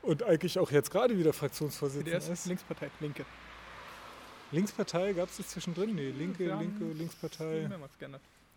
Und 0.00 0.22
eigentlich 0.22 0.58
auch 0.58 0.70
jetzt 0.70 0.90
gerade 0.90 1.18
wieder 1.18 1.34
Fraktionsvorsitzender 1.34 2.18
PDS, 2.18 2.28
ist. 2.30 2.46
Linkspartei, 2.46 2.90
Linke. 3.00 3.26
Linkspartei 4.50 5.12
gab 5.12 5.28
es 5.28 5.36
das 5.36 5.48
zwischendrin? 5.48 5.94
Nee, 5.94 6.10
Linke, 6.10 6.46
Linke, 6.56 6.84
Linkspartei. 6.84 7.68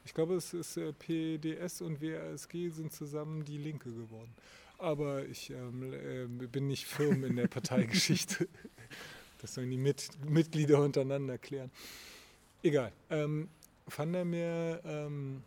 Ich 0.06 0.14
glaube, 0.14 0.36
es 0.36 0.54
ist 0.54 0.78
äh, 0.78 0.94
PDS 0.94 1.82
und 1.82 2.02
WASG 2.02 2.70
sind 2.70 2.94
zusammen 2.94 3.44
die 3.44 3.58
Linke 3.58 3.92
geworden. 3.92 4.34
Aber 4.78 5.26
ich 5.26 5.50
ähm, 5.50 5.94
äh, 5.94 6.48
bin 6.48 6.68
nicht 6.68 6.86
firm 6.86 7.26
in 7.26 7.36
der 7.36 7.48
Parteigeschichte. 7.48 8.48
das 9.42 9.54
sollen 9.56 9.70
die 9.70 9.78
Mit 9.78 10.10
Mitglieder 10.30 10.80
untereinander 10.80 11.38
klären. 11.38 11.72
Egal. 12.64 12.94
Ähm, 13.10 13.50
Van 13.86 14.14
der 14.14 14.24
Meer, 14.24 14.82
ähm, 14.86 15.44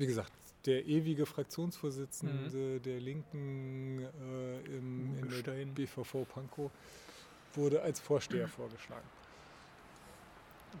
wie 0.00 0.06
gesagt, 0.06 0.32
der 0.66 0.86
ewige 0.86 1.26
Fraktionsvorsitzende 1.26 2.78
mhm. 2.78 2.82
der 2.82 3.00
Linken 3.00 4.00
äh, 4.00 4.60
im, 4.76 5.18
in 5.18 5.42
der 5.44 5.64
BVV 5.66 6.26
Pankow, 6.28 6.70
wurde 7.54 7.82
als 7.82 8.00
Vorsteher 8.00 8.46
mhm. 8.46 8.50
vorgeschlagen. 8.50 9.06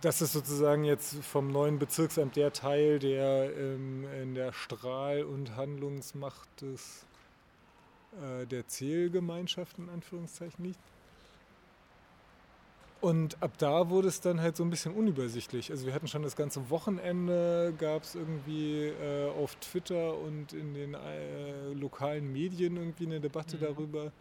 Das 0.00 0.22
ist 0.22 0.32
sozusagen 0.32 0.84
jetzt 0.84 1.16
vom 1.16 1.50
neuen 1.50 1.78
Bezirksamt 1.78 2.36
der 2.36 2.52
Teil, 2.52 2.98
der 2.98 3.54
ähm, 3.56 4.06
in 4.22 4.34
der 4.34 4.52
Strahl- 4.52 5.24
und 5.24 5.56
Handlungsmacht 5.56 6.48
des, 6.60 7.04
äh, 8.22 8.46
der 8.46 8.68
Zählgemeinschaft 8.68 9.78
in 9.78 9.88
Anführungszeichen 9.90 10.64
liegt. 10.64 10.78
Und 13.00 13.42
ab 13.42 13.52
da 13.56 13.88
wurde 13.88 14.08
es 14.08 14.20
dann 14.20 14.42
halt 14.42 14.56
so 14.56 14.62
ein 14.62 14.68
bisschen 14.68 14.92
unübersichtlich. 14.92 15.70
Also 15.70 15.86
wir 15.86 15.94
hatten 15.94 16.06
schon 16.06 16.22
das 16.22 16.36
ganze 16.36 16.68
Wochenende, 16.68 17.72
gab 17.78 18.02
es 18.02 18.14
irgendwie 18.14 18.88
äh, 18.88 19.30
auf 19.30 19.54
Twitter 19.56 20.18
und 20.18 20.52
in 20.52 20.74
den 20.74 20.94
äh, 20.94 21.72
lokalen 21.72 22.30
Medien 22.30 22.76
irgendwie 22.76 23.06
eine 23.06 23.20
Debatte 23.20 23.56
mhm. 23.56 23.60
darüber, 23.60 24.12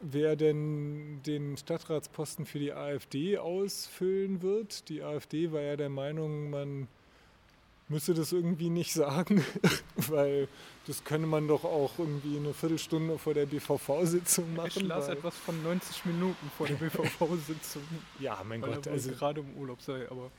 wer 0.00 0.34
denn 0.34 1.20
den 1.26 1.58
Stadtratsposten 1.58 2.46
für 2.46 2.58
die 2.58 2.72
AfD 2.72 3.36
ausfüllen 3.36 4.40
wird. 4.40 4.88
Die 4.88 5.02
AfD 5.02 5.52
war 5.52 5.60
ja 5.60 5.76
der 5.76 5.90
Meinung, 5.90 6.48
man 6.48 6.88
müsste 7.88 8.14
das 8.14 8.32
irgendwie 8.32 8.70
nicht 8.70 8.92
sagen, 8.92 9.44
weil 9.96 10.48
das 10.86 11.04
könne 11.04 11.26
man 11.26 11.48
doch 11.48 11.64
auch 11.64 11.98
irgendwie 11.98 12.36
eine 12.36 12.54
Viertelstunde 12.54 13.18
vor 13.18 13.34
der 13.34 13.46
BVV-Sitzung 13.46 14.54
machen. 14.54 14.68
Ich 14.68 14.82
las 14.82 15.08
etwas 15.08 15.36
von 15.36 15.62
90 15.62 16.04
Minuten 16.06 16.50
vor 16.56 16.66
der 16.66 16.74
BVV-Sitzung. 16.76 17.82
ja, 18.20 18.42
mein 18.46 18.60
Gott. 18.60 18.86
Also 18.88 19.10
gerade 19.12 19.40
im 19.40 19.56
Urlaub 19.56 19.80
sei, 19.82 20.08
aber... 20.10 20.30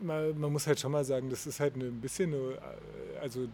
Man, 0.00 0.36
man, 0.40 0.52
muss 0.52 0.66
halt 0.66 0.80
schon 0.80 0.90
mal 0.90 1.04
sagen, 1.04 1.30
das 1.30 1.46
ist 1.46 1.60
halt 1.60 1.76
ein 1.76 2.00
bisschen 2.00 2.34
eine, 2.34 2.58
also 3.20 3.48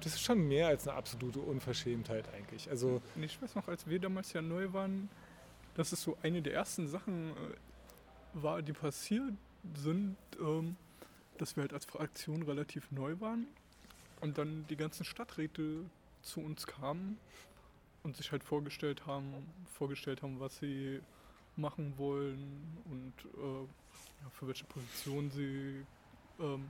das 0.00 0.14
ist 0.14 0.22
schon 0.22 0.46
mehr 0.48 0.68
als 0.68 0.88
eine 0.88 0.96
absolute 0.96 1.38
Unverschämtheit 1.38 2.24
eigentlich. 2.34 2.70
Also 2.70 3.02
ich 3.20 3.40
weiß 3.42 3.54
noch, 3.56 3.68
als 3.68 3.86
wir 3.86 3.98
damals 3.98 4.32
ja 4.32 4.40
neu 4.40 4.72
waren, 4.72 5.10
dass 5.74 5.92
es 5.92 6.02
so 6.02 6.16
eine 6.22 6.40
der 6.40 6.54
ersten 6.54 6.88
Sachen 6.88 7.30
äh, 7.30 7.34
war, 8.32 8.62
die 8.62 8.72
passiert 8.72 9.34
sind, 9.74 10.16
ähm, 10.40 10.76
dass 11.40 11.56
wir 11.56 11.62
halt 11.62 11.72
als 11.72 11.84
Fraktion 11.84 12.42
relativ 12.42 12.90
neu 12.90 13.18
waren 13.20 13.46
und 14.20 14.38
dann 14.38 14.66
die 14.68 14.76
ganzen 14.76 15.04
Stadträte 15.04 15.84
zu 16.22 16.40
uns 16.40 16.66
kamen 16.66 17.18
und 18.02 18.16
sich 18.16 18.32
halt 18.32 18.44
vorgestellt 18.44 19.06
haben, 19.06 19.32
vorgestellt 19.74 20.22
haben, 20.22 20.40
was 20.40 20.58
sie 20.58 21.00
machen 21.56 21.94
wollen 21.96 22.78
und 22.86 23.12
äh, 23.34 23.62
ja, 24.22 24.30
für 24.30 24.46
welche 24.46 24.64
Position 24.64 25.30
sie 25.30 25.84
ähm, 26.40 26.68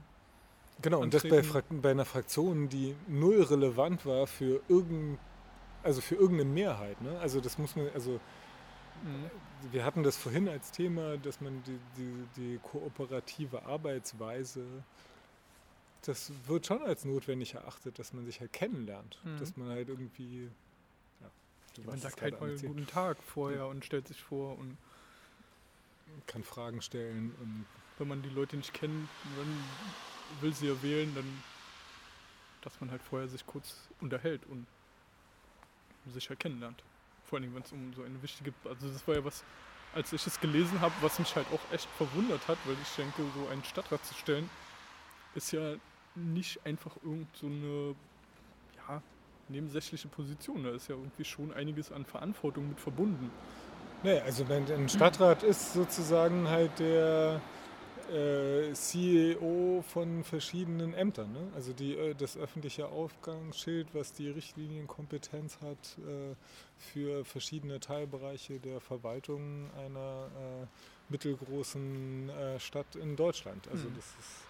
Genau, 0.81 1.01
und 1.01 1.13
das 1.13 1.23
bei, 1.23 1.41
bei, 1.69 1.91
einer 1.91 2.05
Fraktion, 2.05 2.69
die 2.69 2.95
null 3.07 3.41
relevant 3.41 4.05
war 4.05 4.27
für 4.27 4.61
irgendein, 4.67 5.17
also 5.81 6.01
für 6.01 6.15
irgendeine 6.15 6.51
Mehrheit. 6.51 7.01
Ne? 7.01 7.17
Also 7.19 7.41
das 7.41 7.57
muss 7.57 7.75
man, 7.75 7.89
also 7.95 8.19
mhm. 9.03 9.29
wir 9.71 9.85
hatten 9.85 10.03
das 10.03 10.17
vorhin 10.17 10.47
als 10.47 10.71
Thema, 10.71 11.17
dass 11.17 11.41
man 11.41 11.63
die, 11.63 11.79
die, 11.97 12.27
die 12.35 12.59
kooperative 12.63 13.65
Arbeitsweise, 13.65 14.65
das 16.03 16.31
wird 16.45 16.67
schon 16.67 16.81
als 16.81 17.05
notwendig 17.05 17.55
erachtet, 17.55 17.99
dass 17.99 18.13
man 18.13 18.25
sich 18.25 18.39
halt 18.39 18.53
kennenlernt. 18.53 19.19
Mhm. 19.23 19.37
Dass 19.39 19.57
man 19.57 19.69
halt 19.69 19.89
irgendwie, 19.89 20.49
man 21.85 21.99
sagt 21.99 22.21
halt 22.21 22.39
mal 22.39 22.49
einen 22.49 22.61
guten 22.61 22.87
Tag 22.87 23.17
vorher 23.21 23.59
ja. 23.59 23.65
und 23.65 23.83
stellt 23.85 24.07
sich 24.07 24.21
vor 24.21 24.57
und 24.57 24.77
kann 26.25 26.43
Fragen 26.43 26.81
stellen 26.81 27.35
und 27.41 27.65
wenn 27.97 28.07
man 28.07 28.21
die 28.21 28.29
Leute 28.29 28.57
nicht 28.57 28.73
kennt, 28.73 29.09
dann 29.37 29.63
will 30.41 30.53
sie 30.53 30.67
ja 30.67 30.83
wählen, 30.83 31.13
dann 31.15 31.25
dass 32.67 32.81
man 32.81 32.91
halt 32.91 33.01
vorher 33.01 33.27
sich 33.27 33.45
kurz 33.45 33.87
unterhält 34.01 34.45
und 34.45 34.67
sich 36.07 36.27
halt 36.29 36.39
kennenlernt. 36.39 36.83
Vor 37.29 37.39
allem, 37.39 37.53
wenn 37.53 37.61
es 37.61 37.71
um 37.71 37.93
so 37.93 38.03
eine 38.03 38.21
wichtige, 38.21 38.53
also 38.63 38.87
das 38.89 39.07
war 39.07 39.15
ja 39.15 39.23
was, 39.25 39.43
als 39.93 40.13
ich 40.13 40.25
es 40.25 40.39
gelesen 40.39 40.79
habe, 40.81 40.93
was 41.01 41.19
mich 41.19 41.35
halt 41.35 41.47
auch 41.53 41.73
echt 41.73 41.89
verwundert 41.97 42.47
hat, 42.47 42.57
weil 42.65 42.75
ich 42.81 42.89
denke, 42.95 43.21
so 43.35 43.47
einen 43.49 43.63
Stadtrat 43.63 44.05
zu 44.05 44.13
stellen, 44.13 44.49
ist 45.35 45.51
ja 45.51 45.75
nicht 46.15 46.65
einfach 46.65 46.95
irgend 47.03 47.35
so 47.35 47.47
eine, 47.47 47.95
ja, 48.77 49.01
nebensächliche 49.49 50.07
Position. 50.07 50.63
Da 50.63 50.71
ist 50.71 50.87
ja 50.87 50.95
irgendwie 50.95 51.25
schon 51.25 51.53
einiges 51.53 51.91
an 51.91 52.05
Verantwortung 52.05 52.69
mit 52.69 52.79
verbunden. 52.79 53.29
Nee, 54.03 54.19
also 54.19 54.45
ein 54.49 54.89
Stadtrat 54.89 55.43
ist 55.43 55.73
sozusagen 55.73 56.47
halt 56.47 56.79
der 56.79 57.41
äh, 58.09 58.73
CEO 58.73 59.83
von 59.87 60.23
verschiedenen 60.23 60.93
Ämtern. 60.93 61.31
Ne? 61.33 61.51
Also 61.55 61.73
die, 61.73 61.95
äh, 61.95 62.15
das 62.15 62.37
öffentliche 62.37 62.87
Aufgangsschild, 62.87 63.87
was 63.93 64.13
die 64.13 64.29
Richtlinienkompetenz 64.29 65.59
hat 65.61 65.97
äh, 65.99 66.35
für 66.77 67.25
verschiedene 67.25 67.79
Teilbereiche 67.79 68.59
der 68.59 68.79
Verwaltung 68.79 69.69
einer 69.77 70.27
äh, 70.27 70.65
mittelgroßen 71.09 72.29
äh, 72.29 72.59
Stadt 72.59 72.95
in 72.95 73.15
Deutschland. 73.15 73.67
Also 73.69 73.87
mhm. 73.87 73.95
das 73.95 74.05
ist 74.19 74.47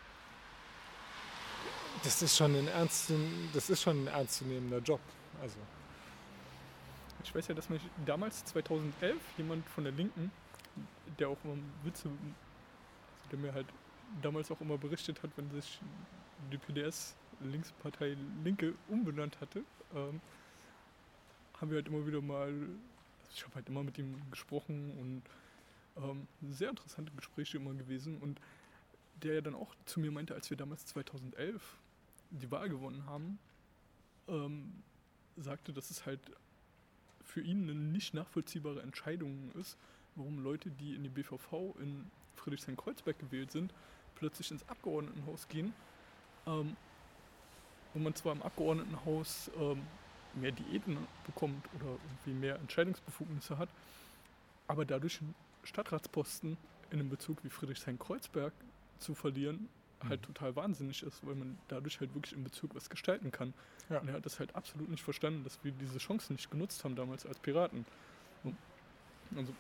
das 2.04 2.22
ist 2.22 2.38
schon 2.38 2.56
ein 2.56 2.68
ernst, 2.68 3.12
das 3.54 3.70
ist 3.70 3.82
schon 3.82 4.04
ein 4.04 4.08
ernstzunehmender 4.08 4.80
Job. 4.80 5.00
Also. 5.42 5.58
Ich 7.24 7.34
weiß 7.34 7.48
ja, 7.48 7.56
dass 7.56 7.70
mich 7.70 7.82
damals 8.06 8.46
2011 8.46 9.18
jemand 9.38 9.68
von 9.68 9.84
der 9.84 9.94
Linken, 9.94 10.32
der 11.20 11.30
auch 11.30 11.38
immer 11.44 11.58
Witze 11.84 12.10
der 13.32 13.40
mir 13.40 13.54
halt 13.54 13.68
damals 14.22 14.52
auch 14.52 14.62
immer 14.62 14.78
berichtet 14.78 15.22
hat, 15.24 15.32
wenn 15.36 15.50
sich 15.52 15.80
die 16.52 16.58
PDS 16.58 17.16
Linkspartei 17.42 18.18
Linke 18.44 18.74
umbenannt 18.88 19.40
hatte, 19.42 19.64
ähm, 19.94 20.22
haben 21.60 21.70
wir 21.72 21.78
halt 21.78 21.88
immer 21.88 22.06
wieder 22.06 22.22
mal, 22.22 22.48
also 22.48 23.32
ich 23.34 23.44
habe 23.44 23.56
halt 23.56 23.70
immer 23.70 23.84
mit 23.84 23.98
ihm 23.98 24.16
gesprochen 24.32 24.92
und 25.00 26.04
ähm, 26.04 26.28
sehr 26.52 26.70
interessante 26.70 27.12
Gespräche 27.14 27.58
immer 27.58 27.74
gewesen 27.74 28.18
und 28.18 28.40
der 29.24 29.36
ja 29.36 29.42
dann 29.42 29.56
auch 29.56 29.76
zu 29.86 30.00
mir 30.00 30.12
meinte, 30.12 30.36
als 30.36 30.50
wir 30.50 30.58
damals 30.58 30.86
2011 30.86 31.78
die 32.30 32.52
Wahl 32.52 32.70
gewonnen 32.70 33.06
haben, 33.06 33.40
ähm, 34.28 34.84
sagte, 35.38 35.74
dass 35.74 35.90
es 35.90 36.06
halt 36.06 36.20
für 37.24 37.42
ihn 37.42 37.64
eine 37.64 37.76
nicht 37.76 38.14
nachvollziehbare 38.14 38.82
Entscheidung 38.82 39.52
ist, 39.60 39.78
warum 40.16 40.40
Leute, 40.40 40.70
die 40.70 40.96
in 40.96 41.04
die 41.04 41.10
BVV 41.10 41.76
in 41.80 42.10
Friedrichshain-Kreuzberg 42.38 43.18
gewählt 43.20 43.52
sind, 43.52 43.74
plötzlich 44.16 44.52
ins 44.52 44.68
Abgeordnetenhaus 44.68 45.48
gehen, 45.48 45.74
ähm, 46.46 46.76
wo 47.94 48.00
man 48.00 48.16
zwar 48.16 48.34
im 48.34 48.42
Abgeordnetenhaus 48.42 49.52
ähm, 49.60 49.84
mehr 50.36 50.52
Diäten 50.52 50.98
bekommt 51.26 51.66
oder 51.76 51.98
irgendwie 52.08 52.34
mehr 52.34 52.56
Entscheidungsbefugnisse 52.56 53.58
hat, 53.58 53.70
aber 54.68 54.86
dadurch 54.86 55.22
einen 55.22 55.36
Stadtratsposten 55.64 56.58
in 56.92 57.00
einem 57.00 57.10
Bezug 57.10 57.44
wie 57.44 57.50
Friedrichshain-Kreuzberg 57.50 58.54
zu 59.00 59.14
verlieren, 59.16 59.70
halt 60.04 60.22
mhm. 60.22 60.34
total 60.34 60.56
wahnsinnig 60.56 61.04
ist, 61.04 61.26
weil 61.26 61.36
man 61.36 61.58
dadurch 61.68 62.00
halt 62.00 62.14
wirklich 62.14 62.34
im 62.34 62.44
Bezug 62.44 62.76
was 62.76 62.90
gestalten 62.90 63.32
kann. 63.32 63.54
Ja. 63.90 64.00
Und 64.00 64.10
er 64.10 64.16
hat 64.16 64.26
das 64.26 64.40
halt 64.40 64.56
absolut 64.56 64.90
nicht 64.90 65.04
verstanden, 65.04 65.44
dass 65.44 65.64
wir 65.64 65.72
diese 65.72 65.98
Chance 65.98 66.34
nicht 66.34 66.52
genutzt 66.52 66.84
haben 66.84 66.96
damals 66.96 67.26
als 67.26 67.40
Piraten. 67.40 67.86
Also 69.36 69.54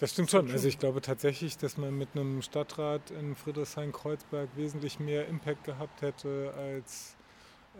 das 0.00 0.12
stimmt 0.12 0.30
schon. 0.30 0.50
Also 0.50 0.66
ich 0.66 0.78
glaube 0.78 1.02
tatsächlich, 1.02 1.58
dass 1.58 1.76
man 1.76 1.96
mit 1.96 2.08
einem 2.14 2.42
Stadtrat 2.42 3.10
in 3.10 3.36
Friedrichshain-Kreuzberg 3.36 4.48
wesentlich 4.56 4.98
mehr 4.98 5.28
Impact 5.28 5.64
gehabt 5.64 6.00
hätte 6.00 6.54
als 6.56 7.16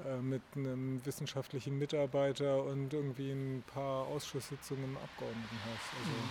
äh, 0.07 0.21
mit 0.21 0.43
einem 0.55 1.05
wissenschaftlichen 1.05 1.79
Mitarbeiter 1.79 2.63
und 2.65 2.93
irgendwie 2.93 3.33
ein 3.33 3.65
paar 3.67 4.07
Ausschusssitzungen 4.07 4.85
im 4.85 4.97
Abgeordnetenhaus. 4.99 5.81
Also, 5.99 6.11
mhm. 6.11 6.29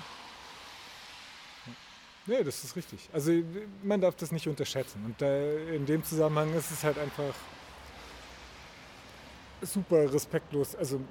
Nee, 2.28 2.44
das 2.44 2.64
ist 2.64 2.76
richtig. 2.76 3.10
Also 3.12 3.32
man 3.82 4.00
darf 4.00 4.16
das 4.16 4.32
nicht 4.32 4.48
unterschätzen. 4.48 5.04
Und 5.04 5.20
da, 5.20 5.42
in 5.74 5.88
dem 5.88 6.04
Zusammenhang 6.04 6.54
ist 6.54 6.70
es 6.70 6.84
halt 6.84 7.00
einfach 7.00 7.34
super 9.64 10.14
respektlos. 10.14 10.76
Also 10.76 11.02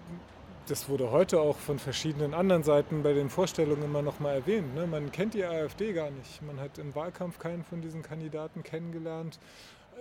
das 0.68 0.88
wurde 0.88 1.10
heute 1.10 1.40
auch 1.40 1.56
von 1.56 1.78
verschiedenen 1.78 2.34
anderen 2.34 2.62
Seiten 2.62 3.02
bei 3.02 3.12
den 3.12 3.30
Vorstellungen 3.30 3.82
immer 3.84 4.02
noch 4.02 4.20
mal 4.20 4.34
erwähnt. 4.34 4.74
Ne? 4.74 4.86
Man 4.86 5.10
kennt 5.10 5.34
die 5.34 5.44
AfD 5.44 5.92
gar 5.92 6.10
nicht. 6.10 6.42
Man 6.42 6.60
hat 6.60 6.78
im 6.78 6.94
Wahlkampf 6.94 7.38
keinen 7.38 7.64
von 7.64 7.80
diesen 7.80 8.02
Kandidaten 8.02 8.62
kennengelernt. 8.62 9.38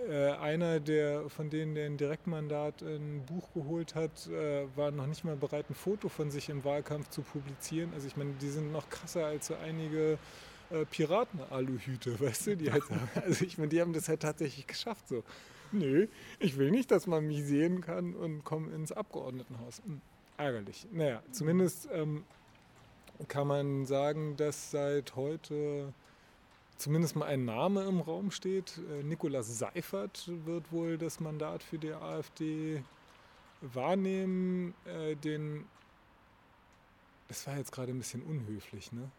Äh, 0.08 0.32
einer 0.32 0.78
der, 0.78 1.28
von 1.28 1.50
denen, 1.50 1.74
der 1.74 1.86
ein 1.86 1.96
Direktmandat 1.96 2.82
ein 2.82 3.24
Buch 3.26 3.52
geholt 3.54 3.94
hat, 3.94 4.28
äh, 4.28 4.66
war 4.76 4.90
noch 4.90 5.06
nicht 5.06 5.24
mal 5.24 5.36
bereit, 5.36 5.70
ein 5.70 5.74
Foto 5.74 6.08
von 6.08 6.30
sich 6.30 6.48
im 6.50 6.64
Wahlkampf 6.64 7.08
zu 7.08 7.22
publizieren. 7.22 7.90
Also 7.94 8.06
ich 8.06 8.16
meine, 8.16 8.34
die 8.34 8.48
sind 8.48 8.70
noch 8.70 8.88
krasser 8.90 9.26
als 9.26 9.48
so 9.48 9.54
einige 9.56 10.18
äh, 10.70 10.84
Piraten-Aluhüte, 10.84 12.20
weißt 12.20 12.48
du? 12.48 12.56
Die 12.56 12.70
halt, 12.70 12.84
also 13.24 13.44
ich 13.44 13.58
meine, 13.58 13.68
die 13.68 13.80
haben 13.80 13.92
das 13.92 14.08
halt 14.08 14.20
tatsächlich 14.20 14.66
geschafft. 14.66 15.08
So, 15.08 15.24
nö, 15.72 16.06
ich 16.38 16.58
will 16.58 16.70
nicht, 16.70 16.90
dass 16.90 17.06
man 17.06 17.26
mich 17.26 17.44
sehen 17.44 17.80
kann 17.80 18.14
und 18.14 18.44
komme 18.44 18.70
ins 18.72 18.92
Abgeordnetenhaus. 18.92 19.82
Ärgerlich. 20.38 20.86
Naja, 20.92 21.20
zumindest 21.32 21.88
ähm, 21.92 22.24
kann 23.26 23.48
man 23.48 23.86
sagen, 23.86 24.36
dass 24.36 24.70
seit 24.70 25.16
heute 25.16 25.92
zumindest 26.76 27.16
mal 27.16 27.26
ein 27.26 27.44
Name 27.44 27.82
im 27.82 28.00
Raum 28.00 28.30
steht. 28.30 28.80
Äh, 28.88 29.02
Nikolaus 29.02 29.58
Seifert 29.58 30.30
wird 30.46 30.70
wohl 30.72 30.96
das 30.96 31.18
Mandat 31.18 31.64
für 31.64 31.76
die 31.78 31.92
AfD 31.92 32.84
wahrnehmen. 33.60 34.74
Äh, 34.86 35.16
den, 35.16 35.66
das 37.26 37.44
war 37.48 37.56
jetzt 37.56 37.72
gerade 37.72 37.90
ein 37.90 37.98
bisschen 37.98 38.22
unhöflich, 38.22 38.92
ne? 38.92 39.10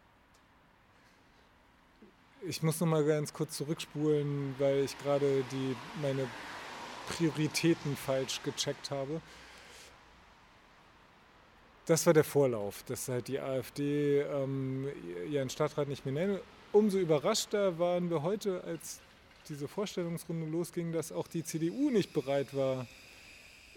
Ich 2.42 2.62
muss 2.62 2.80
noch 2.80 2.86
mal 2.86 3.04
ganz 3.04 3.34
kurz 3.34 3.58
zurückspulen, 3.58 4.54
weil 4.58 4.84
ich 4.84 4.96
gerade 4.96 5.44
die 5.52 5.76
meine 6.00 6.26
Prioritäten 7.08 7.94
falsch 7.96 8.40
gecheckt 8.42 8.90
habe. 8.90 9.20
Das 11.86 12.06
war 12.06 12.12
der 12.12 12.24
Vorlauf, 12.24 12.82
dass 12.84 13.08
halt 13.08 13.28
die 13.28 13.40
AfD 13.40 14.20
ähm, 14.20 14.88
ihren 15.30 15.50
Stadtrat 15.50 15.88
nicht 15.88 16.04
mehr 16.04 16.14
nennt. 16.14 16.40
Umso 16.72 16.98
überraschter 16.98 17.78
waren 17.78 18.10
wir 18.10 18.22
heute, 18.22 18.62
als 18.64 19.00
diese 19.48 19.66
Vorstellungsrunde 19.66 20.46
losging, 20.46 20.92
dass 20.92 21.10
auch 21.10 21.26
die 21.26 21.42
CDU 21.42 21.90
nicht 21.90 22.12
bereit 22.12 22.54
war, 22.54 22.86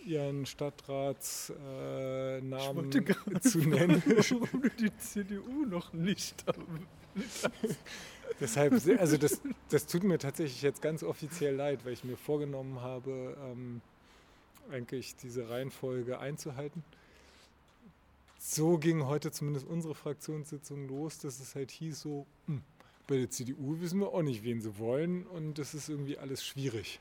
ihren 0.05 0.45
Stadtratsnamen 0.45 2.91
äh, 2.91 3.39
zu 3.41 3.59
nennen. 3.59 4.03
Die 4.79 4.95
CDU 4.97 5.65
noch 5.65 5.93
nicht 5.93 6.43
Deshalb, 8.39 8.73
also 8.99 9.17
das, 9.17 9.41
das 9.69 9.85
tut 9.85 10.03
mir 10.03 10.17
tatsächlich 10.17 10.61
jetzt 10.61 10.81
ganz 10.81 11.03
offiziell 11.03 11.55
leid, 11.55 11.85
weil 11.85 11.93
ich 11.93 12.03
mir 12.03 12.17
vorgenommen 12.17 12.81
habe, 12.81 13.37
ähm, 13.51 13.81
eigentlich 14.71 15.15
diese 15.17 15.49
Reihenfolge 15.49 16.19
einzuhalten. 16.19 16.83
So 18.45 18.77
ging 18.77 19.05
heute 19.05 19.31
zumindest 19.31 19.65
unsere 19.65 19.95
Fraktionssitzung 19.95 20.89
los, 20.89 21.17
dass 21.17 21.39
es 21.39 21.55
halt 21.55 21.71
hieß 21.71 22.01
so, 22.01 22.27
mh, 22.47 22.55
hm, 22.57 22.63
bei 23.07 23.15
der 23.15 23.29
CDU 23.29 23.79
wissen 23.79 24.01
wir 24.01 24.09
auch 24.09 24.21
nicht, 24.21 24.43
wen 24.43 24.59
sie 24.59 24.77
wollen 24.77 25.25
und 25.27 25.57
das 25.57 25.73
ist 25.73 25.87
irgendwie 25.87 26.17
alles 26.17 26.45
schwierig. 26.45 26.99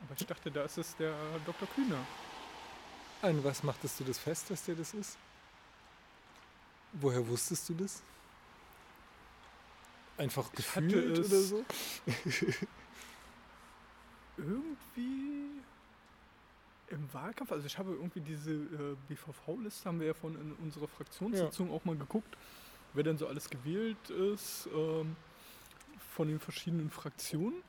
Aber 0.00 0.16
ich 0.18 0.26
dachte, 0.26 0.50
da 0.50 0.64
ist 0.64 0.78
es 0.78 0.96
der 0.96 1.14
Dr. 1.46 1.68
Kühner. 1.68 2.04
An 3.22 3.44
was 3.44 3.62
machtest 3.62 4.00
du 4.00 4.04
das 4.04 4.18
fest, 4.18 4.50
dass 4.50 4.64
der 4.64 4.74
das 4.74 4.94
ist? 4.94 5.16
Woher 6.94 7.24
wusstest 7.28 7.68
du 7.68 7.74
das? 7.74 8.02
Einfach 10.16 10.50
gefühlt 10.50 11.20
oder 11.20 11.40
so? 11.40 11.64
irgendwie 14.36 15.31
im 16.92 17.12
Wahlkampf, 17.12 17.52
also 17.52 17.66
ich 17.66 17.78
habe 17.78 17.92
irgendwie 17.92 18.20
diese 18.20 18.52
äh, 18.52 18.96
BVV-Liste, 19.08 19.88
haben 19.88 20.00
wir 20.00 20.08
ja 20.08 20.14
von 20.14 20.34
in 20.34 20.52
unserer 20.62 20.88
Fraktionssitzung 20.88 21.68
ja. 21.68 21.74
auch 21.74 21.84
mal 21.84 21.96
geguckt, 21.96 22.36
wer 22.94 23.02
denn 23.02 23.18
so 23.18 23.26
alles 23.26 23.50
gewählt 23.50 24.10
ist 24.10 24.68
ähm, 24.74 25.16
von 26.14 26.28
den 26.28 26.38
verschiedenen 26.38 26.90
Fraktionen. 26.90 27.62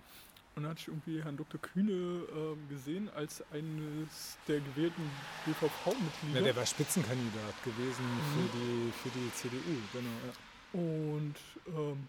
Und 0.56 0.64
da 0.64 0.70
hatte 0.70 0.82
ich 0.82 0.88
irgendwie 0.88 1.24
Herrn 1.24 1.36
Dr. 1.36 1.60
Kühne 1.60 1.92
äh, 1.92 2.70
gesehen 2.70 3.10
als 3.16 3.44
eines 3.52 4.38
der 4.48 4.60
gewählten 4.60 5.10
BVV-Mitglieder. 5.46 6.40
Ja, 6.40 6.42
der 6.42 6.56
war 6.56 6.66
Spitzenkandidat 6.66 7.64
gewesen 7.64 8.06
mhm. 8.06 8.34
für, 8.36 8.58
die, 8.58 8.92
für 8.92 9.10
die 9.10 9.34
CDU, 9.34 9.82
genau. 9.92 10.10
Ja. 10.28 10.80
Und 10.80 11.36
ähm, 11.68 12.08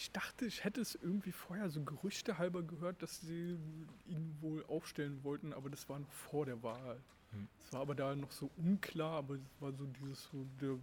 ich 0.00 0.10
dachte, 0.12 0.46
ich 0.46 0.64
hätte 0.64 0.80
es 0.80 0.94
irgendwie 0.94 1.30
vorher 1.30 1.68
so 1.68 1.82
Gerüchte 1.82 2.38
halber 2.38 2.62
gehört, 2.62 3.02
dass 3.02 3.20
sie 3.20 3.58
ihn 4.06 4.34
wohl 4.40 4.64
aufstellen 4.64 5.22
wollten, 5.24 5.52
aber 5.52 5.68
das 5.68 5.90
war 5.90 5.98
noch 5.98 6.10
vor 6.10 6.46
der 6.46 6.62
Wahl. 6.62 6.96
Hm. 7.32 7.48
Es 7.58 7.66
hm. 7.66 7.72
war 7.72 7.80
aber 7.82 7.94
da 7.94 8.16
noch 8.16 8.32
so 8.32 8.48
unklar, 8.56 9.18
aber 9.18 9.34
es 9.34 9.40
war 9.60 9.72
so 9.72 9.84
dieses, 10.00 10.24
so 10.32 10.46
der, 10.58 10.78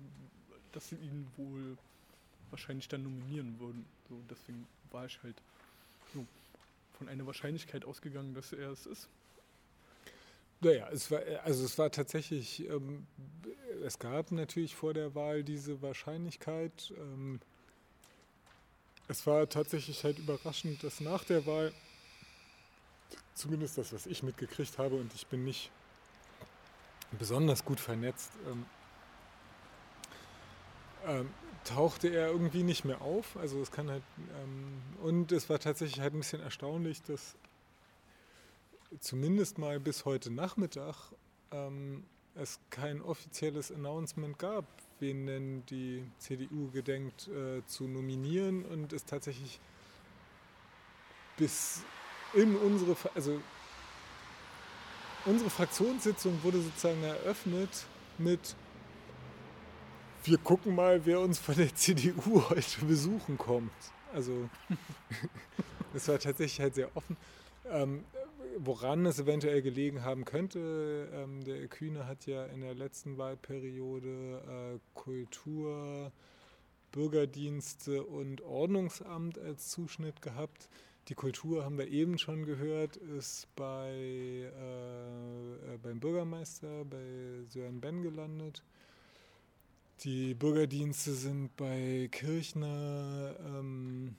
dass 0.71 0.89
sie 0.89 0.97
ihn 0.97 1.25
wohl 1.35 1.77
wahrscheinlich 2.51 2.87
dann 2.89 3.01
nominieren 3.01 3.59
würden. 3.59 3.85
So, 4.07 4.21
deswegen 4.29 4.67
war 4.91 5.07
ich 5.07 5.21
halt 5.23 5.41
so 6.13 6.23
von 6.99 7.09
einer 7.09 7.25
Wahrscheinlichkeit 7.25 7.85
ausgegangen, 7.85 8.35
dass 8.35 8.53
er 8.53 8.69
es 8.69 8.85
ist. 8.85 9.09
Naja, 10.61 10.89
es 10.91 11.09
war, 11.09 11.21
also 11.43 11.65
es 11.65 11.75
war 11.79 11.91
tatsächlich, 11.91 12.69
ähm, 12.69 13.07
es 13.83 13.97
gab 13.97 14.31
natürlich 14.31 14.75
vor 14.75 14.93
der 14.93 15.15
Wahl 15.15 15.43
diese 15.43 15.81
Wahrscheinlichkeit. 15.81 16.93
Ähm, 16.97 17.39
es 19.07 19.25
war 19.25 19.47
tatsächlich 19.47 20.03
halt 20.03 20.19
überraschend, 20.19 20.83
dass 20.83 20.99
nach 20.99 21.23
der 21.23 21.45
Wahl, 21.45 21.73
zumindest 23.33 23.77
das, 23.77 23.93
was 23.93 24.05
ich 24.05 24.23
mitgekriegt 24.23 24.77
habe, 24.77 24.95
und 24.95 25.13
ich 25.13 25.27
bin 25.27 25.43
nicht 25.43 25.71
besonders 27.17 27.63
gut 27.63 27.79
vernetzt, 27.79 28.31
ähm, 28.47 28.65
ähm, 31.05 31.29
tauchte 31.63 32.09
er 32.09 32.27
irgendwie 32.27 32.63
nicht 32.63 32.85
mehr 32.85 33.01
auf. 33.01 33.37
Also 33.37 33.61
es 33.61 33.71
kann 33.71 33.89
halt 33.89 34.03
ähm, 34.43 34.81
und 35.01 35.31
es 35.31 35.49
war 35.49 35.59
tatsächlich 35.59 35.99
halt 35.99 36.13
ein 36.13 36.19
bisschen 36.19 36.41
erstaunlich, 36.41 37.01
dass 37.03 37.35
zumindest 38.99 39.57
mal 39.57 39.79
bis 39.79 40.05
heute 40.05 40.31
Nachmittag 40.31 40.95
ähm, 41.51 42.03
es 42.35 42.59
kein 42.69 43.01
offizielles 43.01 43.71
Announcement 43.71 44.37
gab, 44.37 44.65
wen 44.99 45.25
denn 45.25 45.65
die 45.67 46.03
CDU 46.17 46.69
gedenkt 46.71 47.27
äh, 47.27 47.65
zu 47.65 47.87
nominieren 47.87 48.65
und 48.65 48.93
es 48.93 49.05
tatsächlich 49.05 49.59
bis 51.37 51.83
in 52.33 52.55
unsere, 52.55 52.95
also 53.15 53.39
unsere 55.25 55.49
Fraktionssitzung 55.49 56.41
wurde 56.43 56.61
sozusagen 56.61 57.03
eröffnet 57.03 57.85
mit 58.17 58.55
wir 60.27 60.37
gucken 60.37 60.75
mal, 60.75 61.05
wer 61.05 61.21
uns 61.21 61.39
von 61.39 61.55
der 61.55 61.73
CDU 61.73 62.43
heute 62.49 62.85
besuchen 62.85 63.37
kommt. 63.37 63.71
Also 64.13 64.49
das 65.93 66.07
war 66.07 66.19
tatsächlich 66.19 66.59
halt 66.59 66.75
sehr 66.75 66.89
offen. 66.95 67.17
Ähm, 67.69 68.03
woran 68.59 69.05
es 69.05 69.19
eventuell 69.19 69.61
gelegen 69.61 70.03
haben 70.03 70.25
könnte, 70.25 71.09
ähm, 71.13 71.43
der 71.43 71.67
Kühne 71.67 72.07
hat 72.07 72.25
ja 72.25 72.45
in 72.45 72.61
der 72.61 72.73
letzten 72.73 73.17
Wahlperiode 73.17 74.75
äh, 74.75 74.79
Kultur, 74.93 76.11
Bürgerdienste 76.91 78.03
und 78.03 78.41
Ordnungsamt 78.41 79.37
als 79.39 79.69
Zuschnitt 79.69 80.21
gehabt. 80.21 80.69
Die 81.09 81.15
Kultur, 81.15 81.63
haben 81.63 81.77
wir 81.77 81.87
eben 81.87 82.17
schon 82.17 82.45
gehört, 82.45 82.97
ist 82.97 83.47
bei, 83.55 83.91
äh, 83.91 84.43
äh 84.45 85.77
beim 85.81 85.99
Bürgermeister, 85.99 86.83
bei 86.85 87.43
Sören 87.47 87.79
Ben 87.79 88.01
gelandet. 88.01 88.63
Die 90.01 90.33
Bürgerdienste 90.33 91.13
sind 91.13 91.55
bei 91.57 92.07
Kirchner 92.11 93.35
ähm, 93.45 94.15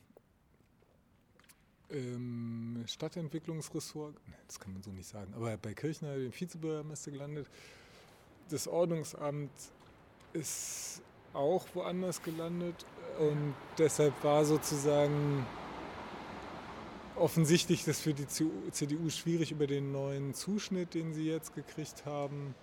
im 1.88 2.84
Stadtentwicklungsressort, 2.86 4.14
das 4.46 4.60
kann 4.60 4.72
man 4.72 4.82
so 4.82 4.90
nicht 4.90 5.08
sagen, 5.08 5.32
aber 5.34 5.56
bei 5.56 5.74
Kirchner, 5.74 6.16
dem 6.16 6.32
Vizebürgermeister 6.32 7.10
gelandet. 7.10 7.48
Das 8.50 8.68
Ordnungsamt 8.68 9.50
ist 10.32 11.02
auch 11.32 11.66
woanders 11.74 12.22
gelandet 12.22 12.86
und 13.18 13.54
deshalb 13.78 14.22
war 14.22 14.44
sozusagen 14.44 15.46
offensichtlich 17.16 17.84
das 17.84 18.00
für 18.00 18.14
die 18.14 18.26
CDU 18.26 19.10
schwierig 19.10 19.52
über 19.52 19.66
den 19.66 19.92
neuen 19.92 20.34
Zuschnitt, 20.34 20.94
den 20.94 21.12
sie 21.12 21.26
jetzt 21.26 21.54
gekriegt 21.54 22.06
haben, 22.06 22.54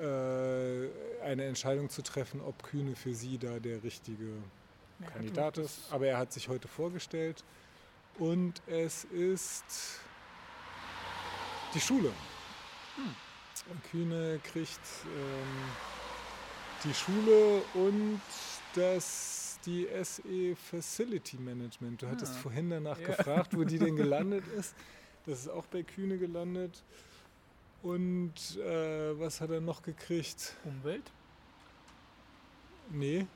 äh, 0.00 0.88
eine 1.22 1.44
Entscheidung 1.44 1.88
zu 1.88 2.02
treffen, 2.02 2.40
ob 2.40 2.62
Kühne 2.62 2.94
für 2.94 3.14
sie 3.14 3.38
da 3.38 3.58
der 3.58 3.82
richtige 3.82 4.32
Kandidat 5.12 5.58
ist. 5.58 5.80
Aber 5.90 6.06
er 6.06 6.18
hat 6.18 6.32
sich 6.32 6.48
heute 6.48 6.68
vorgestellt 6.68 7.44
und 8.18 8.62
es 8.66 9.04
ist 9.04 10.00
die 11.74 11.80
Schule. 11.80 12.12
Hm. 12.96 13.14
Kühne 13.90 14.40
kriegt 14.42 14.80
ähm, 15.04 15.70
die 16.84 16.94
Schule 16.94 17.62
und 17.74 18.20
das 18.74 19.58
die 19.66 19.86
SE 20.02 20.56
Facility 20.56 21.36
Management. 21.38 22.02
Du 22.02 22.08
hattest 22.08 22.34
ah. 22.34 22.38
vorhin 22.38 22.70
danach 22.70 22.98
ja. 22.98 23.08
gefragt, 23.08 23.56
wo 23.56 23.64
die 23.64 23.78
denn 23.78 23.96
gelandet 23.96 24.46
ist. 24.58 24.74
Das 25.26 25.40
ist 25.40 25.48
auch 25.48 25.66
bei 25.66 25.82
Kühne 25.82 26.18
gelandet. 26.18 26.82
Und 27.82 28.56
äh, 28.56 29.18
was 29.18 29.40
hat 29.40 29.50
er 29.50 29.60
noch 29.60 29.82
gekriegt? 29.82 30.56
Umwelt? 30.64 31.10
Nee. 32.90 33.26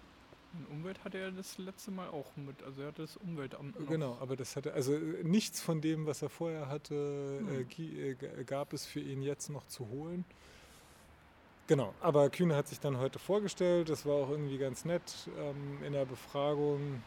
Und 0.56 0.68
Umwelt 0.70 1.02
hatte 1.04 1.18
er 1.18 1.32
das 1.32 1.58
letzte 1.58 1.90
Mal 1.90 2.08
auch 2.08 2.36
mit, 2.36 2.62
also 2.62 2.82
er 2.82 2.88
hatte 2.88 3.02
das 3.02 3.16
Umweltamt. 3.16 3.78
Noch. 3.78 3.88
Genau, 3.88 4.16
aber 4.20 4.36
das 4.36 4.54
hatte, 4.56 4.72
also 4.72 4.92
nichts 5.22 5.60
von 5.60 5.80
dem, 5.80 6.06
was 6.06 6.22
er 6.22 6.28
vorher 6.28 6.68
hatte, 6.68 7.40
hm. 7.46 7.66
äh, 7.78 8.10
äh 8.10 8.44
gab 8.44 8.72
es 8.72 8.86
für 8.86 9.00
ihn 9.00 9.22
jetzt 9.22 9.50
noch 9.50 9.66
zu 9.66 9.88
holen. 9.88 10.24
Genau, 11.66 11.94
aber 12.00 12.28
Kühne 12.28 12.56
hat 12.56 12.68
sich 12.68 12.78
dann 12.78 12.98
heute 12.98 13.18
vorgestellt, 13.18 13.88
das 13.88 14.04
war 14.04 14.14
auch 14.14 14.30
irgendwie 14.30 14.58
ganz 14.58 14.84
nett 14.84 15.02
ähm, 15.38 15.82
in 15.82 15.94
der 15.94 16.04
Befragung. 16.04 17.02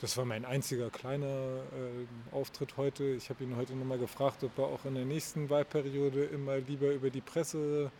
Das 0.00 0.16
war 0.16 0.24
mein 0.24 0.44
einziger 0.44 0.88
kleiner 0.88 1.26
äh, 1.26 2.34
Auftritt 2.34 2.76
heute. 2.76 3.04
Ich 3.04 3.28
habe 3.28 3.44
ihn 3.44 3.56
heute 3.56 3.74
nochmal 3.74 3.98
gefragt, 3.98 4.44
ob 4.44 4.56
er 4.56 4.64
auch 4.64 4.84
in 4.86 4.94
der 4.94 5.04
nächsten 5.04 5.50
Wahlperiode 5.50 6.24
immer 6.24 6.58
lieber 6.58 6.92
über 6.92 7.10
die 7.10 7.20
Presse 7.20 7.90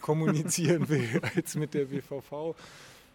kommunizieren 0.00 0.88
will 0.88 1.20
als 1.36 1.56
mit 1.56 1.74
der 1.74 1.86
BVV. 1.86 2.54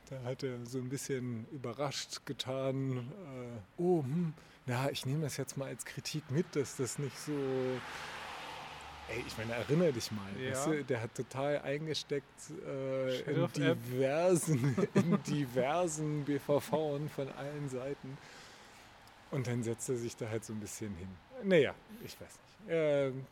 Da 0.09 0.23
hat 0.23 0.43
er 0.43 0.65
so 0.65 0.77
ein 0.77 0.89
bisschen 0.89 1.45
überrascht 1.51 2.25
getan. 2.25 2.97
Äh, 2.97 3.81
oh, 3.81 4.03
hm, 4.03 4.33
na, 4.65 4.89
ich 4.89 5.05
nehme 5.05 5.23
das 5.23 5.37
jetzt 5.37 5.57
mal 5.57 5.67
als 5.67 5.85
Kritik 5.85 6.29
mit, 6.31 6.55
dass 6.55 6.77
das 6.77 6.97
nicht 6.97 7.17
so. 7.17 7.31
Ey, 9.09 9.23
ich 9.25 9.37
meine, 9.37 9.53
erinnere 9.53 9.93
dich 9.93 10.11
mal. 10.11 10.29
Ja. 10.41 10.51
Weißt 10.51 10.67
du, 10.67 10.83
der 10.83 11.01
hat 11.01 11.15
total 11.15 11.59
eingesteckt 11.61 12.51
äh, 12.65 13.21
in, 13.21 13.47
diversen, 13.53 14.75
in 14.93 15.23
diversen 15.23 16.25
BVV 16.25 16.69
von 16.69 17.31
allen 17.37 17.69
Seiten. 17.69 18.17
Und 19.31 19.47
dann 19.47 19.63
setzt 19.63 19.89
er 19.89 19.97
sich 19.97 20.15
da 20.15 20.29
halt 20.29 20.43
so 20.43 20.53
ein 20.53 20.59
bisschen 20.59 20.93
hin. 20.95 21.09
Naja, 21.43 21.73
ich 22.03 22.19
weiß 22.19 22.19
nicht. 22.19 22.69
Ähm, 22.69 23.25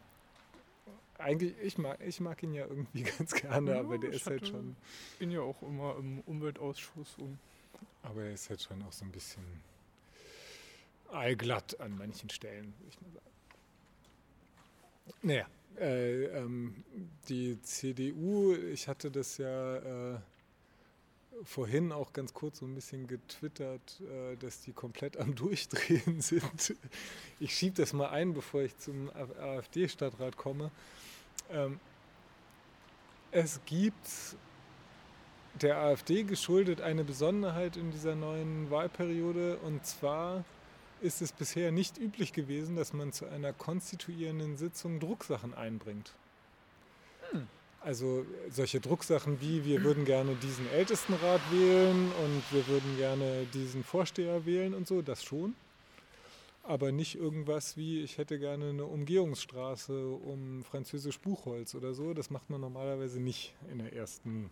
eigentlich, 1.19 1.55
ich 1.61 1.77
mag, 1.77 1.99
ich 2.05 2.19
mag 2.19 2.41
ihn 2.43 2.53
ja 2.53 2.65
irgendwie 2.67 3.03
ganz 3.17 3.33
gerne, 3.33 3.71
Ja, 3.71 3.79
aber 3.79 3.97
der 3.97 4.09
ich 4.11 4.17
ist 4.17 4.27
halt 4.27 4.47
schon. 4.47 4.75
bin 5.19 5.31
ja 5.31 5.41
auch 5.41 5.61
immer 5.61 5.95
im 5.97 6.19
Umweltausschuss 6.21 7.17
und 7.17 7.39
Aber 8.03 8.23
er 8.23 8.33
ist 8.33 8.49
halt 8.49 8.61
schon 8.61 8.81
auch 8.83 8.91
so 8.93 9.05
ein 9.05 9.11
bisschen 9.11 9.43
allglatt 11.11 11.79
an 11.79 11.97
manchen 11.97 12.29
Stellen, 12.29 12.73
würde 12.79 12.89
ich 12.89 13.01
mal 13.01 13.11
sagen. 13.11 13.25
Naja, 15.21 15.47
äh, 15.79 16.25
ähm, 16.25 16.83
die 17.29 17.61
CDU, 17.61 18.55
ich 18.55 18.87
hatte 18.87 19.11
das 19.11 19.37
ja 19.37 20.13
äh, 20.15 20.19
vorhin 21.43 21.91
auch 21.91 22.13
ganz 22.13 22.33
kurz 22.33 22.59
so 22.59 22.65
ein 22.65 22.73
bisschen 22.75 23.07
getwittert, 23.07 24.01
äh, 24.01 24.35
dass 24.37 24.61
die 24.61 24.73
komplett 24.73 25.17
am 25.17 25.35
Durchdrehen 25.35 26.21
sind. 26.21 26.75
Ich 27.39 27.53
schiebe 27.55 27.75
das 27.75 27.93
mal 27.93 28.09
ein, 28.09 28.33
bevor 28.33 28.61
ich 28.61 28.77
zum 28.77 29.09
AfD-Stadtrat 29.11 30.37
komme. 30.37 30.71
Ähm, 31.51 31.79
es 33.31 33.59
gibt 33.65 34.07
der 35.61 35.77
AfD 35.77 36.23
geschuldet 36.23 36.81
eine 36.81 37.03
Besonderheit 37.03 37.77
in 37.77 37.91
dieser 37.91 38.15
neuen 38.15 38.69
Wahlperiode. 38.69 39.57
Und 39.57 39.85
zwar 39.85 40.43
ist 41.01 41.21
es 41.21 41.31
bisher 41.31 41.71
nicht 41.71 41.97
üblich 41.97 42.33
gewesen, 42.33 42.75
dass 42.75 42.93
man 42.93 43.13
zu 43.13 43.25
einer 43.27 43.53
konstituierenden 43.53 44.57
Sitzung 44.57 44.99
Drucksachen 44.99 45.53
einbringt. 45.53 46.13
Also 47.81 48.25
solche 48.49 48.79
Drucksachen 48.79 49.39
wie, 49.41 49.63
wir 49.63 49.83
würden 49.83 50.05
gerne 50.05 50.35
diesen 50.35 50.69
Ältestenrat 50.71 51.41
wählen 51.51 52.11
und 52.23 52.43
wir 52.51 52.67
würden 52.67 52.97
gerne 52.97 53.45
diesen 53.53 53.83
Vorsteher 53.83 54.45
wählen 54.45 54.73
und 54.73 54.87
so, 54.87 55.01
das 55.01 55.23
schon. 55.23 55.55
Aber 56.67 56.91
nicht 56.91 57.15
irgendwas 57.15 57.77
wie, 57.77 58.01
ich 58.01 58.17
hätte 58.17 58.39
gerne 58.39 58.69
eine 58.69 58.85
Umgehungsstraße 58.85 60.09
um 60.09 60.63
Französisch 60.63 61.19
Buchholz 61.19 61.75
oder 61.75 61.93
so. 61.93 62.13
Das 62.13 62.31
macht 62.31 62.49
man 62.49 62.59
normalerweise 62.59 63.19
nicht 63.19 63.53
in 63.71 63.77
der 63.77 63.93
ersten 63.93 64.49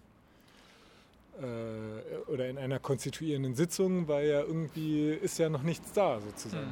äh, 1.41 2.31
oder 2.31 2.47
in 2.49 2.59
einer 2.59 2.79
konstituierenden 2.79 3.55
Sitzung, 3.55 4.07
weil 4.07 4.27
ja 4.27 4.41
irgendwie 4.41 5.09
ist 5.09 5.39
ja 5.39 5.49
noch 5.49 5.63
nichts 5.63 5.91
da 5.93 6.19
sozusagen. 6.21 6.71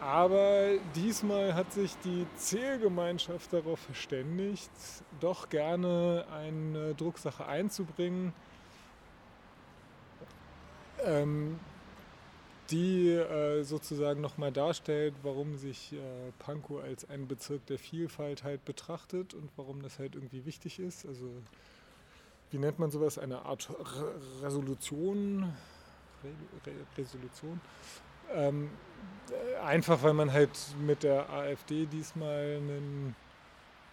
Aber 0.00 0.68
diesmal 0.94 1.54
hat 1.54 1.72
sich 1.72 1.96
die 2.04 2.24
Zählgemeinschaft 2.36 3.52
darauf 3.52 3.80
verständigt, 3.80 4.70
doch 5.18 5.48
gerne 5.48 6.24
eine 6.32 6.94
Drucksache 6.94 7.44
einzubringen, 7.44 8.32
ähm, 11.04 11.58
die 12.70 13.10
äh, 13.10 13.62
sozusagen 13.62 14.20
nochmal 14.20 14.52
darstellt, 14.52 15.14
warum 15.22 15.56
sich 15.56 15.92
äh, 15.92 15.96
Pankow 16.38 16.82
als 16.82 17.08
ein 17.08 17.26
Bezirk 17.26 17.64
der 17.66 17.78
Vielfalt 17.78 18.44
halt 18.44 18.64
betrachtet 18.64 19.34
und 19.34 19.50
warum 19.56 19.82
das 19.82 19.98
halt 19.98 20.14
irgendwie 20.14 20.44
wichtig 20.44 20.78
ist. 20.78 21.06
Also 21.06 21.30
wie 22.50 22.58
nennt 22.58 22.78
man 22.78 22.90
sowas? 22.90 23.18
Eine 23.18 23.44
Art 23.44 23.70
Re 23.70 24.14
Resolution. 24.42 25.54
Re 26.24 26.30
Re 26.66 26.72
Resolution. 26.96 27.60
Ähm, 28.34 28.70
äh, 29.30 29.58
einfach 29.60 30.02
weil 30.02 30.14
man 30.14 30.32
halt 30.32 30.50
mit 30.80 31.02
der 31.02 31.30
AfD 31.30 31.86
diesmal 31.86 32.56
einen 32.56 33.16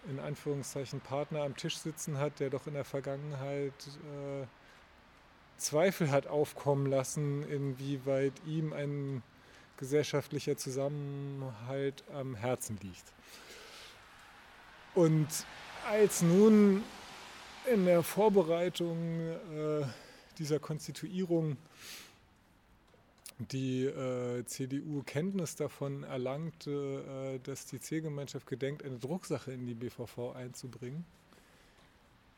in 0.08 0.20
Anführungszeichen 0.20 1.00
Partner 1.00 1.42
am 1.42 1.56
Tisch 1.56 1.78
sitzen 1.78 2.18
hat, 2.18 2.38
der 2.40 2.50
doch 2.50 2.66
in 2.66 2.74
der 2.74 2.84
Vergangenheit 2.84 3.72
äh, 3.72 4.46
Zweifel 5.58 6.10
hat 6.10 6.26
aufkommen 6.26 6.86
lassen, 6.86 7.48
inwieweit 7.48 8.32
ihm 8.46 8.72
ein 8.72 9.22
gesellschaftlicher 9.76 10.56
Zusammenhalt 10.56 12.04
am 12.12 12.34
Herzen 12.34 12.78
liegt. 12.82 13.12
Und 14.94 15.28
als 15.88 16.22
nun 16.22 16.82
in 17.70 17.84
der 17.84 18.02
Vorbereitung 18.02 19.20
äh, 19.20 19.84
dieser 20.38 20.58
Konstituierung 20.58 21.56
die 23.38 23.84
äh, 23.84 24.44
CDU 24.46 25.02
Kenntnis 25.04 25.56
davon 25.56 26.04
erlangte, 26.04 27.34
äh, 27.34 27.38
dass 27.40 27.66
die 27.66 27.80
Zielgemeinschaft 27.80 28.46
gedenkt, 28.46 28.82
eine 28.82 28.98
Drucksache 28.98 29.52
in 29.52 29.66
die 29.66 29.74
BVV 29.74 30.34
einzubringen. 30.34 31.04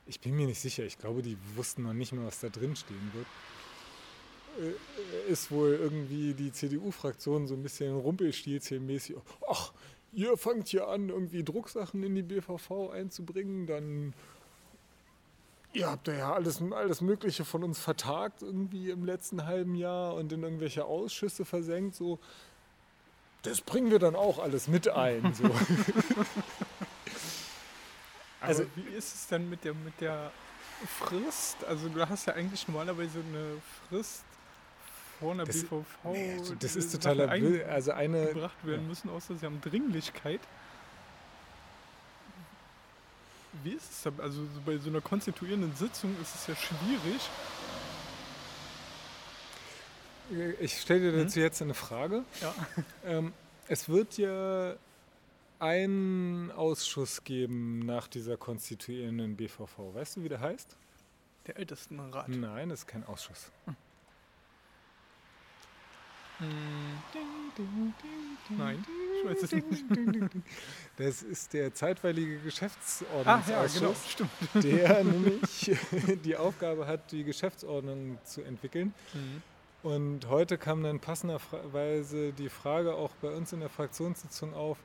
Ich 0.08 0.20
bin 0.20 0.34
mir 0.34 0.46
nicht 0.46 0.60
sicher, 0.60 0.84
ich 0.84 0.98
glaube, 0.98 1.22
die 1.22 1.36
wussten 1.54 1.82
noch 1.82 1.92
nicht 1.92 2.12
mal, 2.12 2.26
was 2.26 2.40
da 2.40 2.48
drin 2.48 2.74
stehen 2.74 3.12
wird. 3.12 3.26
Äh, 4.58 5.30
ist 5.30 5.50
wohl 5.50 5.78
irgendwie 5.80 6.34
die 6.34 6.50
CDU-Fraktion 6.50 7.46
so 7.46 7.54
ein 7.54 7.62
bisschen 7.62 7.94
rumpelstilzchen-mäßig. 7.94 9.16
Ach, 9.48 9.72
ihr 10.12 10.36
fangt 10.36 10.68
hier 10.68 10.88
an, 10.88 11.10
irgendwie 11.10 11.44
Drucksachen 11.44 12.02
in 12.02 12.14
die 12.14 12.22
BVV 12.22 12.90
einzubringen, 12.90 13.66
dann 13.66 14.14
ihr 15.72 15.90
habt 15.90 16.08
ja 16.08 16.32
alles, 16.32 16.62
alles 16.72 17.00
Mögliche 17.00 17.44
von 17.44 17.62
uns 17.62 17.78
vertagt 17.78 18.42
irgendwie 18.42 18.90
im 18.90 19.04
letzten 19.04 19.44
halben 19.46 19.74
Jahr 19.74 20.14
und 20.14 20.32
in 20.32 20.42
irgendwelche 20.42 20.84
Ausschüsse 20.84 21.44
versenkt, 21.44 21.94
so. 21.94 22.18
Das 23.42 23.60
bringen 23.60 23.92
wir 23.92 24.00
dann 24.00 24.16
auch 24.16 24.40
alles 24.40 24.66
mit 24.66 24.88
ein. 24.88 25.32
So. 25.32 25.44
Also 28.40 28.62
Also- 28.62 28.72
wie 28.76 28.94
ist 28.96 29.14
es 29.14 29.26
denn 29.26 29.48
mit 29.50 29.64
der 29.64 29.74
mit 29.74 30.00
der 30.00 30.30
Frist? 30.98 31.64
Also 31.64 31.88
du 31.88 32.08
hast 32.08 32.26
ja 32.26 32.34
eigentlich 32.34 32.66
normalerweise 32.68 33.18
eine 33.20 33.60
Frist 33.88 34.22
vor 35.18 35.32
einer 35.32 35.44
Das- 35.44 35.62
BVV. 35.62 35.84
Nee, 36.12 36.32
also 36.38 36.54
das 36.54 36.76
ist 36.76 36.92
totaler 36.92 37.26
Bild. 37.28 37.64
Also 37.66 37.92
eine. 37.92 38.20
eingebracht 38.28 38.56
werden 38.64 38.86
müssen, 38.86 39.10
außer 39.10 39.34
sie 39.36 39.44
haben 39.46 39.60
Dringlichkeit. 39.60 40.40
Wie 43.64 43.72
ist 43.72 43.90
es 43.90 44.02
denn? 44.02 44.20
Also 44.20 44.42
so 44.42 44.60
bei 44.64 44.78
so 44.78 44.88
einer 44.88 45.00
konstituierenden 45.00 45.74
Sitzung 45.74 46.14
ist 46.22 46.34
es 46.34 46.46
ja 46.46 46.54
schwierig. 46.54 47.20
Ich 50.60 50.78
stelle 50.80 51.10
dir 51.10 51.16
Mhm. 51.18 51.24
dazu 51.24 51.40
jetzt 51.40 51.62
eine 51.62 51.74
Frage. 51.74 52.22
Ja. 52.40 52.54
Ähm, 53.04 53.32
es 53.66 53.88
wird 53.88 54.18
ja 54.18 54.74
einen 55.60 56.50
Ausschuss 56.52 57.24
geben 57.24 57.80
nach 57.80 58.08
dieser 58.08 58.36
konstituierenden 58.36 59.36
BVV. 59.36 59.94
Weißt 59.94 60.16
du, 60.16 60.24
wie 60.24 60.28
der 60.28 60.40
heißt? 60.40 60.76
Der 61.46 61.56
Ältestenrat. 61.56 62.28
Nein, 62.28 62.68
das 62.68 62.80
ist 62.80 62.86
kein 62.86 63.04
Ausschuss. 63.04 63.50
Nein, 68.50 68.84
ich 69.18 69.28
weiß 69.28 69.42
es 69.42 69.52
nicht. 69.52 69.84
Das 70.96 71.22
ist 71.22 71.52
der 71.52 71.74
zeitweilige 71.74 72.34
Ah, 72.34 72.36
ja, 72.36 72.44
Geschäftsordnungsausschuss, 72.44 74.16
genau, 74.16 74.62
der 74.62 75.04
nämlich 75.04 75.76
die 76.24 76.36
Aufgabe 76.36 76.86
hat, 76.86 77.10
die 77.10 77.24
Geschäftsordnung 77.24 78.18
zu 78.24 78.42
entwickeln. 78.42 78.94
Mhm. 79.14 79.42
Und 79.82 80.28
heute 80.28 80.58
kam 80.58 80.82
dann 80.82 81.00
passenderweise 81.00 82.32
die 82.32 82.48
Frage 82.48 82.94
auch 82.94 83.12
bei 83.20 83.30
uns 83.30 83.52
in 83.52 83.60
der 83.60 83.68
Fraktionssitzung 83.68 84.54
auf, 84.54 84.78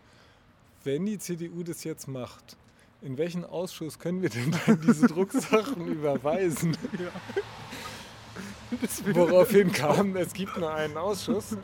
wenn 0.84 1.06
die 1.06 1.18
CDU 1.18 1.64
das 1.64 1.84
jetzt 1.84 2.08
macht, 2.08 2.58
in 3.02 3.18
welchen 3.18 3.44
Ausschuss 3.46 4.00
können 4.00 4.22
wir 4.22 4.30
denn 4.30 4.56
dann 4.66 4.80
diese 4.82 5.08
Drucksachen 5.08 5.88
überweisen? 5.92 6.78
Ja. 6.98 7.12
Woraufhin 9.14 9.72
kam, 9.72 10.16
es 10.16 10.34
gibt 10.34 10.58
nur 10.58 10.74
einen 10.74 10.98
Ausschuss. 10.98 11.58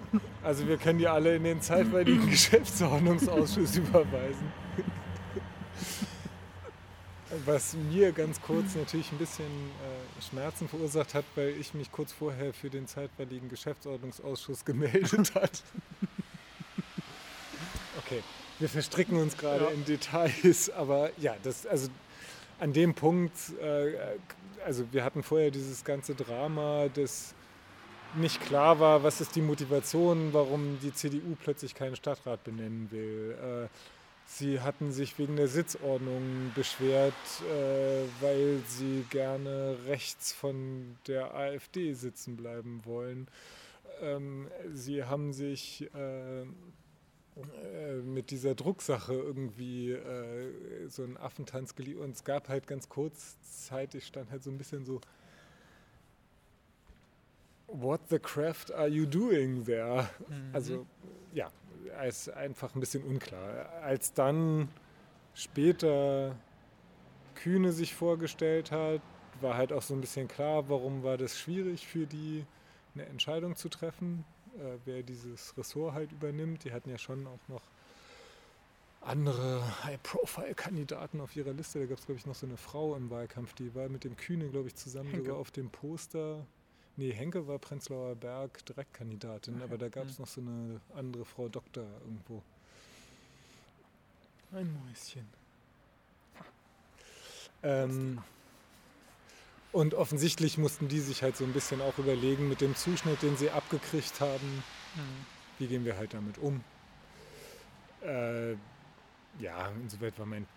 Also 0.43 0.67
wir 0.67 0.78
können 0.78 0.99
die 0.99 1.07
alle 1.07 1.36
in 1.36 1.43
den 1.43 1.61
zeitweiligen 1.61 2.30
Geschäftsordnungsausschuss 2.30 3.78
überweisen. 3.78 4.51
Was 7.45 7.74
mir 7.74 8.11
ganz 8.11 8.41
kurz 8.41 8.76
natürlich 8.76 9.11
ein 9.11 9.17
bisschen 9.17 9.45
äh, 9.45 10.22
Schmerzen 10.22 10.67
verursacht 10.67 11.13
hat, 11.13 11.26
weil 11.36 11.49
ich 11.59 11.74
mich 11.74 11.91
kurz 11.91 12.11
vorher 12.11 12.53
für 12.53 12.70
den 12.70 12.88
zeitweiligen 12.88 13.49
Geschäftsordnungsausschuss 13.49 14.65
gemeldet 14.65 15.34
hat. 15.36 15.63
Okay, 17.99 18.24
wir 18.60 18.70
verstricken 18.70 19.18
uns 19.18 19.38
gerade 19.38 19.66
Ja. 19.66 19.70
in 19.72 19.86
Details, 19.86 20.70
aber 20.76 21.12
ja, 21.18 21.36
das, 21.43 21.66
also 21.66 21.89
an 22.60 22.74
dem 22.74 22.93
Punkt, 22.93 23.34
äh, 23.62 23.93
also 24.66 24.86
wir 24.91 25.03
hatten 25.03 25.24
vorher 25.24 25.51
dieses 25.51 25.84
ganze 25.84 26.16
Drama, 26.16 26.88
das 26.93 27.34
nicht 28.16 28.41
klar 28.41 28.80
war, 28.80 29.03
was 29.03 29.22
ist 29.22 29.36
die 29.36 29.41
Motivation, 29.41 30.34
warum 30.34 30.80
die 30.82 30.93
CDU 30.93 31.36
plötzlich 31.41 31.76
keinen 31.76 31.95
Stadtrat 31.95 32.43
benennen 32.43 32.89
will. 32.91 33.38
Äh, 33.41 33.68
Sie 34.32 34.62
hatten 34.62 34.91
sich 34.91 35.18
wegen 35.18 35.38
der 35.38 35.47
Sitzordnung 35.47 36.51
beschwert, 36.53 37.16
äh, 37.51 38.03
weil 38.22 38.62
sie 38.68 39.03
gerne 39.10 39.76
rechts 39.88 40.34
von 40.34 40.97
der 41.07 41.34
AfD 41.34 41.93
sitzen 41.93 42.38
bleiben 42.38 42.82
wollen. 42.86 43.28
Ähm, 44.03 44.47
sie 44.72 45.03
haben 45.03 45.34
sich 45.34 45.89
äh, 45.95 46.45
mit 48.03 48.32
dieser 48.32 48.55
Drucksache 48.55 49.13
irgendwie 49.13 49.91
äh, 49.91 50.88
so 50.88 51.03
einen 51.03 51.17
Affentanz 51.17 51.75
geliehen. 51.75 51.99
Und 51.99 52.11
es 52.11 52.23
gab 52.23 52.49
halt 52.49 52.67
ganz 52.67 52.89
kurzzeitig, 52.89 54.05
stand 54.05 54.30
halt 54.32 54.43
so 54.43 54.49
ein 54.49 54.57
bisschen 54.57 54.86
so, 54.86 54.99
What 57.71 58.01
the 58.09 58.17
craft 58.17 58.73
are 58.73 58.88
you 58.88 59.05
doing 59.05 59.63
there? 59.63 60.09
Mhm. 60.27 60.49
Also 60.53 60.88
ja, 61.34 61.51
ist 62.03 62.30
einfach 62.30 62.73
ein 62.75 62.80
bisschen 62.80 63.03
unklar. 63.03 63.69
Als 63.82 64.13
dann 64.13 64.69
später 65.34 66.36
Kühne 67.36 67.71
sich 67.71 67.93
vorgestellt 67.93 68.71
hat, 68.71 69.01
war 69.41 69.55
halt 69.55 69.71
auch 69.71 69.84
so 69.84 69.93
ein 69.93 70.01
bisschen 70.01 70.27
klar, 70.27 70.67
warum 70.67 71.03
war 71.03 71.17
das 71.17 71.38
schwierig 71.38 71.88
für 71.88 72.05
die, 72.05 72.45
eine 72.95 73.05
Entscheidung 73.05 73.55
zu 73.55 73.69
treffen, 73.69 74.25
äh, 74.57 74.77
wer 74.85 75.03
dieses 75.03 75.57
Ressort 75.57 75.93
halt 75.93 76.11
übernimmt. 76.11 76.63
Die 76.63 76.71
hatten 76.71 76.89
ja 76.89 76.97
schon 76.97 77.25
auch 77.27 77.47
noch 77.47 77.61
andere 79.01 79.61
High-Profile-Kandidaten 79.83 81.21
auf 81.21 81.35
ihrer 81.35 81.53
Liste. 81.53 81.79
Da 81.79 81.85
gab 81.85 81.97
es, 81.97 82.05
glaube 82.05 82.19
ich, 82.19 82.25
noch 82.25 82.35
so 82.35 82.45
eine 82.45 82.57
Frau 82.57 82.95
im 82.95 83.09
Wahlkampf, 83.09 83.53
die 83.53 83.73
war 83.75 83.89
mit 83.89 84.03
dem 84.03 84.17
Kühne, 84.17 84.49
glaube 84.49 84.67
ich, 84.67 84.75
zusammen 84.75 85.09
Henke. 85.09 85.25
sogar 85.25 85.39
auf 85.39 85.51
dem 85.51 85.69
Poster. 85.69 86.45
Nee, 86.97 87.13
Henke 87.13 87.47
war 87.47 87.59
Prenzlauer 87.59 88.15
Berg 88.15 88.65
Direktkandidatin, 88.65 89.55
okay. 89.55 89.63
aber 89.63 89.77
da 89.77 89.87
gab 89.87 90.07
es 90.07 90.19
mhm. 90.19 90.23
noch 90.23 90.27
so 90.27 90.41
eine 90.41 90.81
andere 90.95 91.23
Frau 91.23 91.47
Doktor 91.47 91.85
irgendwo. 92.01 92.41
Ein 94.51 94.73
Mäuschen. 94.73 95.25
Ähm, 97.61 98.21
und 99.72 99.93
offensichtlich 99.93 100.57
mussten 100.57 100.88
die 100.88 100.99
sich 100.99 101.22
halt 101.22 101.38
so 101.38 101.43
ein 101.43 101.53
bisschen 101.53 101.82
auch 101.82 101.97
überlegen 101.97 102.49
mit 102.49 102.61
dem 102.61 102.76
Zuschnitt, 102.76 103.22
den 103.22 103.38
sie 103.38 103.51
abgekriegt 103.51 104.20
haben, 104.20 104.63
mhm. 104.95 105.26
wie 105.59 105.67
gehen 105.67 105.86
wir 105.86 105.97
halt 105.97 106.13
damit 106.13 106.38
um. 106.38 106.63
Äh, 108.01 108.53
ja, 109.39 109.70
insoweit 109.82 110.17
war 110.17 110.26
mein 110.26 110.47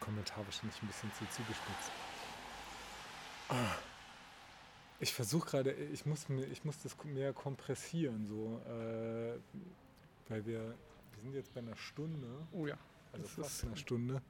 Kommentar 0.00 0.44
wahrscheinlich 0.44 0.82
ein 0.82 0.86
bisschen 0.86 1.10
zu 1.12 1.24
zugespitzt. 1.30 1.90
Ah. 3.48 3.74
Ich 5.02 5.14
versuche 5.14 5.48
gerade, 5.48 5.72
ich 5.72 6.04
muss, 6.04 6.26
ich 6.52 6.64
muss 6.64 6.82
das 6.82 6.94
mehr 7.04 7.32
kompressieren, 7.32 8.26
so, 8.26 8.60
äh, 8.66 9.38
weil 10.28 10.44
wir, 10.44 10.60
wir 10.60 11.22
sind 11.22 11.34
jetzt 11.34 11.54
bei 11.54 11.60
einer 11.60 11.76
Stunde. 11.76 12.28
Oh 12.52 12.66
ja. 12.66 12.76
Also 13.12 13.24
das 13.24 13.34
fast 13.34 13.64
einer 13.64 13.76
Stunde. 13.76 14.20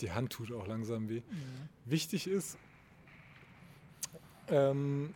Die 0.00 0.12
Hand 0.12 0.32
tut 0.32 0.52
auch 0.52 0.66
langsam 0.66 1.08
weh. 1.08 1.20
Mhm. 1.20 1.68
Wichtig 1.86 2.26
ist, 2.26 2.58
ähm, 4.48 5.14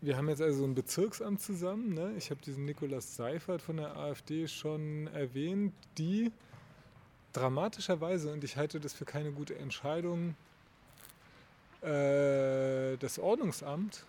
wir 0.00 0.16
haben 0.16 0.28
jetzt 0.28 0.42
also 0.42 0.64
ein 0.64 0.74
Bezirksamt 0.74 1.40
zusammen. 1.40 1.94
Ne? 1.94 2.14
Ich 2.16 2.30
habe 2.30 2.40
diesen 2.40 2.64
Nikolaus 2.64 3.16
Seifert 3.16 3.62
von 3.62 3.78
der 3.78 3.96
AfD 3.96 4.46
schon 4.46 5.08
erwähnt, 5.08 5.74
die 5.98 6.30
dramatischerweise, 7.32 8.32
und 8.32 8.44
ich 8.44 8.56
halte 8.56 8.80
das 8.80 8.92
für 8.92 9.04
keine 9.04 9.32
gute 9.32 9.56
Entscheidung, 9.58 10.36
äh, 11.82 12.96
das 12.98 13.18
Ordnungsamt 13.18 14.06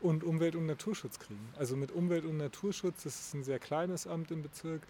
und 0.00 0.22
Umwelt- 0.22 0.56
und 0.56 0.66
Naturschutz 0.66 1.18
kriegen. 1.18 1.48
Also 1.56 1.76
mit 1.76 1.92
Umwelt- 1.92 2.26
und 2.26 2.36
Naturschutz, 2.36 3.04
das 3.04 3.18
ist 3.18 3.34
ein 3.34 3.44
sehr 3.44 3.58
kleines 3.58 4.06
Amt 4.06 4.30
im 4.30 4.42
Bezirk. 4.42 4.82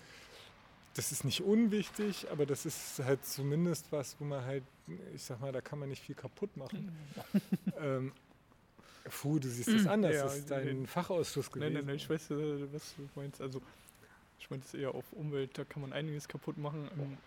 Das 0.94 1.10
ist 1.10 1.24
nicht 1.24 1.42
unwichtig, 1.42 2.26
aber 2.30 2.46
das 2.46 2.66
ist 2.66 3.00
halt 3.04 3.24
zumindest 3.26 3.90
was, 3.90 4.16
wo 4.20 4.24
man 4.24 4.44
halt, 4.44 4.62
ich 5.14 5.22
sag 5.22 5.40
mal, 5.40 5.50
da 5.52 5.60
kann 5.60 5.78
man 5.78 5.88
nicht 5.88 6.02
viel 6.02 6.14
kaputt 6.14 6.56
machen. 6.56 6.96
ähm, 7.80 8.12
Puh, 9.04 9.38
du 9.38 9.48
siehst 9.48 9.68
das 9.68 9.86
anders. 9.86 10.14
Ja, 10.14 10.22
das 10.24 10.38
ist 10.38 10.50
dein 10.50 10.82
nee, 10.82 10.86
Fachausschuss 10.86 11.50
gewesen. 11.50 11.74
Nein, 11.74 11.74
nein, 11.74 11.86
nein, 11.86 11.96
ich 11.96 12.08
weiß, 12.08 12.30
äh, 12.30 12.72
was 12.72 12.94
du 12.96 13.08
meinst. 13.14 13.40
Also, 13.40 13.60
ich 14.38 14.50
meine 14.50 14.62
es 14.62 14.72
eher 14.72 14.94
auf 14.94 15.04
Umwelt, 15.12 15.56
da 15.58 15.64
kann 15.64 15.82
man 15.82 15.92
einiges 15.92 16.26
kaputt 16.26 16.56
machen. 16.56 16.88
Ähm, 16.98 17.18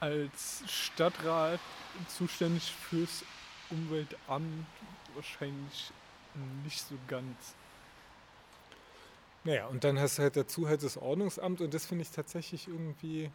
als 0.00 0.62
Stadtrat 0.66 1.60
zuständig 2.08 2.72
fürs 2.72 3.24
Umweltamt 3.70 4.66
wahrscheinlich 5.14 5.92
nicht 6.64 6.80
so 6.80 6.94
ganz. 7.06 7.54
Naja, 9.44 9.66
und 9.68 9.84
dann 9.84 9.98
hast 9.98 10.18
du 10.18 10.22
halt 10.22 10.36
dazu 10.36 10.68
halt 10.68 10.82
das 10.82 10.96
Ordnungsamt 10.96 11.60
und 11.60 11.72
das 11.72 11.86
finde 11.86 12.02
ich 12.02 12.10
tatsächlich 12.10 12.68
irgendwie 12.68 13.30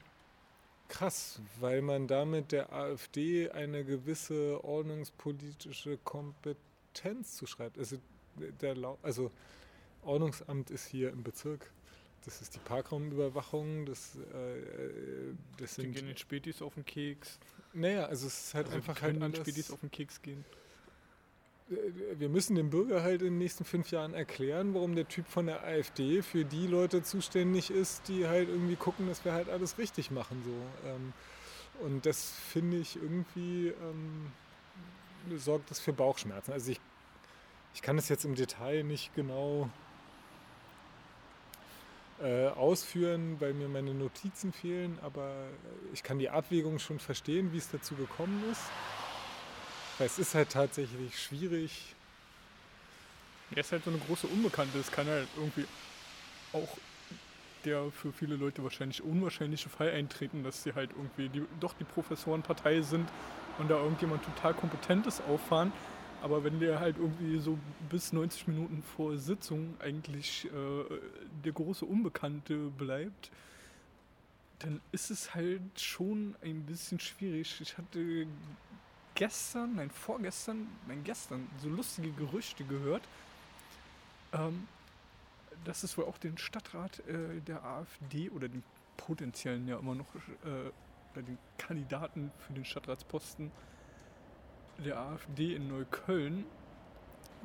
krass, 0.88 1.41
weil 1.60 1.82
man 1.82 2.08
damit 2.08 2.51
der 2.51 2.72
AfD 2.72 3.49
eine 3.49 3.84
gewisse 3.84 4.64
ordnungspolitische 4.64 5.97
Kompetenz 6.03 7.36
zuschreibt. 7.36 7.80
Also, 7.80 7.97
der, 8.62 8.76
also 9.01 9.32
Ordnungsamt 10.03 10.70
ist 10.70 10.86
hier 10.86 11.10
im 11.10 11.24
Bezirk 11.24 11.72
das 12.26 12.41
ist 12.41 12.56
die 12.56 12.60
Parkraumüberwachung, 12.60 13.86
das, 13.86 14.16
äh, 14.16 15.34
das 15.58 15.76
sind... 15.76 15.93
Die 15.93 15.99
gehen 15.99 16.08
den 16.08 16.18
Spätis 16.18 16.62
auf 16.62 16.74
den 16.74 16.84
Keks. 16.84 17.39
Naja, 17.74 18.06
also 18.06 18.28
es 18.28 18.47
ist 18.47 18.53
halt 18.56 18.66
also 18.66 18.78
einfach 18.78 18.99
halt 19.01 19.22
alles... 19.22 19.38
Spätis 19.38 19.70
auf 19.70 19.80
den 19.80 19.91
Keks 19.91 20.22
gehen. 20.22 20.43
Äh, 21.70 22.20
wir 22.20 22.30
müssen 22.30 22.55
dem 22.55 22.70
Bürger 22.70 23.03
halt 23.03 23.22
in 23.22 23.28
den 23.28 23.38
nächsten 23.38 23.66
fünf 23.66 23.91
Jahren 23.91 24.13
erklären, 24.13 24.74
warum 24.74 24.95
der 24.95 25.07
Typ 25.07 25.28
von 25.28 25.47
der 25.47 25.63
AfD 25.63 26.22
für 26.22 26.45
die 26.45 26.68
Leute 26.68 27.03
zuständig 27.03 27.72
ist, 27.72 28.07
die 28.07 28.28
halt 28.28 28.49
irgendwie 28.49 28.76
gucken, 28.76 29.07
dass 29.07 29.26
wir 29.26 29.34
halt 29.34 29.49
alles 29.49 29.78
richtig 29.78 30.11
machen. 30.11 30.41
So. 30.45 30.89
Ähm, 30.89 31.13
und 31.82 32.05
das 32.05 32.32
finde 32.32 32.78
ich 32.78 32.95
irgendwie 32.95 33.68
ähm, 33.68 34.32
sorgt 35.38 35.72
das 35.72 35.80
für 35.80 35.93
Bauchschmerzen. 35.93 36.51
Also 36.51 36.72
ich, 36.72 36.80
ich 37.74 37.82
kann 37.82 37.95
das 37.95 38.09
jetzt 38.09 38.26
im 38.26 38.36
Detail 38.36 38.84
nicht 38.84 39.13
genau 39.16 39.70
äh, 42.22 42.47
ausführen, 42.47 43.38
weil 43.39 43.53
mir 43.53 43.68
meine 43.68 43.93
Notizen 43.93 44.53
fehlen, 44.53 44.97
aber 45.01 45.34
ich 45.93 46.03
kann 46.03 46.20
die 46.20 46.30
Abwägung 46.30 46.80
schon 46.80 46.99
verstehen, 46.99 47.51
wie 47.51 47.57
es 47.57 47.70
dazu 47.70 47.95
gekommen 47.95 48.43
ist. 48.51 48.63
Es 50.00 50.20
ist 50.20 50.36
halt 50.36 50.50
tatsächlich 50.50 51.18
schwierig. 51.20 51.96
Er 53.52 53.58
ist 53.58 53.72
halt 53.72 53.84
so 53.84 53.91
eine 53.91 54.00
große 54.00 54.28
Unbekannte. 54.28 54.78
Es 54.80 54.91
kann 54.91 55.08
halt 55.08 55.28
irgendwie 55.38 55.66
auch 56.54 56.78
der 57.64 57.91
für 57.91 58.12
viele 58.12 58.36
Leute 58.36 58.64
wahrscheinlich 58.64 59.02
unwahrscheinliche 59.02 59.70
Fall 59.70 59.89
eintreten, 59.91 60.43
dass 60.43 60.64
sie 60.64 60.74
halt 60.74 60.91
irgendwie 60.91 61.30
die, 61.30 61.46
doch 61.60 61.74
die 61.74 61.84
Professorenpartei 61.84 62.82
sind 62.82 63.10
und 63.58 63.70
da 63.70 63.76
irgendjemand 63.76 64.24
total 64.24 64.54
Kompetentes 64.54 65.22
auffahren 65.22 65.72
aber 66.26 66.43
wenn 66.43 66.60
der 66.60 66.80
halt 66.80 66.98
irgendwie 66.98 67.38
so 67.38 67.56
bis 67.88 68.12
90 68.12 68.48
Minuten 68.48 68.82
vor 68.82 69.16
Sitzung 69.16 69.76
eigentlich 69.80 70.46
äh, 70.46 70.50
der 71.43 71.52
große 71.52 71.86
Unbekannte 71.86 72.72
bleibt, 72.76 73.30
dann 74.58 74.82
ist 74.91 75.12
es 75.12 75.36
halt 75.36 75.62
schon 75.76 76.36
ein 76.41 76.64
bisschen 76.64 77.00
schwierig. 77.00 77.62
Ich 77.62 77.78
hatte 77.78 78.26
gestern, 79.16 79.76
nein, 79.76 79.89
vorgestern, 79.89 80.68
nein, 80.88 81.03
gestern 81.03 81.47
so 81.61 81.70
lustige 81.70 82.11
Gerüchte 82.11 82.63
gehört, 82.63 83.03
ähm, 84.34 84.68
dass 85.63 85.84
es 85.84 85.97
wohl 85.97 86.05
auch 86.05 86.18
den 86.18 86.38
Stadtrat 86.38 86.99
äh, 87.07 87.41
der 87.41 87.63
AfD 87.63 88.30
oder 88.30 88.47
den 88.47 88.63
potenziellen 88.97 89.68
ja 89.68 89.80
immer 89.80 89.95
noch, 89.95 90.13
äh, 90.16 90.72
oder 91.13 91.24
den 91.24 91.38
Kandidaten 91.57 92.32
für 92.39 92.53
den 92.53 92.66
Stadtratsposten 92.66 93.51
der 94.84 94.99
AfD 94.99 95.55
in 95.55 95.68
Neukölln. 95.68 96.45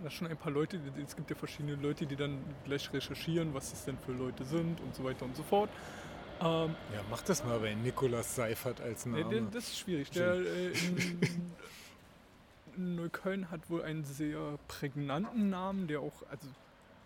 Da 0.03 0.11
schon 0.11 0.29
ein 0.29 0.37
paar 0.37 0.53
Leute, 0.53 0.81
es 1.05 1.15
gibt 1.15 1.31
ja 1.31 1.37
verschiedene 1.37 1.77
Leute, 1.77 2.07
die 2.07 2.17
dann 2.17 2.43
gleich 2.65 2.93
recherchieren, 2.93 3.53
was 3.55 3.71
das 3.71 3.85
denn 3.85 3.99
für 3.99 4.13
Leute 4.13 4.45
sind 4.45 4.81
und 4.81 4.95
so 4.95 5.05
weiter 5.05 5.25
und 5.25 5.37
so 5.37 5.43
fort. 5.43 5.71
Ähm, 6.41 6.75
ja, 6.95 7.03
mach 7.11 7.23
das 7.23 7.45
mal 7.45 7.59
bei 7.59 7.75
Nikolaus 7.75 8.35
Seifert 8.35 8.81
als 8.81 9.07
Name. 9.07 9.49
Das 9.53 9.69
ist 9.69 9.79
schwierig. 9.79 10.11
Der, 10.11 10.35
äh, 10.35 10.73
in, 12.77 12.97
Neukölln 12.97 13.51
hat 13.51 13.69
wohl 13.69 13.83
einen 13.83 14.05
sehr 14.05 14.59
prägnanten 14.69 15.51
Namen, 15.51 15.87
der 15.87 16.01
auch, 16.01 16.23
also 16.31 16.49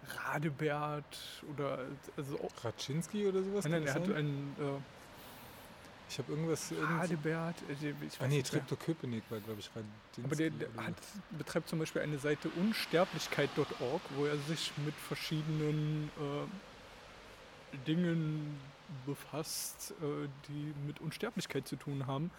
Radebert 0.06 1.18
oder 1.52 1.80
also 2.16 2.38
auch, 2.40 2.64
Raczynski 2.64 3.26
oder 3.26 3.42
sowas? 3.42 3.64
Nein, 3.64 3.82
nein, 3.82 3.86
er 3.86 3.94
hat 3.94 4.12
einen 4.12 4.54
äh, 4.60 4.78
ich 6.08 6.18
habe 6.18 6.32
irgendwas. 6.32 6.70
Hadebert. 6.70 7.56
Äh, 7.82 7.94
ah, 8.20 8.26
nee, 8.28 8.42
Treptow-Köpenick 8.42 9.22
war, 9.30 9.40
glaube 9.40 9.60
ich, 9.60 9.70
Radinski. 9.70 10.22
Aber 10.22 10.36
der, 10.36 10.50
der 10.50 10.68
hat, 10.84 10.94
betreibt 11.36 11.68
zum 11.68 11.78
Beispiel 11.78 12.02
eine 12.02 12.18
Seite 12.18 12.50
unsterblichkeit.org, 12.50 14.02
wo 14.16 14.26
er 14.26 14.36
sich 14.48 14.72
mit 14.84 14.94
verschiedenen 14.94 16.10
äh, 16.18 16.46
Dingen 17.78 18.58
befasst, 19.06 19.94
äh, 20.02 20.28
die 20.48 20.74
mit 20.86 21.00
Unsterblichkeit 21.00 21.66
zu 21.66 21.76
tun 21.76 22.06
haben. 22.06 22.30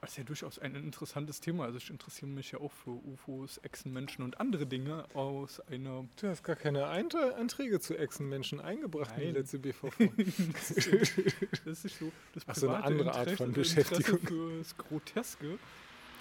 Das 0.00 0.10
ist 0.10 0.18
ja 0.18 0.24
durchaus 0.24 0.58
ein 0.58 0.74
interessantes 0.74 1.40
Thema. 1.40 1.64
Also 1.64 1.78
ich 1.78 1.88
interessiere 1.88 2.26
mich 2.26 2.52
ja 2.52 2.60
auch 2.60 2.72
für 2.72 2.90
UFOs, 2.90 3.56
Echsenmenschen 3.62 4.22
und 4.22 4.38
andere 4.38 4.66
Dinge 4.66 5.06
aus 5.14 5.60
einer... 5.60 6.04
Du 6.20 6.28
hast 6.28 6.44
gar 6.44 6.56
keine 6.56 6.88
Einträge 6.88 7.80
zu 7.80 7.96
Echsenmenschen 7.96 8.60
eingebracht 8.60 9.12
Nein. 9.12 9.20
in 9.20 9.28
die 9.28 9.40
letzte 9.40 9.58
BVV. 9.60 9.94
das, 10.52 10.70
ist, 10.72 11.16
das 11.64 11.84
ist 11.86 11.98
so 11.98 12.12
das 12.34 12.44
Ach 12.46 12.54
so, 12.54 12.68
eine 12.68 12.84
andere 12.84 13.14
Art 13.14 13.30
von 13.30 13.48
Interesse 13.48 13.76
Beschäftigung. 13.76 14.18
fürs 14.26 14.76
Groteske 14.76 15.58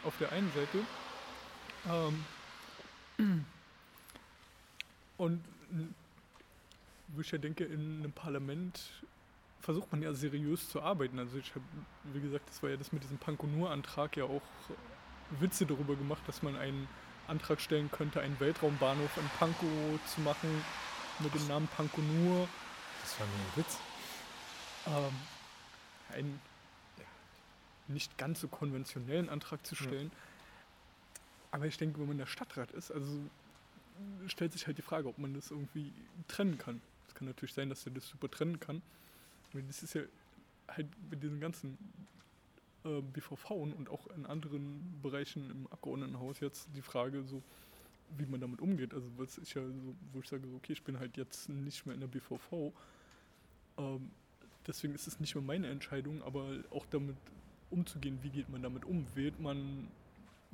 auf 0.06 0.18
der 0.18 0.32
einen 0.32 0.50
Seite. 0.54 0.80
Ähm, 3.20 3.46
und 5.18 5.44
wo 7.14 7.22
ich 7.22 7.32
ja 7.32 7.38
denke, 7.38 7.64
in 7.64 8.00
einem 8.00 8.12
Parlament 8.12 8.80
versucht 9.62 9.92
man 9.92 10.02
ja 10.02 10.14
seriös 10.14 10.70
zu 10.70 10.82
arbeiten. 10.82 11.20
Also 11.20 11.38
ich 11.38 11.50
habe, 11.56 11.64
wie 12.12 12.20
gesagt, 12.20 12.48
das 12.50 12.62
war 12.62 12.70
ja 12.70 12.78
das 12.78 12.92
mit 12.92 13.04
diesem 13.04 13.18
Pankonur-Antrag 13.18 14.18
ja 14.18 14.26
auch 14.26 14.42
Witze 15.40 15.66
darüber 15.66 15.96
gemacht, 15.96 16.22
dass 16.28 16.42
man 16.44 16.56
einen 16.58 16.88
Antrag 17.28 17.62
stellen 17.62 17.90
könnte, 17.92 18.20
einen 18.22 18.40
Weltraumbahnhof 18.40 19.16
in 19.18 19.30
Pankow 19.40 20.00
zu 20.14 20.22
machen 20.22 20.50
mit 21.20 21.34
dem 21.34 21.48
Namen 21.48 21.68
Pankonur. 21.68 22.48
Das 23.02 23.20
war 23.20 23.28
nur 23.28 23.36
ein 23.36 23.52
Witz. 23.56 23.78
ähm, 24.88 25.14
einen 26.16 26.42
nicht 27.88 28.18
ganz 28.18 28.42
so 28.42 28.48
konventionellen 28.48 29.30
Antrag 29.30 29.66
zu 29.66 29.76
Ja. 29.76 29.84
stellen. 29.84 30.12
Aber 31.52 31.66
ich 31.68 31.78
denke, 31.78 32.00
wenn 32.00 32.08
man 32.08 32.18
der 32.18 32.26
Stadtrat 32.26 32.72
ist, 32.72 32.92
also 32.92 33.20
stellt 34.28 34.52
sich 34.54 34.66
halt 34.68 34.78
die 34.78 34.82
Frage, 34.82 35.08
ob 35.08 35.18
man 35.20 35.34
das 35.34 35.52
irgendwie 35.52 35.94
trennen 36.28 36.58
kann. 36.58 36.82
Es 37.14 37.20
kann 37.20 37.28
natürlich 37.28 37.54
sein, 37.54 37.70
dass 37.70 37.86
er 37.86 37.92
das 37.92 38.08
super 38.08 38.30
trennen 38.30 38.60
kann. 38.60 38.82
Aber 39.52 39.62
das 39.62 39.84
ist 39.84 39.94
ja 39.94 40.02
halt 40.68 40.88
mit 41.12 41.22
diesen 41.22 41.40
ganzen 41.40 41.78
äh, 42.86 43.02
BVV 43.02 43.52
und 43.52 43.88
auch 43.90 44.08
in 44.08 44.26
anderen 44.26 45.00
Bereichen 45.04 45.50
im 45.52 45.68
Abgeordnetenhaus 45.68 46.40
jetzt 46.40 46.70
die 46.76 46.82
Frage, 46.82 47.24
so 47.24 47.44
wie 48.18 48.26
man 48.26 48.42
damit 48.42 48.62
umgeht. 48.62 48.96
Also 48.96 49.08
was 49.18 49.38
ich 49.38 49.54
ja 49.54 49.62
so, 49.62 49.96
wo 50.12 50.20
ich 50.22 50.28
sage, 50.28 50.44
okay, 50.56 50.74
ich 50.74 50.84
bin 50.84 51.00
halt 51.00 51.18
jetzt 51.18 51.50
nicht 51.50 51.86
mehr 51.86 51.94
in 51.94 52.02
der 52.02 52.08
BVV. 52.08 52.74
Ähm, 53.78 54.10
deswegen 54.66 54.96
ist 54.96 55.08
es 55.08 55.20
nicht 55.20 55.36
mehr 55.36 55.44
meine 55.44 55.68
Entscheidung, 55.68 56.24
aber 56.24 56.64
auch 56.72 56.88
damit 56.88 57.16
umzugehen, 57.70 58.20
wie 58.24 58.30
geht 58.30 58.50
man 58.50 58.64
damit 58.64 58.86
um? 58.86 59.06
Wählt 59.14 59.40
man 59.40 59.88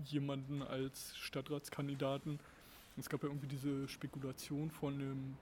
jemanden 0.05 0.61
als 0.61 1.17
Stadtratskandidaten? 1.17 2.39
Es 2.97 3.07
gab 3.07 3.23
ja 3.23 3.29
irgendwie 3.29 3.47
diese 3.47 3.87
Spekulation 3.87 4.71
von 4.71 4.99
dem 4.99 5.37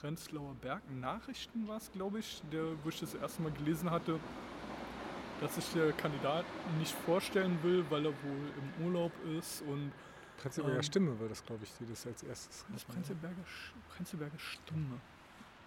Prenzlauer 0.00 0.54
Berg 0.54 0.82
Nachrichten 0.90 1.68
war 1.68 1.76
es, 1.76 1.90
glaube 1.92 2.18
ich, 2.18 2.42
der, 2.52 2.64
wo 2.82 2.88
ich 2.88 3.00
das 3.00 3.14
erste 3.14 3.42
Mal 3.42 3.52
gelesen 3.52 3.90
hatte, 3.90 4.18
dass 5.40 5.54
sich 5.56 5.68
der 5.72 5.92
Kandidat 5.92 6.44
nicht 6.78 6.94
vorstellen 7.06 7.58
will, 7.62 7.84
weil 7.90 8.06
er 8.06 8.12
wohl 8.12 8.52
im 8.78 8.86
Urlaub 8.86 9.12
ist 9.38 9.62
und 9.62 9.92
Prenzlberger 10.38 10.76
Ähm. 10.76 10.82
Stimme 10.82 11.20
war 11.20 11.28
das, 11.28 11.44
glaube 11.44 11.64
ich, 11.64 11.70
die 11.78 11.86
das 11.86 12.06
als 12.06 12.22
erstes. 12.22 12.64
das 12.72 12.84
Prenzlberger, 12.84 13.44
Prenzlberger 13.94 14.38
Stimme. 14.38 15.00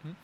Hm? 0.04 0.16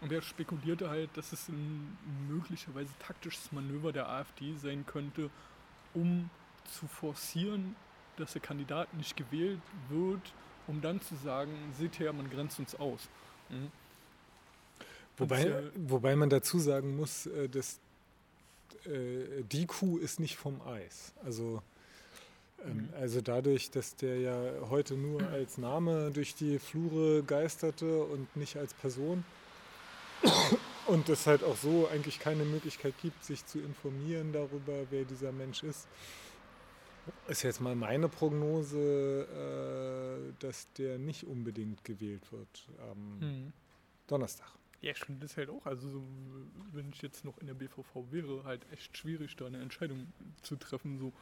Und 0.00 0.12
er 0.12 0.22
spekulierte 0.22 0.88
halt, 0.88 1.14
dass 1.16 1.32
es 1.32 1.48
ein 1.48 1.96
möglicherweise 2.28 2.90
taktisches 2.98 3.52
Manöver 3.52 3.92
der 3.92 4.08
AfD 4.08 4.54
sein 4.54 4.86
könnte, 4.86 5.30
um 5.92 6.30
zu 6.64 6.86
forcieren, 6.86 7.76
dass 8.16 8.32
der 8.32 8.42
Kandidat 8.42 8.92
nicht 8.94 9.16
gewählt 9.16 9.60
wird, 9.88 10.32
um 10.66 10.80
dann 10.80 11.00
zu 11.00 11.16
sagen, 11.16 11.52
seht 11.76 11.98
her, 11.98 12.12
man 12.12 12.30
grenzt 12.30 12.58
uns 12.58 12.74
aus. 12.74 13.08
Hm? 13.50 13.70
Wobei, 15.18 15.52
wobei 15.76 16.16
man 16.16 16.30
dazu 16.30 16.58
sagen 16.58 16.96
muss, 16.96 17.26
äh, 17.26 17.48
dass 17.48 17.78
äh, 18.86 19.42
die 19.52 19.66
Kuh 19.66 19.98
ist 19.98 20.18
nicht 20.18 20.36
vom 20.36 20.60
Eis. 20.62 21.12
Also, 21.24 21.62
ähm, 22.64 22.74
Mhm. 22.76 22.88
also 22.98 23.20
dadurch, 23.20 23.70
dass 23.70 23.96
der 23.96 24.18
ja 24.18 24.40
heute 24.70 24.94
nur 24.94 25.22
als 25.28 25.58
Name 25.58 26.10
durch 26.10 26.34
die 26.34 26.58
Flure 26.58 27.22
geisterte 27.22 28.02
und 28.04 28.34
nicht 28.36 28.56
als 28.56 28.72
Person 28.74 29.24
und 30.86 31.08
es 31.08 31.26
halt 31.26 31.42
auch 31.44 31.56
so 31.56 31.88
eigentlich 31.92 32.18
keine 32.18 32.44
Möglichkeit 32.44 32.94
gibt, 33.02 33.24
sich 33.24 33.44
zu 33.46 33.58
informieren 33.58 34.32
darüber, 34.32 34.74
wer 34.90 35.04
dieser 35.04 35.32
Mensch 35.32 35.62
ist, 35.62 35.86
ist 37.28 37.42
jetzt 37.42 37.60
mal 37.60 37.74
meine 37.74 38.08
Prognose, 38.08 39.26
äh, 40.30 40.32
dass 40.40 40.72
der 40.74 40.98
nicht 40.98 41.24
unbedingt 41.24 41.84
gewählt 41.84 42.30
wird 42.32 42.68
am 42.90 43.20
Hm. 43.20 43.52
Donnerstag. 44.06 44.48
Ja, 44.82 44.92
ich 44.92 44.98
finde 44.98 45.20
das 45.26 45.36
halt 45.36 45.50
auch. 45.50 45.64
Also, 45.66 45.88
so, 45.88 46.02
wenn 46.72 46.88
ich 46.90 47.02
jetzt 47.02 47.24
noch 47.24 47.36
in 47.38 47.46
der 47.46 47.54
BVV 47.54 48.04
wäre, 48.10 48.44
halt 48.44 48.64
echt 48.72 48.96
schwierig, 48.96 49.36
da 49.36 49.46
eine 49.46 49.60
Entscheidung 49.60 50.06
zu 50.42 50.56
treffen. 50.56 50.98
So, 50.98 51.12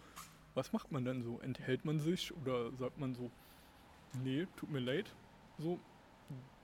was 0.55 0.73
macht 0.73 0.93
man 0.93 1.05
dann 1.05 1.23
so? 1.23 1.41
Enthält 1.41 1.85
man 1.85 1.99
sich 1.99 2.33
oder 2.37 2.71
sagt 2.79 2.99
man 2.99 3.15
so, 3.15 3.31
nee, 4.23 4.47
tut 4.57 4.71
mir 4.71 4.79
leid? 4.81 5.13
So, 5.59 5.79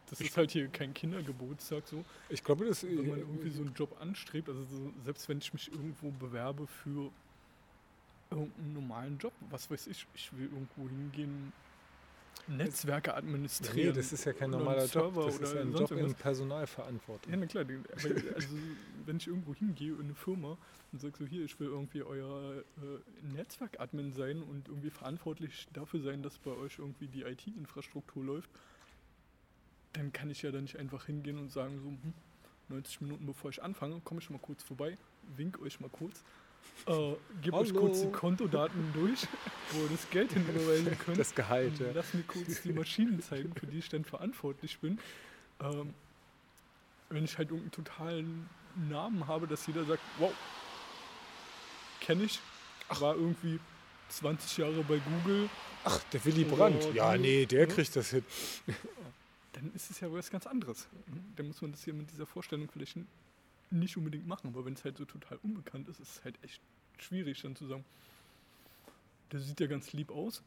das 0.07 0.21
Ich- 0.21 0.29
ist 0.29 0.37
halt 0.37 0.53
hier 0.53 0.69
kein 0.69 0.95
Kindergeburtstag. 0.95 1.87
So, 1.89 2.05
Ich 2.29 2.45
glaube, 2.45 2.65
das 2.65 2.85
wenn 2.85 3.09
man 3.09 3.19
irgendwie 3.19 3.51
so 3.51 3.63
einen 3.63 3.75
Job 3.75 4.01
anstrebt, 4.01 4.49
also 4.49 4.63
so, 4.65 4.93
selbst 5.05 5.29
wenn 5.29 5.39
ich 5.39 5.53
mich 5.53 5.73
irgendwo 5.73 6.11
bewerbe 6.13 6.67
für 6.69 7.11
irgendeinen 8.35 8.73
normalen 8.75 9.19
Job, 9.19 9.33
was 9.51 9.71
weiß 9.71 9.87
ich, 9.89 10.07
ich 10.15 10.37
will 10.37 10.45
irgendwo 10.47 10.89
hingehen, 10.89 11.53
Netzwerke 12.47 13.15
administrieren. 13.15 13.89
Nee, 13.89 13.93
das 13.93 14.13
ist 14.13 14.25
ja 14.25 14.33
kein 14.33 14.51
normaler 14.51 14.85
Job. 14.85 15.15
Das 15.15 15.39
ist 15.39 15.53
oder 15.53 15.61
ein 15.63 15.73
Job 15.73 15.91
in. 15.93 16.15
Personalverantwortung. 16.15 17.33
Ja, 17.33 17.39
na 17.39 17.47
klar, 17.47 17.65
also, 17.95 18.09
wenn 19.07 19.17
ich 19.17 19.27
irgendwo 19.27 19.55
hingehe 19.55 19.93
in 19.93 20.03
eine 20.03 20.15
Firma 20.15 20.59
und 20.93 21.01
sage 21.01 21.15
so, 21.19 21.25
hier, 21.25 21.45
ich 21.45 21.59
will 21.59 21.69
irgendwie 21.69 22.03
euer 22.03 22.59
äh, 22.59 23.33
Netzwerkadmin 23.35 24.13
sein 24.13 24.43
und 24.43 24.69
irgendwie 24.69 24.91
verantwortlich 24.91 25.67
dafür 25.73 26.01
sein, 26.01 26.23
dass 26.23 26.39
bei 26.39 26.51
euch 26.51 26.79
irgendwie 26.79 27.07
die 27.07 27.23
IT-Infrastruktur 27.23 28.23
läuft, 28.23 28.51
dann 29.95 30.13
kann 30.13 30.31
ich 30.31 30.43
ja 30.43 30.51
dann 30.51 30.65
nicht 30.65 30.79
einfach 30.79 31.07
hingehen 31.07 31.39
und 31.39 31.51
sagen 31.51 31.79
so, 31.79 31.89
hm, 31.89 32.13
90 32.69 33.01
Minuten 33.03 33.27
bevor 33.27 33.51
ich 33.51 33.63
anfange, 33.63 34.01
komme 34.01 34.21
ich 34.21 34.29
mal 34.31 34.39
kurz 34.39 34.63
vorbei, 34.63 34.99
wink 35.37 35.61
euch 35.61 35.81
mal 35.81 35.91
kurz, 35.91 36.25
äh, 36.87 37.15
gebe 37.43 37.57
euch 37.57 37.75
kurz 37.75 38.01
die 38.01 38.07
Hallo. 38.07 38.19
Kontodaten 38.19 38.93
durch, 38.93 39.27
wo 39.73 39.83
ihr 39.83 39.89
das 39.91 40.09
Geld 40.11 40.33
hinüberweisen 40.33 40.99
könnt. 40.99 41.19
Das 41.19 41.35
Gehalt, 41.35 41.79
ja. 41.79 41.87
Lass 41.95 42.13
mir 42.15 42.23
kurz 42.23 42.63
die 42.63 42.73
Maschinen 42.73 43.23
zeigen, 43.23 43.53
für 43.55 43.67
die 43.67 43.79
ich 43.79 43.89
dann 43.89 44.05
verantwortlich 44.05 44.79
bin. 44.79 44.99
Ähm, 45.61 45.95
wenn 47.11 47.25
ich 47.25 47.39
halt 47.39 47.51
irgendeinen 47.51 47.85
totalen 47.85 48.49
Namen 48.91 49.27
habe, 49.27 49.47
dass 49.47 49.67
jeder 49.67 49.85
sagt, 49.85 50.03
wow, 50.19 50.33
kenne 52.01 52.25
ich, 52.25 52.41
war 52.89 53.15
irgendwie 53.15 53.59
20 54.09 54.59
Jahre 54.59 54.85
bei 54.85 54.99
Google, 54.99 55.49
Ach, 55.85 56.03
der 56.05 56.25
Willy 56.25 56.45
Oder 56.47 56.57
Brandt. 56.57 56.95
Ja, 56.95 57.13
du, 57.15 57.21
nee, 57.21 57.45
der 57.47 57.67
ne? 57.67 57.75
kriegt 57.75 57.95
das 57.95 58.11
hin. 58.11 58.25
dann 59.53 59.71
ist 59.75 59.91
es 59.91 60.01
ja 60.01 60.11
was 60.11 60.31
ganz 60.31 60.47
anderes. 60.47 60.89
Dann 61.37 61.47
muss 61.47 61.61
man 61.61 61.73
das 61.73 61.85
hier 61.85 61.95
mit 61.95 62.11
dieser 62.11 62.27
Vorstellung 62.27 62.69
vielleicht 62.73 62.97
nicht 63.71 63.97
unbedingt 63.97 64.27
machen, 64.27 64.49
aber 64.49 64.65
wenn 64.65 64.75
es 64.75 64.85
halt 64.85 64.97
so 64.97 65.05
total 65.05 65.39
unbekannt 65.43 65.89
ist, 65.89 66.01
ist 66.01 66.19
es 66.19 66.25
halt 66.25 66.43
echt 66.43 66.61
schwierig 66.99 67.43
dann 67.43 67.57
zu 67.57 67.67
sagen, 67.67 67.85
der 69.33 69.41
sieht 69.41 69.61
ja 69.61 69.67
ganz 69.67 69.93
lieb 69.93 70.11
aus, 70.11 70.43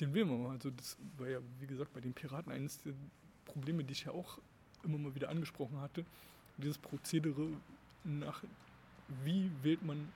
den 0.00 0.14
wählen 0.14 0.28
wir 0.28 0.36
mal. 0.36 0.50
Also 0.50 0.70
das 0.70 0.96
war 1.16 1.28
ja, 1.28 1.38
wie 1.60 1.66
gesagt, 1.66 1.92
bei 1.92 2.00
den 2.00 2.12
Piraten 2.12 2.52
eines 2.52 2.82
der 2.82 2.92
Probleme, 3.44 3.84
die 3.84 3.92
ich 3.92 4.04
ja 4.04 4.12
auch 4.12 4.38
immer 4.82 4.98
mal 4.98 5.14
wieder 5.14 5.28
angesprochen 5.28 5.80
hatte, 5.80 6.04
dieses 6.56 6.78
Prozedere 6.78 7.48
nach, 8.04 8.42
wie 9.24 9.50
wählt 9.62 9.82
man 9.82 10.12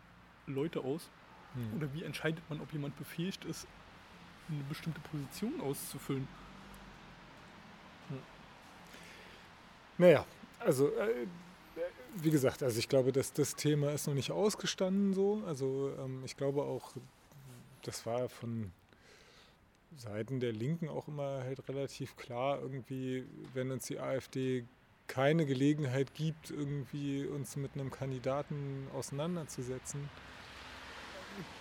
Leute 0.47 0.81
aus 0.81 1.09
Hm. 1.55 1.77
oder 1.77 1.93
wie 1.93 2.03
entscheidet 2.03 2.43
man, 2.49 2.61
ob 2.61 2.73
jemand 2.73 2.97
befähigt 2.97 3.45
ist, 3.45 3.67
eine 4.49 4.63
bestimmte 4.65 5.01
Position 5.01 5.61
auszufüllen. 5.61 6.27
Naja, 9.99 10.25
also 10.59 10.89
äh, 10.97 11.27
wie 12.17 12.31
gesagt, 12.31 12.63
also 12.63 12.79
ich 12.79 12.89
glaube, 12.89 13.13
dass 13.13 13.33
das 13.33 13.55
Thema 13.55 13.91
ist 13.93 14.07
noch 14.07 14.15
nicht 14.15 14.31
ausgestanden 14.31 15.15
so. 15.15 15.43
Also 15.47 15.93
ähm, 15.99 16.23
ich 16.25 16.37
glaube 16.37 16.63
auch, 16.63 16.93
das 17.83 18.07
war 18.07 18.29
von 18.29 18.73
Seiten 19.97 20.41
der 20.41 20.53
Linken 20.53 20.89
auch 20.89 21.09
immer 21.09 21.43
halt 21.43 21.69
relativ 21.69 22.17
klar, 22.17 22.61
irgendwie, 22.61 23.25
wenn 23.55 23.71
uns 23.71 23.87
die 23.87 23.99
AfD 23.99 24.65
keine 25.07 25.45
Gelegenheit 25.45 26.15
gibt, 26.15 26.51
irgendwie 26.51 27.27
uns 27.27 27.57
mit 27.57 27.75
einem 27.75 27.91
Kandidaten 27.91 28.87
auseinanderzusetzen, 28.95 30.09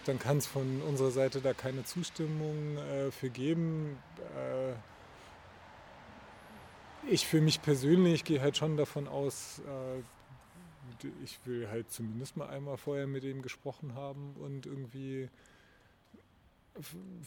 dann 0.06 0.20
kann 0.20 0.38
es 0.38 0.48
von 0.48 0.82
unserer 0.82 1.12
Seite 1.12 1.42
da 1.42 1.54
keine 1.54 1.84
Zustimmung 1.84 2.78
äh, 2.78 3.12
für 3.12 3.30
geben. 3.30 3.98
Äh, 4.38 4.74
ich 7.10 7.28
für 7.28 7.42
mich 7.42 7.62
persönlich 7.62 8.24
gehe 8.24 8.42
halt 8.42 8.58
schon 8.58 8.78
davon 8.78 9.08
aus, 9.08 9.60
äh, 9.60 10.02
ich 11.24 11.40
will 11.46 11.68
halt 11.68 11.92
zumindest 11.92 12.38
mal 12.38 12.48
einmal 12.48 12.78
vorher 12.78 13.08
mit 13.08 13.24
ihm 13.24 13.42
gesprochen 13.42 13.96
haben 13.96 14.34
und 14.40 14.66
irgendwie 14.66 15.30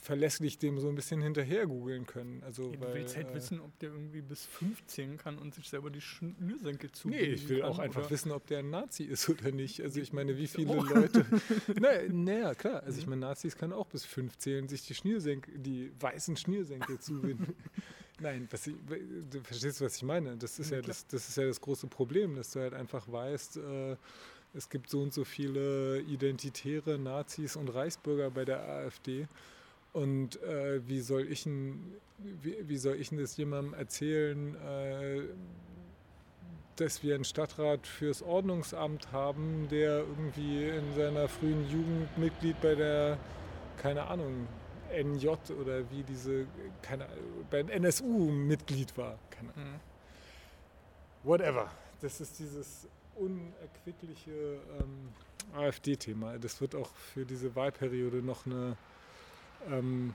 verlässlich 0.01 0.57
dem 0.57 0.79
so 0.79 0.89
ein 0.89 0.95
bisschen 0.95 1.21
hinterher 1.21 1.67
googeln 1.67 2.07
können. 2.07 2.41
Also, 2.43 2.73
Ja, 2.73 2.79
weil, 2.81 2.87
du 2.87 2.93
willst 2.95 3.15
halt 3.15 3.29
äh, 3.29 3.35
wissen, 3.35 3.59
ob 3.61 3.77
der 3.77 3.91
irgendwie 3.91 4.21
bis 4.21 4.45
15 4.47 5.17
kann 5.17 5.37
und 5.37 5.53
sich 5.53 5.69
selber 5.69 5.91
die 5.91 6.01
Schnürsenkel 6.01 6.91
zu. 6.91 7.09
Nee, 7.09 7.19
ich 7.19 7.47
will 7.47 7.61
auch 7.61 7.77
einfach 7.77 8.01
oder? 8.01 8.09
wissen, 8.09 8.31
ob 8.31 8.47
der 8.47 8.59
ein 8.59 8.71
Nazi 8.71 9.03
ist 9.03 9.29
oder 9.29 9.51
nicht. 9.51 9.81
Also 9.81 9.99
ich 10.01 10.13
meine, 10.13 10.35
wie 10.37 10.47
viele 10.47 10.71
Oh. 10.71 10.81
Leute. 10.81 11.25
Naja, 11.79 12.01
naja, 12.11 12.55
klar. 12.55 12.81
Also 12.83 12.97
ich 12.99 13.05
meine, 13.05 13.21
Nazis 13.21 13.55
können 13.55 13.73
auch 13.73 13.85
bis 13.87 14.03
fünf 14.03 14.35
zählen, 14.39 14.67
sich 14.67 14.85
die 14.87 14.95
Schnürsenkel, 14.95 15.59
die 15.59 15.91
weißen 15.99 16.35
Schnürsenkel 16.37 16.99
zubinden. 16.99 17.53
Nein, 18.19 18.47
was 18.49 18.67
ich, 18.67 18.75
du 19.29 19.41
verstehst, 19.43 19.81
was 19.81 19.97
ich 19.97 20.03
meine. 20.03 20.37
Das 20.37 20.57
ist 20.59 20.71
Ja, 20.71 20.77
ja 20.77 20.83
das, 20.83 21.05
das 21.07 21.27
ist 21.27 21.37
ja 21.37 21.45
das 21.45 21.59
große 21.59 21.87
Problem, 21.87 22.35
dass 22.35 22.51
du 22.51 22.61
halt 22.61 22.73
einfach 22.73 23.11
weißt, 23.11 23.57
äh, 23.57 23.95
es 24.53 24.69
gibt 24.69 24.89
so 24.89 25.01
und 25.01 25.13
so 25.13 25.25
viele 25.25 25.99
identitäre 26.01 26.97
Nazis 26.97 27.55
und 27.57 27.67
Reichsbürger 27.69 28.31
bei 28.31 28.45
der 28.45 28.63
AfD. 28.63 29.27
Und 29.91 30.41
äh, 30.43 30.85
wie 30.87 31.01
soll 31.01 31.29
ich 31.29 31.43
denn, 31.43 31.95
wie, 32.17 32.57
wie 32.67 32.77
soll 32.77 32.95
ich 32.95 33.09
denn 33.09 33.17
das 33.19 33.35
jemandem 33.35 33.73
erzählen, 33.73 34.55
äh, 34.55 35.21
dass 36.77 37.03
wir 37.03 37.15
einen 37.15 37.23
Stadtrat 37.23 37.87
fürs 37.87 38.21
Ordnungsamt 38.21 39.11
haben, 39.11 39.67
der 39.69 39.99
irgendwie 39.99 40.67
in 40.67 40.93
seiner 40.95 41.27
frühen 41.27 41.69
Jugend 41.69 42.17
Mitglied 42.17 42.59
bei 42.61 42.75
der, 42.75 43.17
keine 43.77 44.07
Ahnung, 44.07 44.47
NJ 45.03 45.27
oder 45.59 45.89
wie 45.91 46.03
diese, 46.03 46.47
keine, 46.81 47.07
beim 47.49 47.69
NSU 47.69 48.31
Mitglied 48.31 48.97
war. 48.97 49.17
Mhm. 49.41 49.79
whatever. 51.23 51.69
Das 52.01 52.21
ist 52.21 52.39
dieses 52.39 52.87
unerquickliche 53.15 54.59
ähm, 54.79 55.13
AfD-Thema. 55.53 56.37
Das 56.37 56.61
wird 56.61 56.75
auch 56.75 56.93
für 56.95 57.25
diese 57.25 57.55
Wahlperiode 57.55 58.17
noch 58.17 58.45
eine 58.45 58.77
ähm, 59.69 60.13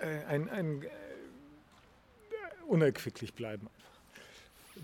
äh, 0.00 0.24
ein, 0.24 0.48
ein 0.50 0.82
äh, 0.82 0.88
unerquicklich 2.66 3.34
bleiben. 3.34 3.68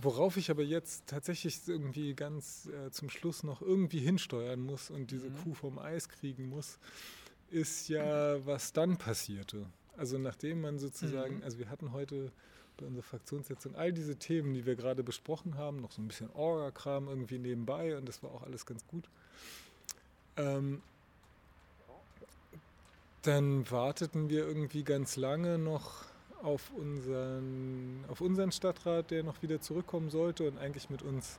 Worauf 0.00 0.36
ich 0.36 0.50
aber 0.50 0.62
jetzt 0.62 1.06
tatsächlich 1.06 1.60
irgendwie 1.66 2.14
ganz 2.14 2.66
äh, 2.66 2.90
zum 2.90 3.10
Schluss 3.10 3.42
noch 3.42 3.60
irgendwie 3.60 4.00
hinsteuern 4.00 4.60
muss 4.60 4.90
und 4.90 5.10
diese 5.10 5.28
Mhm. 5.30 5.36
Kuh 5.44 5.54
vom 5.54 5.78
Eis 5.78 6.08
kriegen 6.08 6.48
muss, 6.48 6.78
ist 7.50 7.88
ja, 7.88 8.44
was 8.46 8.72
dann 8.72 8.96
passierte. 8.96 9.66
Also 9.96 10.18
nachdem 10.18 10.62
man 10.62 10.78
sozusagen, 10.78 11.36
Mhm. 11.38 11.42
also 11.44 11.58
wir 11.58 11.68
hatten 11.68 11.92
heute 11.92 12.32
bei 12.78 12.86
unserer 12.86 13.02
Fraktionssitzung 13.02 13.74
all 13.76 13.92
diese 13.92 14.16
Themen, 14.16 14.54
die 14.54 14.64
wir 14.64 14.76
gerade 14.76 15.04
besprochen 15.04 15.58
haben, 15.58 15.82
noch 15.82 15.92
so 15.92 16.00
ein 16.00 16.08
bisschen 16.08 16.30
Orga-Kram 16.30 17.08
irgendwie 17.08 17.38
nebenbei 17.38 17.96
und 17.98 18.08
das 18.08 18.22
war 18.22 18.30
auch 18.30 18.42
alles 18.42 18.64
ganz 18.64 18.86
gut. 18.86 19.04
Ähm, 20.38 20.80
dann 23.22 23.70
warteten 23.70 24.30
wir 24.30 24.46
irgendwie 24.46 24.82
ganz 24.82 25.16
lange 25.16 25.58
noch 25.58 26.06
auf 26.42 26.70
unseren, 26.76 28.04
auf 28.08 28.20
unseren 28.20 28.52
Stadtrat, 28.52 29.10
der 29.10 29.22
noch 29.22 29.42
wieder 29.42 29.60
zurückkommen 29.60 30.10
sollte 30.10 30.48
und 30.48 30.58
eigentlich 30.58 30.90
mit 30.90 31.02
uns 31.02 31.38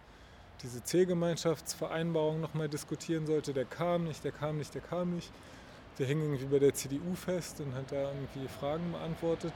diese 0.62 0.84
Zielgemeinschaftsvereinbarung 0.84 2.40
nochmal 2.40 2.70
diskutieren 2.70 3.26
sollte. 3.26 3.54
Der 3.54 3.66
kam 3.66 4.06
nicht, 4.06 4.24
der 4.24 4.32
kam 4.32 4.58
nicht, 4.58 4.74
der 4.74 4.82
kam 4.82 5.16
nicht. 5.16 5.32
Der 6.00 6.08
hing 6.08 6.22
irgendwie 6.22 6.46
bei 6.46 6.60
der 6.60 6.74
CDU 6.74 7.14
fest 7.16 7.60
und 7.60 7.74
hat 7.76 7.92
da 7.92 8.12
irgendwie 8.12 8.48
Fragen 8.48 8.92
beantwortet. 8.92 9.54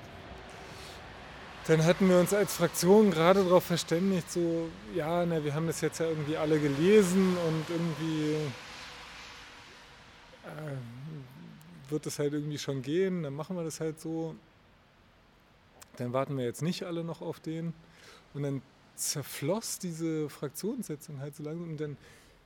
Dann 1.67 1.83
hatten 1.83 2.07
wir 2.07 2.19
uns 2.19 2.33
als 2.33 2.53
Fraktion 2.53 3.11
gerade 3.11 3.43
darauf 3.43 3.65
verständigt, 3.65 4.31
so, 4.31 4.69
ja, 4.95 5.25
na, 5.25 5.43
wir 5.43 5.53
haben 5.53 5.67
das 5.67 5.81
jetzt 5.81 5.99
ja 5.99 6.07
irgendwie 6.07 6.37
alle 6.37 6.59
gelesen 6.59 7.35
und 7.45 7.69
irgendwie 7.69 8.35
äh, 10.45 11.91
wird 11.91 12.05
es 12.05 12.19
halt 12.19 12.33
irgendwie 12.33 12.57
schon 12.57 12.81
gehen, 12.81 13.23
dann 13.23 13.33
machen 13.33 13.57
wir 13.57 13.63
das 13.63 13.79
halt 13.79 13.99
so. 13.99 14.35
Dann 15.97 16.13
warten 16.13 16.37
wir 16.37 16.45
jetzt 16.45 16.61
nicht 16.61 16.83
alle 16.83 17.03
noch 17.03 17.21
auf 17.21 17.39
den. 17.39 17.73
Und 18.33 18.43
dann 18.43 18.61
zerfloss 18.95 19.79
diese 19.79 20.29
Fraktionssitzung 20.29 21.19
halt 21.19 21.35
so 21.35 21.43
langsam 21.43 21.69
und 21.69 21.77
dann 21.79 21.97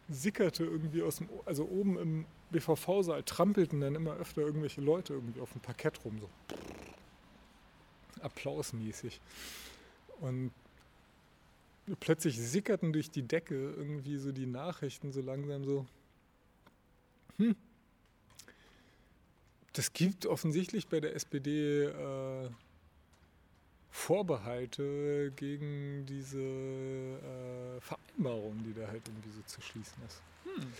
sickerte 0.09 0.65
irgendwie 0.65 1.01
aus 1.01 1.17
dem, 1.17 1.29
also 1.45 1.65
oben 1.65 1.97
im 1.97 2.25
BVV-Saal 2.51 3.23
trampelten 3.23 3.79
dann 3.79 3.95
immer 3.95 4.15
öfter 4.15 4.41
irgendwelche 4.41 4.81
Leute 4.81 5.13
irgendwie 5.13 5.39
auf 5.39 5.51
dem 5.53 5.61
Parkett 5.61 6.03
rum, 6.03 6.19
so 6.19 6.29
applausmäßig. 8.21 9.21
Und 10.19 10.51
plötzlich 11.99 12.37
sickerten 12.39 12.93
durch 12.93 13.09
die 13.09 13.23
Decke 13.23 13.55
irgendwie 13.55 14.17
so 14.17 14.31
die 14.31 14.45
Nachrichten 14.45 15.11
so 15.11 15.21
langsam 15.21 15.63
so, 15.63 15.85
hm, 17.37 17.55
das 19.73 19.93
gibt 19.93 20.25
offensichtlich 20.25 20.87
bei 20.87 20.99
der 20.99 21.15
SPD 21.15 21.85
äh, 21.85 22.49
Vorbehalte 23.91 25.31
gegen 25.35 26.05
diese 26.05 26.39
äh, 26.39 27.81
Vereinbarung, 27.81 28.63
die 28.63 28.73
da 28.73 28.87
halt 28.87 29.07
irgendwie 29.07 29.31
so 29.31 29.41
zu 29.45 29.61
schließen 29.61 30.01
ist. 30.07 30.21
Hm. 30.45 30.73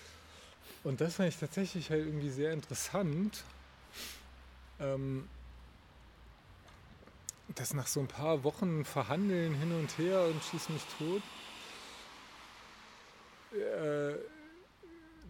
Und 0.84 1.02
das 1.02 1.16
fand 1.16 1.30
ich 1.30 1.38
tatsächlich 1.38 1.90
halt 1.92 2.06
irgendwie 2.06 2.30
sehr 2.30 2.54
interessant, 2.54 3.44
ähm, 4.80 5.28
dass 7.56 7.74
nach 7.74 7.88
so 7.88 8.00
ein 8.00 8.08
paar 8.08 8.44
Wochen 8.44 8.86
Verhandeln 8.86 9.54
hin 9.56 9.74
und 9.74 9.98
her 9.98 10.24
und 10.24 10.42
schieß 10.44 10.70
mich 10.70 10.84
tot, 10.98 11.22
äh, 13.60 14.16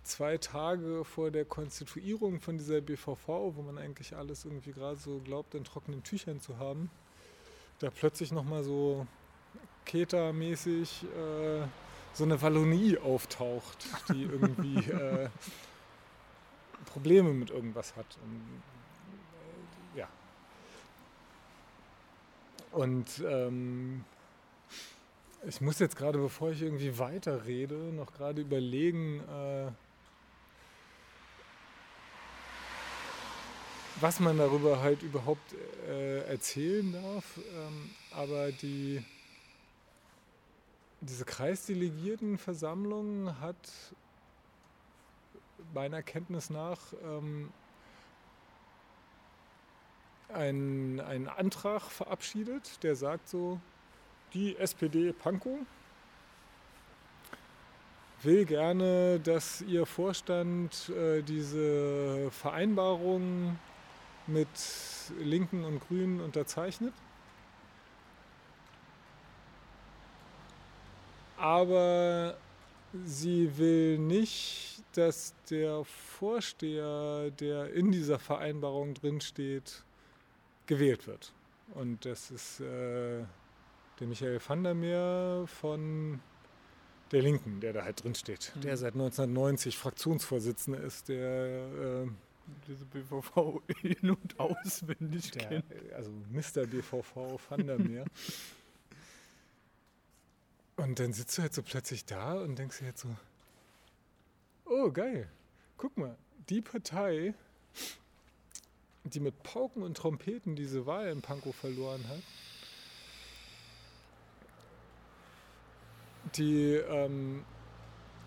zwei 0.03 0.38
Tage 0.38 1.03
vor 1.03 1.32
der 1.32 1.45
Konstituierung 1.45 2.39
von 2.39 2.57
dieser 2.57 2.82
BVV, 2.82 3.27
wo 3.27 3.61
man 3.63 3.77
eigentlich 3.77 4.15
alles 4.15 4.45
irgendwie 4.45 4.71
gerade 4.71 4.97
so 4.97 5.19
glaubt, 5.19 5.55
in 5.55 5.63
trockenen 5.63 6.03
Tüchern 6.03 6.39
zu 6.39 6.57
haben, 6.57 6.89
da 7.82 7.89
plötzlich 7.89 8.32
nochmal 8.32 8.63
so 8.63 9.05
Keta-mäßig 9.86 11.03
äh, 11.03 11.65
so 12.13 12.23
eine 12.23 12.41
Wallonie 12.41 12.97
auftaucht, 12.97 13.88
die 14.09 14.23
irgendwie 14.32 14.77
äh, 14.91 15.29
Probleme 16.86 17.34
mit 17.34 17.49
irgendwas 17.49 17.95
hat. 17.95 18.17
Und, 18.23 18.41
äh, 19.95 19.99
ja. 19.99 20.07
Und 22.71 23.23
ähm, 23.25 24.03
ich 25.47 25.59
muss 25.61 25.79
jetzt 25.79 25.95
gerade, 25.95 26.19
bevor 26.19 26.51
ich 26.51 26.61
irgendwie 26.61 26.99
weiterrede, 26.99 27.75
noch 27.75 28.13
gerade 28.13 28.41
überlegen, 28.41 29.23
was 34.02 34.20
man 34.20 34.38
darüber 34.38 34.82
halt 34.82 35.02
überhaupt 35.04 35.56
äh, 35.88 36.24
erzählen 36.24 36.91
darf. 36.91 37.38
Ähm, 37.38 37.91
aber 38.12 38.52
die, 38.52 39.02
diese 41.02 41.24
Kreisdelegiertenversammlung 41.24 43.39
hat 43.39 43.56
meiner 45.74 46.02
Kenntnis 46.02 46.49
nach 46.49 46.80
ähm, 47.04 47.52
einen, 50.30 50.99
einen 50.99 51.28
Antrag 51.28 51.84
verabschiedet, 51.84 52.84
der 52.84 52.95
sagt 52.95 53.30
so, 53.30 53.60
die 54.34 54.58
SPD 54.58 55.13
Pankow 55.13 55.59
will 58.24 58.46
gerne, 58.46 59.20
dass 59.20 59.62
ihr 59.62 59.86
Vorstand 59.86 60.89
äh, 60.89 61.21
diese 61.21 62.32
Vereinbarung 62.32 63.59
mit 64.28 64.48
Linken 65.20 65.64
und 65.64 65.80
Grünen 65.80 66.22
unterzeichnet. 66.22 66.93
Aber 71.38 72.38
sie 73.04 73.58
will 73.58 73.98
nicht, 73.98 74.84
dass 74.93 75.34
der 75.50 75.84
Vorsteher, 75.86 77.32
der 77.32 77.74
in 77.74 77.92
dieser 77.92 78.20
Vereinbarung 78.20 78.93
drinsteht, 78.93 79.84
gewählt 80.68 81.08
wird. 81.08 81.34
Und 81.74 82.06
das 82.06 82.32
ist 82.32 82.60
äh, 82.60 83.24
der 84.00 84.08
Michael 84.08 84.39
van 84.46 84.64
der 84.64 84.74
Meer 84.74 85.46
von 85.48 86.20
der 87.12 87.22
Linken, 87.22 87.60
der 87.60 87.74
da 87.74 87.84
halt 87.84 88.04
drinsteht. 88.04 88.52
Mhm. 88.56 88.62
Der 88.62 88.78
seit 88.78 88.93
1990 88.93 89.78
Fraktionsvorsitzender 89.78 90.80
ist, 90.82 91.10
der, 91.10 92.06
äh, 92.06 92.08
Diese 92.67 92.86
BVV 92.86 93.61
in- 93.83 94.11
und 94.11 94.39
auswendig 94.39 95.32
der 95.32 95.47
kennt. 95.47 95.93
also 95.93 96.11
Mr. 96.32 96.65
BVV 96.67 97.39
van 97.49 97.67
der 97.67 97.79
Meer. 97.79 98.05
Und 100.78 100.99
dann 100.99 101.13
sitzt 101.13 101.37
du 101.37 101.43
halt 101.43 101.53
so 101.53 101.61
plötzlich 101.61 102.05
da 102.05 102.33
und 102.33 102.57
denkst 102.57 102.79
dir 102.79 102.86
halt 102.86 102.97
so, 102.97 103.09
oh 104.65 104.89
geil, 104.91 105.29
guck 105.78 105.95
mal, 105.97 106.15
die 106.49 106.61
Partei, 106.61 107.33
die 109.03 109.19
mit 109.19 109.43
Pauken 109.43 109.83
und 109.83 109.95
Trompeten 109.95 110.55
diese 110.55 110.86
Wahl 110.86 111.09
in 111.09 111.21
Pankow 111.21 111.55
verloren 111.55 112.03
hat, 112.07 112.21
die 116.36 116.75
ähm, 116.75 117.43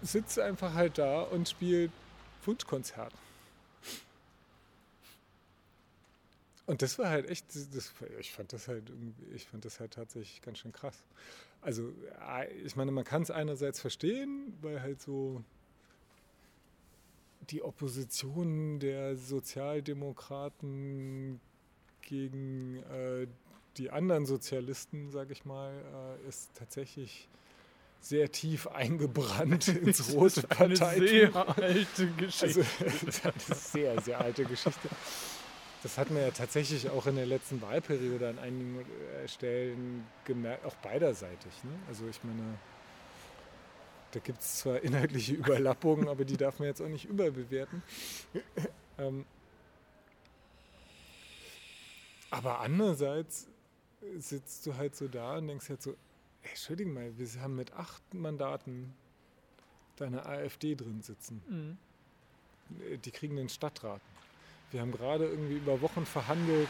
sitzt 0.03 0.39
einfach 0.39 0.75
halt 0.75 0.99
da 0.99 1.23
und 1.23 1.49
spielt 1.49 1.91
Wunschkonzert. 2.45 3.13
Und 6.67 6.81
das 6.81 6.99
war 6.99 7.11
halt 7.11 7.29
echt, 7.29 7.47
das, 7.55 7.93
ich 8.19 8.33
fand 8.33 8.53
das 8.53 8.69
halt 8.69 8.91
ich 9.35 9.47
fand 9.47 9.65
das 9.65 9.81
halt 9.81 9.93
tatsächlich 9.93 10.41
ganz 10.41 10.59
schön 10.59 10.73
krass. 10.73 11.05
Also, 11.61 11.93
ich 12.65 12.77
meine, 12.77 12.91
man 12.91 13.05
kann 13.05 13.23
es 13.23 13.31
einerseits 13.31 13.81
verstehen, 13.81 14.55
weil 14.61 14.83
halt 14.83 15.01
so 15.01 15.43
die 17.51 17.63
Opposition 17.63 18.81
der 18.81 19.17
Sozialdemokraten 19.17 21.41
gegen 22.01 22.83
äh, 22.91 23.27
die 23.77 23.91
anderen 23.91 24.25
Sozialisten, 24.27 25.11
sage 25.11 25.33
ich 25.33 25.45
mal, 25.45 26.19
äh, 26.25 26.29
ist 26.29 26.51
tatsächlich 26.55 27.29
sehr 28.01 28.31
tief 28.31 28.67
eingebrannt 28.69 29.69
ins 29.69 30.13
rote 30.13 30.43
Partei. 30.43 30.99
Sehr 30.99 31.59
alte 31.59 32.07
Geschichte. 32.13 32.47
Also, 32.47 32.63
das 32.85 33.03
ist 33.03 33.27
eine 33.27 33.57
sehr, 33.57 34.01
sehr 34.01 34.21
alte 34.21 34.45
Geschichte. 34.45 34.89
Das 35.85 35.99
hat 35.99 36.11
man 36.11 36.23
ja 36.23 36.31
tatsächlich 36.31 36.89
auch 36.89 37.07
in 37.07 37.17
der 37.17 37.27
letzten 37.27 37.61
Wahlperiode 37.61 38.31
an 38.31 38.39
einigen 38.39 38.81
äh, 38.81 39.29
Stellen 39.29 40.07
gemerkt, 40.25 40.65
auch 40.65 40.75
beiderseitig. 40.77 41.63
Ne? 41.63 41.73
Also 41.87 42.09
ich 42.09 42.25
meine, 42.25 42.59
da 44.13 44.21
gibt 44.21 44.41
es 44.41 44.61
zwar 44.61 44.81
inhaltliche 44.81 45.35
Überlappungen, 45.35 46.09
aber 46.09 46.25
die 46.25 46.39
darf 46.39 46.59
man 46.59 46.69
jetzt 46.69 46.81
auch 46.81 46.89
nicht 46.89 47.05
überbewerten. 47.05 47.83
Ähm, 48.97 49.25
aber 52.31 52.61
andererseits 52.61 53.49
sitzt 54.19 54.65
du 54.67 54.77
halt 54.77 54.95
so 54.95 55.09
da 55.09 55.39
und 55.39 55.49
denkst 55.49 55.69
halt 55.69 55.83
so, 55.83 55.97
ey, 56.43 56.51
Entschuldigung 56.51 56.95
mal, 56.95 57.19
wir 57.19 57.41
haben 57.41 57.57
mit 57.57 57.73
acht 57.73 58.15
Mandaten 58.15 58.95
deine 59.97 60.25
AfD 60.25 60.77
drin 60.77 61.03
sitzen. 61.03 61.43
Mhm. 61.49 62.99
Die 63.01 63.11
kriegen 63.11 63.35
den 63.35 63.49
Stadtrat. 63.49 64.01
Wir 64.75 64.81
haben 64.81 64.91
gerade 64.91 65.27
irgendwie 65.27 65.55
über 65.55 65.81
Wochen 65.83 66.05
verhandelt 66.05 66.69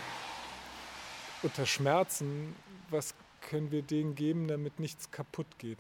unter 1.42 1.64
Schmerzen, 1.64 2.54
was 2.90 3.14
können 3.40 3.70
wir 3.70 3.80
denen 3.80 4.14
geben, 4.14 4.46
damit 4.46 4.78
nichts 4.78 5.10
kaputt 5.10 5.46
geht. 5.56 5.78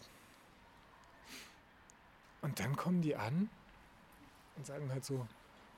Und 2.40 2.60
dann 2.60 2.76
kommen 2.76 3.02
die 3.02 3.14
an 3.14 3.50
und 4.56 4.64
sagen 4.64 4.90
halt 4.90 5.04
so, 5.04 5.28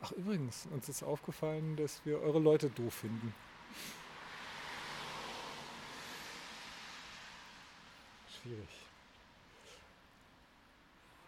ach 0.01 0.12
übrigens, 0.12 0.68
uns 0.70 0.89
ist 0.89 1.02
aufgefallen, 1.02 1.74
dass 1.74 2.06
wir 2.06 2.20
eure 2.20 2.39
Leute 2.39 2.70
doof 2.70 2.94
finden. 2.94 3.35
Schwierig. 8.40 8.68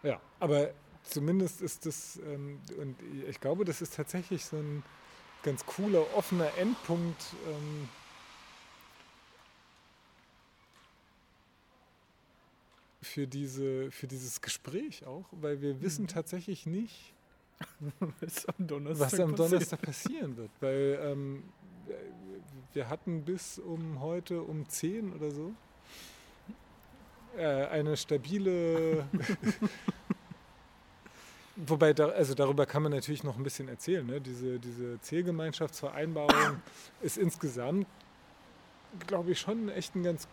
Ja, 0.01 0.21
aber 0.39 0.71
zumindest 1.03 1.61
ist 1.61 1.85
das, 1.85 2.15
ähm, 2.25 2.61
und 2.77 2.95
ich 3.27 3.41
glaube, 3.41 3.65
das 3.65 3.81
ist 3.81 3.95
tatsächlich 3.95 4.45
so 4.45 4.55
ein 4.55 4.81
ganz 5.43 5.65
cooler, 5.65 6.05
offener 6.15 6.49
Endpunkt. 6.57 7.23
Ähm, 7.47 7.89
für, 13.01 13.27
diese, 13.27 13.91
für 13.91 14.07
dieses 14.07 14.41
Gespräch 14.41 15.05
auch, 15.05 15.25
weil 15.31 15.61
wir 15.61 15.81
wissen 15.81 16.03
mhm. 16.03 16.09
tatsächlich 16.09 16.65
nicht, 16.65 17.13
was 18.19 18.45
am 18.45 18.67
Donnerstag, 18.67 19.11
was 19.11 19.19
am 19.19 19.35
Donnerstag 19.35 19.81
passieren 19.81 20.37
wird. 20.37 20.51
Weil 20.59 20.99
ähm, 21.01 21.43
wir 22.73 22.89
hatten 22.89 23.23
bis 23.23 23.59
um 23.59 23.99
heute 23.99 24.41
um 24.41 24.67
10 24.67 25.13
oder 25.13 25.31
so 25.31 25.53
äh, 27.35 27.65
eine 27.67 27.97
stabile 27.97 29.07
Wobei, 31.67 31.93
da, 31.93 32.07
also 32.09 32.35
darüber 32.35 32.65
kann 32.65 32.83
man 32.83 32.91
natürlich 32.93 33.23
noch 33.23 33.37
ein 33.37 33.43
bisschen 33.43 33.67
erzählen. 33.67 34.05
Ne? 34.05 34.21
Diese, 34.21 34.59
diese 34.59 34.99
Zielgemeinschaftsvereinbarung 35.01 36.61
ist 37.01 37.17
insgesamt, 37.17 37.85
glaube 39.07 39.31
ich, 39.31 39.39
schon 39.39 39.67
echt 39.67 39.93
ein 39.95 40.03
ganz 40.03 40.27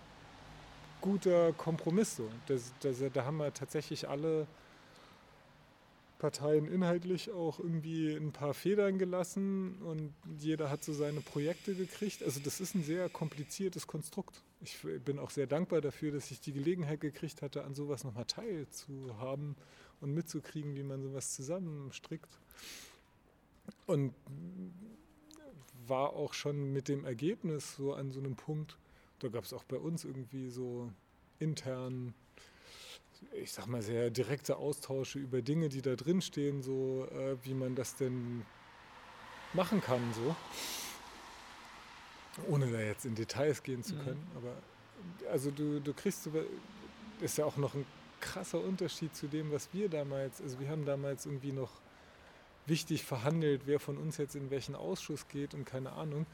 guter 1.01 1.53
Kompromiss. 1.53 2.17
So. 2.17 2.29
Das, 2.47 2.73
das, 2.81 2.99
da 3.13 3.25
haben 3.25 3.39
wir 3.39 3.53
tatsächlich 3.53 4.09
alle 4.09 4.47
Parteien 6.19 6.67
inhaltlich 6.71 7.31
auch 7.33 7.59
irgendwie 7.59 8.15
ein 8.15 8.33
paar 8.33 8.55
Federn 8.55 8.97
gelassen 8.97 9.83
und 9.83 10.15
jeder 10.39 10.71
hat 10.71 10.83
so 10.83 10.93
seine 10.93 11.21
Projekte 11.21 11.75
gekriegt. 11.75 12.23
Also 12.23 12.41
das 12.43 12.61
ist 12.61 12.75
ein 12.75 12.85
sehr 12.85 13.09
kompliziertes 13.09 13.87
Konstrukt. 13.87 14.43
Ich 14.63 14.79
bin 15.05 15.19
auch 15.19 15.31
sehr 15.31 15.47
dankbar 15.47 15.81
dafür, 15.81 16.13
dass 16.13 16.31
ich 16.31 16.41
die 16.41 16.53
Gelegenheit 16.53 17.01
gekriegt 17.01 17.43
hatte, 17.43 17.65
an 17.65 17.75
sowas 17.75 18.05
nochmal 18.05 18.25
teilzuhaben 18.25 19.57
und 20.01 20.15
mitzukriegen, 20.15 20.75
wie 20.77 20.83
man 20.83 21.03
sowas 21.03 21.35
zusammenstrickt. 21.35 22.39
Und 23.87 24.15
war 25.87 26.11
auch 26.11 26.35
schon 26.35 26.73
mit 26.73 26.89
dem 26.89 27.05
Ergebnis 27.05 27.77
so 27.77 27.95
an 27.95 28.11
so 28.11 28.21
einem 28.21 28.37
Punkt, 28.37 28.77
da 29.21 29.29
gab 29.29 29.45
es 29.45 29.53
auch 29.53 29.65
bei 29.65 29.77
uns 29.77 30.05
irgendwie 30.05 30.51
so 30.51 30.91
intern, 31.39 32.15
ich 33.33 33.53
sag 33.53 33.67
mal, 33.67 33.83
sehr 33.83 34.11
direkte 34.11 34.57
Austausche 34.57 35.19
über 35.19 35.43
Dinge, 35.43 35.69
die 35.69 35.83
da 35.83 35.97
drin 35.97 36.21
stehen, 36.21 36.63
so 36.63 37.07
äh, 37.13 37.37
wie 37.45 37.55
man 37.55 37.75
das 37.75 37.97
denn 37.97 38.45
machen 39.53 39.81
kann, 39.81 40.03
so. 40.15 40.37
Ohne 42.49 42.71
da 42.71 42.81
jetzt 42.81 43.07
in 43.07 43.15
Details 43.15 43.63
gehen 43.63 43.83
zu 43.83 43.95
mhm. 43.95 44.05
können. 44.05 44.29
Mhm. 44.33 44.37
Aber 44.37 45.31
also 45.31 45.51
du, 45.51 45.81
du 45.81 45.95
kriegst, 45.95 46.29
ist 47.21 47.39
ja 47.39 47.47
auch 47.47 47.57
noch 47.57 47.75
ein 47.75 47.87
krasser 48.21 48.61
Unterschied 48.61 49.15
zu 49.15 49.27
dem, 49.27 49.53
was 49.53 49.69
wir 49.73 49.89
damals, 49.89 50.41
also 50.41 50.59
wir 50.61 50.69
haben 50.69 50.85
damals 50.85 51.27
irgendwie 51.27 51.53
noch 51.53 51.71
wichtig 52.67 53.05
verhandelt, 53.05 53.63
wer 53.67 53.79
von 53.79 53.97
uns 53.97 54.17
jetzt 54.17 54.35
in 54.35 54.51
welchen 54.51 54.75
Ausschuss 54.75 55.29
geht 55.29 55.55
und 55.55 55.65
keine 55.65 55.93
Ahnung. 55.93 56.27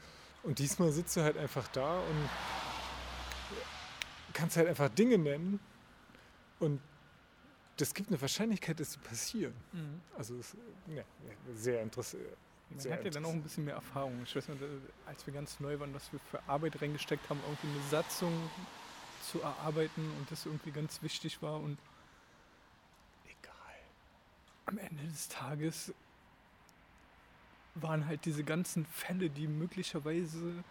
Und 0.43 0.59
diesmal 0.59 0.91
sitzt 0.91 1.15
du 1.15 1.21
halt 1.21 1.37
einfach 1.37 1.67
da 1.69 1.99
und 1.99 2.29
kannst 4.33 4.57
halt 4.57 4.67
einfach 4.67 4.89
Dinge 4.89 5.17
nennen 5.17 5.59
und 6.59 6.81
das 7.77 7.93
gibt 7.93 8.09
eine 8.09 8.21
Wahrscheinlichkeit, 8.21 8.79
dass 8.79 8.93
sie 8.93 8.99
passieren. 8.99 9.53
Mhm. 9.71 10.01
Also 10.17 10.35
es, 10.37 10.55
ja, 10.87 11.03
sehr 11.55 11.81
interessant. 11.81 12.23
Man 12.69 12.93
hat 12.93 13.03
ja 13.03 13.11
dann 13.11 13.25
auch 13.25 13.31
ein 13.31 13.43
bisschen 13.43 13.65
mehr 13.65 13.75
Erfahrung. 13.75 14.21
Ich 14.23 14.35
weiß 14.35 14.47
nicht, 14.49 14.61
als 15.05 15.25
wir 15.27 15.33
ganz 15.33 15.59
neu 15.59 15.79
waren, 15.79 15.93
dass 15.93 16.11
wir 16.11 16.19
für 16.19 16.41
Arbeit 16.47 16.81
reingesteckt 16.81 17.29
haben, 17.29 17.39
irgendwie 17.45 17.67
eine 17.67 17.89
Satzung 17.89 18.33
zu 19.23 19.41
erarbeiten 19.41 20.09
und 20.19 20.29
das 20.31 20.45
irgendwie 20.45 20.71
ganz 20.71 21.01
wichtig 21.01 21.41
war 21.41 21.59
und 21.59 21.77
egal. 23.25 23.53
Am 24.65 24.77
Ende 24.77 25.03
des 25.03 25.27
Tages 25.29 25.93
waren 27.75 28.05
halt 28.05 28.25
diese 28.25 28.43
ganzen 28.43 28.85
Fälle, 28.85 29.29
die 29.29 29.47
möglicherweise 29.47 30.63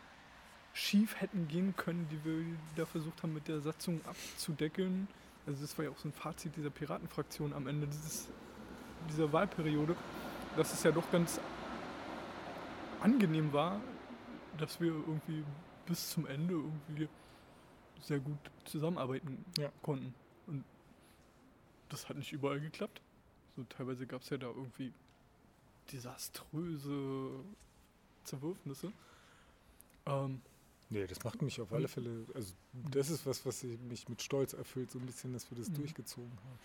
schief 0.74 1.20
hätten 1.20 1.49
gehen 1.49 1.74
können, 1.77 2.09
die 2.11 2.24
wir 2.24 2.45
da 2.77 2.87
versucht 2.87 3.23
haben 3.23 3.35
mit 3.35 3.49
der 3.49 3.61
Satzung 3.61 4.01
abzudeckeln. 4.07 5.09
Also 5.47 5.61
das 5.62 5.77
war 5.77 5.85
ja 5.85 5.91
auch 5.91 5.99
so 5.99 6.09
ein 6.09 6.12
Fazit 6.12 6.57
dieser 6.57 6.70
Piratenfraktion 6.70 7.53
am 7.53 7.66
Ende 7.66 7.87
dieses, 7.87 8.29
dieser 9.09 9.33
Wahlperiode, 9.33 9.97
dass 10.57 10.73
es 10.73 10.83
ja 10.83 10.93
doch 10.93 11.11
ganz 11.11 11.41
angenehm 13.01 13.53
war, 13.53 13.81
dass 14.59 14.81
wir 14.81 14.93
irgendwie 14.93 15.45
bis 15.87 16.11
zum 16.11 16.27
Ende 16.27 16.55
irgendwie 16.55 17.09
sehr 18.03 18.19
gut 18.19 18.39
zusammenarbeiten 18.65 19.45
ja. 19.59 19.73
konnten. 19.83 20.15
Und 20.47 20.65
das 21.89 22.09
hat 22.09 22.16
nicht 22.16 22.33
überall 22.33 22.61
geklappt. 22.61 23.01
So 23.57 23.65
teilweise 23.65 24.07
gab 24.07 24.23
es 24.23 24.31
ja 24.31 24.39
da 24.39 24.49
irgendwie 24.49 24.93
desaströse 25.93 27.31
Zerwürfnisse. 28.24 28.93
Ähm, 30.07 30.41
nee, 30.91 31.07
das 31.07 31.23
macht 31.23 31.43
mich 31.43 31.61
auf 31.61 31.73
alle 31.73 31.89
Fälle, 31.89 32.24
also 32.35 32.55
das 32.73 33.11
ist 33.11 33.27
was, 33.27 33.45
was 33.47 33.62
mich 33.62 34.09
mit 34.09 34.23
Stolz 34.23 34.53
erfüllt, 34.53 34.91
so 34.91 34.99
ein 34.99 35.07
bisschen, 35.07 35.33
dass 35.33 35.51
wir 35.51 35.59
das 35.59 35.69
mhm. 35.70 35.74
durchgezogen 35.74 36.31
haben. 36.31 36.59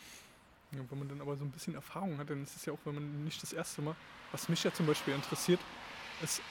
Ja, 0.71 0.91
wenn 0.91 0.99
man 0.99 1.07
dann 1.07 1.21
aber 1.21 1.37
so 1.37 1.45
ein 1.45 1.51
bisschen 1.51 1.75
Erfahrung 1.75 2.17
hat, 2.17 2.29
dann 2.29 2.43
ist 2.43 2.55
es 2.55 2.65
ja 2.65 2.73
auch, 2.73 2.79
wenn 2.83 2.95
man 2.95 3.23
nicht 3.23 3.41
das 3.41 3.53
erste 3.53 3.81
Mal, 3.81 3.95
was 4.31 4.49
mich 4.49 4.63
ja 4.63 4.73
zum 4.73 4.85
Beispiel 4.85 5.13
interessiert, 5.13 5.59
ist, 6.21 6.41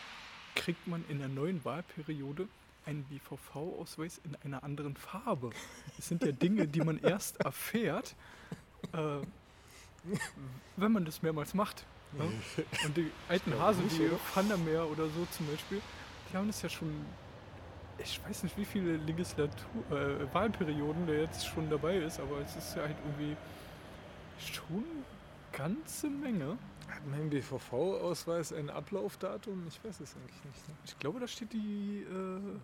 kriegt 0.55 0.87
man 0.87 1.05
in 1.09 1.19
der 1.19 1.29
neuen 1.29 1.65
Wahlperiode 1.65 2.49
einen 2.87 3.05
BVV-Ausweis 3.05 4.21
in 4.25 4.37
einer 4.37 4.63
anderen 4.63 4.97
Farbe. 4.97 5.51
Das 5.97 6.09
sind 6.09 6.25
ja 6.25 6.33
Dinge, 6.33 6.67
die 6.67 6.81
man 6.81 6.99
erst 6.99 7.41
erfährt, 7.41 8.15
äh, 8.93 9.19
wenn 10.77 10.93
man 10.93 11.05
das 11.05 11.23
mehrmals 11.23 11.53
macht. 11.53 11.85
Ne? 12.13 12.25
Und 12.85 12.97
die 12.97 13.11
alten 13.29 13.59
Hasen, 13.59 13.89
die 13.89 14.11
Vandermeer 14.35 14.89
oder 14.89 15.09
so 15.09 15.27
zum 15.33 15.47
Beispiel, 15.49 15.83
die 16.31 16.37
haben 16.37 16.47
das 16.47 16.63
ja 16.63 16.69
schon, 16.69 17.05
ich 17.99 18.21
weiß 18.25 18.45
nicht, 18.45 18.57
wie 18.57 18.65
viele 18.65 18.97
Legislatur, 18.99 19.83
äh, 19.91 20.33
Wahlperioden 20.33 21.07
der 21.07 21.23
jetzt 21.23 21.47
schon 21.47 21.69
dabei 21.69 21.99
ist, 21.99 22.21
aber 22.21 22.41
es 22.41 22.55
ist 22.57 22.77
ja 22.77 22.83
halt 22.83 22.97
irgendwie 23.05 23.37
schon 24.39 24.85
eine 24.85 25.53
ganze 25.53 26.09
Menge. 26.09 26.57
Hat 26.89 27.05
mein 27.11 27.29
BVV-Ausweis 27.31 28.53
ein 28.53 28.71
Ablaufdatum? 28.71 29.67
Ich 29.67 29.83
weiß 29.83 30.01
es 30.01 30.15
eigentlich 30.15 30.45
nicht. 30.45 30.69
Ne? 30.69 30.75
Ich 30.85 30.99
glaube, 31.01 31.19
da 31.19 31.27
steht 31.27 31.53
die 31.53 32.05
äh, 32.09 32.59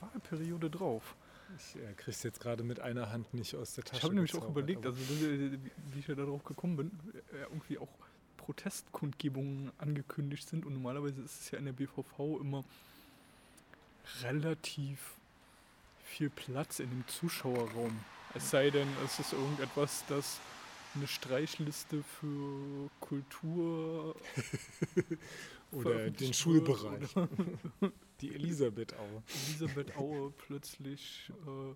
Wahlperiode 0.00 0.70
drauf. 0.70 1.14
Ich 1.56 1.76
äh, 1.76 1.92
krieg's 1.94 2.22
jetzt 2.22 2.40
gerade 2.40 2.62
mit 2.64 2.80
einer 2.80 3.10
Hand 3.10 3.32
nicht 3.34 3.54
aus 3.54 3.74
der 3.74 3.84
Tasche. 3.84 3.98
Ich 3.98 4.04
habe 4.04 4.14
nämlich 4.14 4.34
auch 4.34 4.48
überlegt, 4.48 4.84
also 4.86 4.98
wie 4.98 5.98
ich 5.98 6.06
ja 6.06 6.14
darauf 6.14 6.44
gekommen 6.44 6.76
bin, 6.76 6.90
äh, 7.32 7.42
irgendwie 7.42 7.78
auch 7.78 7.88
Protestkundgebungen 8.36 9.72
angekündigt 9.78 10.48
sind. 10.48 10.66
Und 10.66 10.74
normalerweise 10.74 11.22
ist 11.22 11.40
es 11.40 11.50
ja 11.50 11.58
in 11.58 11.66
der 11.66 11.72
BVV 11.72 12.40
immer 12.40 12.64
relativ 14.22 15.14
viel 16.04 16.30
Platz 16.30 16.80
in 16.80 16.90
dem 16.90 17.06
Zuschauerraum. 17.06 17.98
Es 18.34 18.50
sei 18.50 18.70
denn, 18.70 18.88
es 19.04 19.18
ist 19.18 19.32
irgendetwas, 19.32 20.04
das 20.08 20.40
eine 20.94 21.06
Streichliste 21.06 22.02
für 22.02 22.90
Kultur 23.00 24.14
oder 25.72 26.10
den 26.10 26.32
Schulbereich. 26.32 27.14
Die 28.24 28.34
Elisabeth 28.34 28.94
Aue. 28.94 29.22
Elisabeth 29.48 29.96
Aue 29.96 30.32
plötzlich 30.46 31.30
äh, 31.46 31.74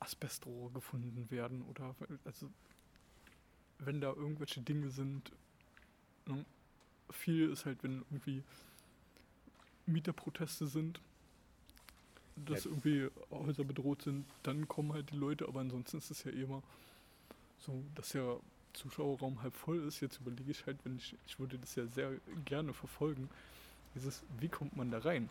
Asbestrohre 0.00 0.72
gefunden 0.72 1.30
werden 1.30 1.62
oder 1.62 1.94
also 2.24 2.50
wenn 3.78 4.00
da 4.00 4.08
irgendwelche 4.08 4.60
Dinge 4.60 4.90
sind. 4.90 5.32
Ne? 6.26 6.44
Viel 7.10 7.50
ist 7.50 7.66
halt, 7.66 7.82
wenn 7.82 8.04
irgendwie 8.10 8.42
Mieterproteste 9.86 10.66
sind, 10.66 11.00
dass 12.34 12.64
ja. 12.64 12.70
irgendwie 12.70 13.08
Häuser 13.30 13.64
bedroht 13.64 14.02
sind, 14.02 14.26
dann 14.42 14.66
kommen 14.66 14.92
halt 14.92 15.10
die 15.10 15.16
Leute, 15.16 15.46
aber 15.46 15.60
ansonsten 15.60 15.98
ist 15.98 16.10
es 16.10 16.24
ja 16.24 16.32
immer 16.32 16.62
so, 17.58 17.84
dass 17.94 18.10
der 18.10 18.40
Zuschauerraum 18.72 19.42
halb 19.42 19.54
voll 19.54 19.82
ist. 19.86 20.00
Jetzt 20.00 20.20
überlege 20.20 20.50
ich 20.50 20.66
halt, 20.66 20.78
wenn 20.84 20.96
ich, 20.96 21.16
ich 21.26 21.38
würde 21.38 21.58
das 21.58 21.74
ja 21.76 21.86
sehr 21.86 22.12
gerne 22.44 22.74
verfolgen, 22.74 23.30
dieses, 23.96 24.22
wie 24.38 24.48
kommt 24.48 24.76
man 24.76 24.90
da 24.90 24.98
rein? 24.98 25.28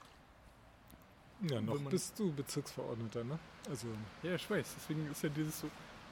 Ja, 1.50 1.62
noch 1.62 1.80
bist 1.90 2.18
du 2.18 2.32
Bezirksverordneter, 2.34 3.24
ne? 3.24 3.38
Also 3.70 3.88
ja, 4.24 4.36
ich 4.36 4.50
weiß. 4.50 4.76
Deswegen 4.78 5.10
ist 5.12 5.24
ja 5.24 5.30
dieses 5.30 5.62
so. 5.62 5.70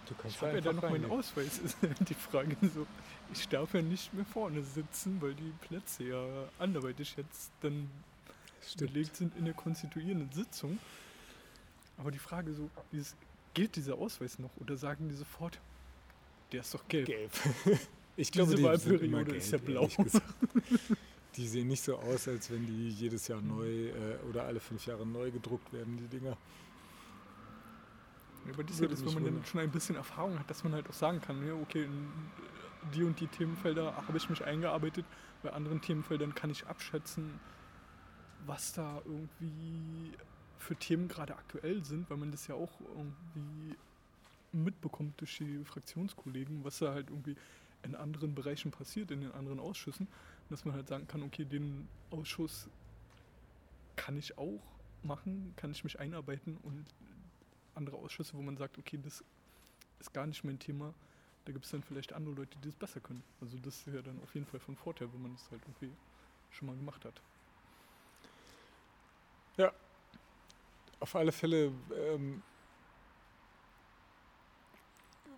Du 0.08 0.16
kannst 0.16 0.36
ich 0.36 0.42
habe 0.42 0.56
ja 0.56 0.62
dann 0.62 0.76
noch 0.76 0.90
meinen 0.90 1.10
Ausweis. 1.10 1.60
Ist 1.64 1.78
die 1.82 2.14
Frage 2.14 2.58
so. 2.76 2.86
Ich 3.32 3.48
darf 3.48 3.74
ja 3.74 3.82
nicht 3.82 4.14
mehr 4.14 4.26
vorne 4.26 4.62
sitzen, 4.62 5.22
weil 5.22 5.34
die 5.34 5.54
Plätze 5.66 6.04
ja 6.04 6.26
anderweitig 6.60 7.16
jetzt 7.16 7.52
dann 7.62 7.90
Stimmt. 8.62 8.92
belegt 8.92 9.16
sind 9.16 9.38
in 9.38 9.46
der 9.46 9.54
konstituierenden 9.54 10.30
Sitzung. 10.34 10.78
Aber 11.98 12.12
die 12.12 12.20
Frage 12.20 12.54
so, 12.54 12.70
dieses, 12.92 13.16
gilt 13.54 13.78
dieser 13.78 13.96
Ausweis 13.96 14.40
noch 14.40 14.50
oder 14.58 14.76
sagen 14.76 15.08
die 15.08 15.16
sofort, 15.16 15.62
der 16.52 16.62
ist 16.62 16.74
doch 16.74 16.86
gelb? 16.90 17.08
Gelb. 17.08 17.32
ich 18.18 18.30
glaube, 18.30 18.52
Diese 18.52 18.58
die 18.58 18.68
Wahlperiode 18.68 19.36
ist 19.38 19.52
ja 19.52 19.58
blau. 19.58 19.88
Die 21.36 21.48
sehen 21.48 21.68
nicht 21.68 21.84
so 21.84 21.98
aus, 21.98 22.28
als 22.28 22.52
wenn 22.52 22.66
die 22.66 22.90
jedes 22.90 23.28
Jahr 23.28 23.42
neu 23.42 23.88
äh, 23.88 24.18
oder 24.30 24.46
alle 24.46 24.60
fünf 24.60 24.86
Jahre 24.86 25.06
neu 25.06 25.32
gedruckt 25.32 25.74
werden, 25.74 25.98
die 25.98 26.08
Dinger. 26.08 26.38
Aber 28.52 28.64
das 28.64 28.76
ist 28.76 28.82
ja 28.82 28.88
das, 28.88 29.06
wenn 29.06 29.14
man 29.14 29.26
dann 29.26 29.46
schon 29.46 29.62
ein 29.62 29.72
bisschen 29.72 29.96
Erfahrung 29.96 30.38
hat, 30.38 30.50
dass 30.50 30.64
man 30.64 30.74
halt 30.74 30.90
auch 30.90 30.94
sagen 30.94 31.22
kann, 31.22 31.46
ja, 31.48 31.54
okay, 31.54 31.86
in 31.86 32.10
die 32.94 33.04
und 33.04 33.20
die 33.20 33.28
Themenfelder 33.28 33.96
habe 34.08 34.18
ich 34.18 34.30
mich 34.30 34.44
eingearbeitet, 34.44 35.06
bei 35.42 35.52
anderen 35.52 35.82
Themenfeldern 35.82 36.36
kann 36.36 36.50
ich 36.50 36.68
abschätzen, 36.68 37.40
was 38.46 38.74
da 38.74 39.02
irgendwie 39.06 40.12
für 40.58 40.76
Themen 40.76 41.08
gerade 41.08 41.36
aktuell 41.36 41.84
sind, 41.84 42.10
weil 42.10 42.18
man 42.18 42.32
das 42.32 42.48
ja 42.48 42.56
auch 42.56 42.72
irgendwie 42.96 43.76
mitbekommt 44.52 45.20
durch 45.20 45.38
die 45.38 45.64
Fraktionskollegen, 45.66 46.64
was 46.64 46.80
da 46.80 46.94
halt 46.94 47.10
irgendwie 47.10 47.36
in 47.84 47.96
anderen 47.96 48.36
Bereichen 48.36 48.72
passiert, 48.72 49.12
in 49.12 49.22
den 49.22 49.32
anderen 49.32 49.60
Ausschüssen, 49.60 50.08
dass 50.50 50.66
man 50.66 50.76
halt 50.76 50.88
sagen 50.88 51.08
kann, 51.08 51.24
okay, 51.24 51.46
den 51.46 51.88
Ausschuss 52.12 52.70
kann 53.96 54.18
ich 54.18 54.38
auch 54.38 54.62
machen, 55.04 55.54
kann 55.56 55.72
ich 55.72 55.84
mich 55.84 56.00
einarbeiten 56.00 56.58
und 56.64 56.86
andere 57.76 57.98
Ausschüsse, 57.98 58.34
wo 58.36 58.42
man 58.42 58.58
sagt, 58.58 58.78
okay, 58.78 59.00
das 59.02 59.24
ist 60.00 60.14
gar 60.14 60.28
nicht 60.28 60.44
mein 60.44 60.60
Thema, 60.60 60.94
da 61.46 61.52
gibt 61.52 61.66
es 61.66 61.72
dann 61.72 61.84
vielleicht 61.84 62.14
andere 62.14 62.36
Leute, 62.36 62.58
die 62.60 62.70
das 62.70 62.76
besser 62.76 63.00
können. 63.00 63.24
Also 63.42 63.58
das 63.58 63.88
ist 63.88 63.94
ja 63.94 64.02
dann 64.02 64.22
auf 64.22 64.34
jeden 64.34 64.46
Fall 64.46 64.60
von 64.60 64.76
Vorteil, 64.76 65.12
wenn 65.14 65.22
man 65.22 65.34
das 65.34 65.50
halt 65.52 65.62
irgendwie 65.64 65.92
schon 66.52 66.68
mal 66.68 66.76
gemacht 66.76 67.04
hat. 67.06 67.22
Ja, 69.58 69.72
auf 71.00 71.16
alle 71.16 71.32
Fälle 71.32 71.72
ähm, 71.96 72.42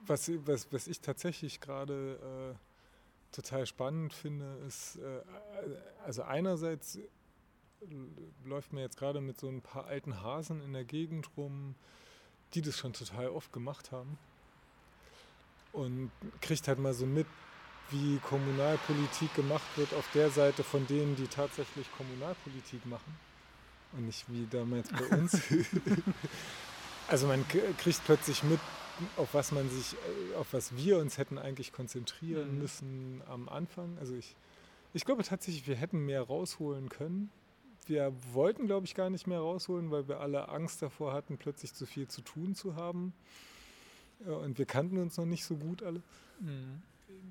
was, 0.07 0.29
was, 0.45 0.71
was 0.71 0.87
ich 0.87 0.99
tatsächlich 1.01 1.59
gerade 1.59 2.55
äh, 2.55 2.64
total 3.35 3.65
spannend 3.65 4.13
finde, 4.13 4.57
ist, 4.67 4.97
äh, 4.97 5.21
also 6.03 6.23
einerseits 6.23 6.99
läuft 8.43 8.73
mir 8.73 8.81
jetzt 8.81 8.97
gerade 8.97 9.21
mit 9.21 9.39
so 9.39 9.47
ein 9.47 9.61
paar 9.61 9.85
alten 9.85 10.21
Hasen 10.21 10.61
in 10.61 10.73
der 10.73 10.85
Gegend 10.85 11.29
rum, 11.37 11.75
die 12.53 12.61
das 12.61 12.77
schon 12.77 12.93
total 12.93 13.29
oft 13.29 13.51
gemacht 13.51 13.91
haben. 13.91 14.17
Und 15.73 16.11
kriegt 16.41 16.67
halt 16.67 16.79
mal 16.79 16.93
so 16.93 17.05
mit, 17.05 17.27
wie 17.91 18.17
Kommunalpolitik 18.19 19.33
gemacht 19.35 19.67
wird 19.75 19.93
auf 19.93 20.09
der 20.13 20.29
Seite 20.29 20.63
von 20.63 20.87
denen, 20.87 21.15
die 21.15 21.27
tatsächlich 21.27 21.85
Kommunalpolitik 21.97 22.85
machen. 22.85 23.17
Und 23.91 24.05
nicht 24.05 24.25
wie 24.29 24.47
damals 24.47 24.89
bei 24.89 25.17
uns. 25.17 25.41
also 27.07 27.27
man 27.27 27.45
kriegt 27.47 28.03
plötzlich 28.05 28.43
mit, 28.43 28.59
auf 29.17 29.33
was 29.33 29.51
man 29.51 29.69
sich, 29.69 29.93
äh, 29.93 30.35
auf 30.35 30.53
was 30.53 30.75
wir 30.75 30.97
uns 30.99 31.17
hätten 31.17 31.37
eigentlich 31.37 31.71
konzentrieren 31.71 32.55
mhm. 32.55 32.59
müssen 32.59 33.21
am 33.27 33.49
Anfang. 33.49 33.97
Also 33.99 34.15
ich, 34.15 34.35
ich 34.93 35.05
glaube 35.05 35.23
tatsächlich, 35.23 35.67
wir 35.67 35.75
hätten 35.75 36.05
mehr 36.05 36.21
rausholen 36.21 36.89
können. 36.89 37.29
Wir 37.85 38.13
wollten, 38.33 38.65
glaube 38.65 38.85
ich, 38.85 38.95
gar 38.95 39.09
nicht 39.09 39.27
mehr 39.27 39.39
rausholen, 39.39 39.91
weil 39.91 40.07
wir 40.07 40.19
alle 40.19 40.49
Angst 40.49 40.81
davor 40.81 41.13
hatten, 41.13 41.37
plötzlich 41.37 41.73
zu 41.73 41.85
viel 41.85 42.07
zu 42.07 42.21
tun 42.21 42.55
zu 42.55 42.75
haben. 42.75 43.13
Und 44.25 44.57
wir 44.57 44.65
kannten 44.65 44.97
uns 44.97 45.17
noch 45.17 45.25
nicht 45.25 45.45
so 45.45 45.55
gut 45.55 45.83
alle. 45.83 46.01
Mhm. 46.39 46.81